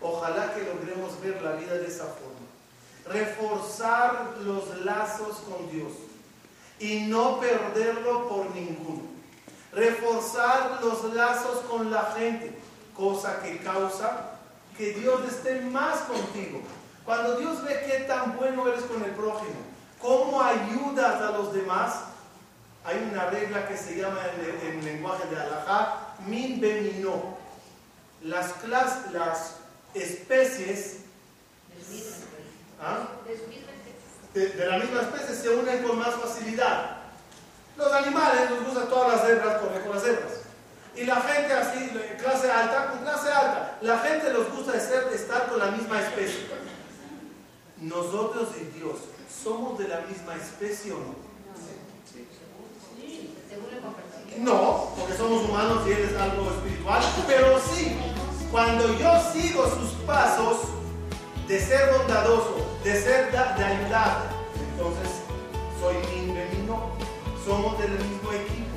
Ojalá 0.00 0.54
que 0.54 0.62
logremos 0.62 1.20
ver 1.20 1.40
la 1.42 1.52
vida 1.52 1.74
de 1.74 1.86
esa 1.86 2.04
forma. 2.04 2.44
Reforzar 3.06 4.34
los 4.40 4.80
lazos 4.80 5.38
con 5.38 5.70
Dios 5.70 5.92
y 6.78 7.00
no 7.02 7.40
perderlo 7.40 8.28
por 8.28 8.54
ninguno. 8.54 9.02
Reforzar 9.72 10.80
los 10.82 11.14
lazos 11.14 11.60
con 11.70 11.90
la 11.90 12.14
gente, 12.16 12.56
cosa 12.94 13.42
que 13.42 13.58
causa 13.58 14.30
que 14.76 14.92
Dios 14.92 15.20
esté 15.28 15.60
más 15.62 16.00
contigo. 16.00 16.60
Cuando 17.04 17.36
Dios 17.36 17.62
ve 17.62 17.84
qué 17.86 18.04
tan 18.04 18.36
bueno 18.36 18.66
eres 18.68 18.84
con 18.84 19.02
el 19.02 19.10
prójimo, 19.10 19.54
cómo 20.00 20.42
ayudas 20.42 21.20
a 21.20 21.30
los 21.32 21.52
demás, 21.52 22.00
hay 22.84 23.08
una 23.10 23.26
regla 23.26 23.66
que 23.68 23.76
se 23.76 23.96
llama 23.96 24.20
en, 24.62 24.84
lenguaje 24.84 25.26
de 25.28 25.40
Alajá, 25.40 26.14
min 26.26 26.60
no. 27.02 27.43
Las, 28.24 28.52
clases, 28.54 29.12
las 29.12 29.56
especies 29.92 30.96
¿ah? 32.80 33.06
de, 34.32 34.66
la 34.66 34.78
misma 34.78 35.02
especie 35.02 35.34
se 35.34 35.50
unen 35.50 35.82
con 35.82 35.98
más 35.98 36.14
facilidad. 36.14 36.96
Los 37.76 37.92
animales 37.92 38.50
nos 38.50 38.64
gustan 38.64 38.88
todas 38.88 39.16
las 39.20 39.30
hebras, 39.30 39.60
correr 39.60 39.82
con 39.82 39.96
las 39.96 40.04
hebras. 40.06 40.32
Y 40.96 41.04
la 41.04 41.16
gente 41.16 41.52
así, 41.52 41.90
clase 42.18 42.50
alta, 42.50 42.90
con 42.90 43.00
clase 43.00 43.30
alta. 43.30 43.78
La 43.80 43.98
gente 43.98 44.32
nos 44.32 44.50
gusta 44.52 44.76
estar 44.76 45.48
con 45.48 45.58
la 45.58 45.66
misma 45.72 46.00
especie. 46.00 46.46
Nosotros 47.78 48.48
y 48.60 48.78
Dios, 48.78 48.96
¿somos 49.42 49.78
de 49.78 49.88
la 49.88 50.00
misma 50.02 50.36
especie 50.36 50.92
o 50.92 50.98
no? 50.98 51.24
No, 54.38 54.92
porque 54.98 55.14
somos 55.16 55.44
humanos 55.44 55.86
y 55.86 55.92
Él 55.92 56.10
es 56.10 56.20
algo 56.20 56.50
espiritual, 56.50 57.02
pero 57.26 57.60
sí, 57.60 57.96
cuando 58.54 58.86
yo 59.00 59.10
sigo 59.32 59.64
sus 59.64 59.90
pasos 60.06 60.58
de 61.48 61.58
ser 61.58 61.92
bondadoso, 61.92 62.54
de 62.84 62.92
ser 63.02 63.32
de 63.32 63.36
ayudar, 63.36 64.30
entonces 64.70 65.10
soy 65.80 65.96
mi. 65.96 66.24
Somos 67.44 67.76
del 67.78 67.90
mismo 67.90 68.32
equipo. 68.32 68.76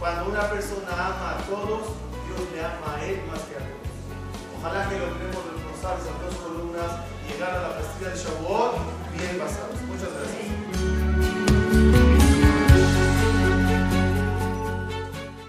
Cuando 0.00 0.30
una 0.30 0.50
persona 0.50 0.90
ama 0.90 1.38
a 1.38 1.46
todos, 1.46 1.86
Dios 2.26 2.40
le 2.52 2.64
ama 2.64 2.96
a 2.96 3.04
él 3.04 3.22
más 3.30 3.40
que 3.42 3.54
a 3.54 3.60
todos. 3.60 4.58
Ojalá 4.58 4.88
que 4.88 4.98
logremos 4.98 5.44
reforzar 5.46 5.96
esas 6.00 6.20
dos 6.20 6.34
columnas 6.42 6.90
y 7.24 7.32
llegar 7.32 7.52
a 7.52 7.62
la 7.62 7.78
pastilla 7.78 8.10
de 8.10 8.16
Shavuot 8.16 8.74
bien 9.16 9.38
basados. 9.38 9.80
Muchas 9.86 10.12
gracias. 10.12 10.57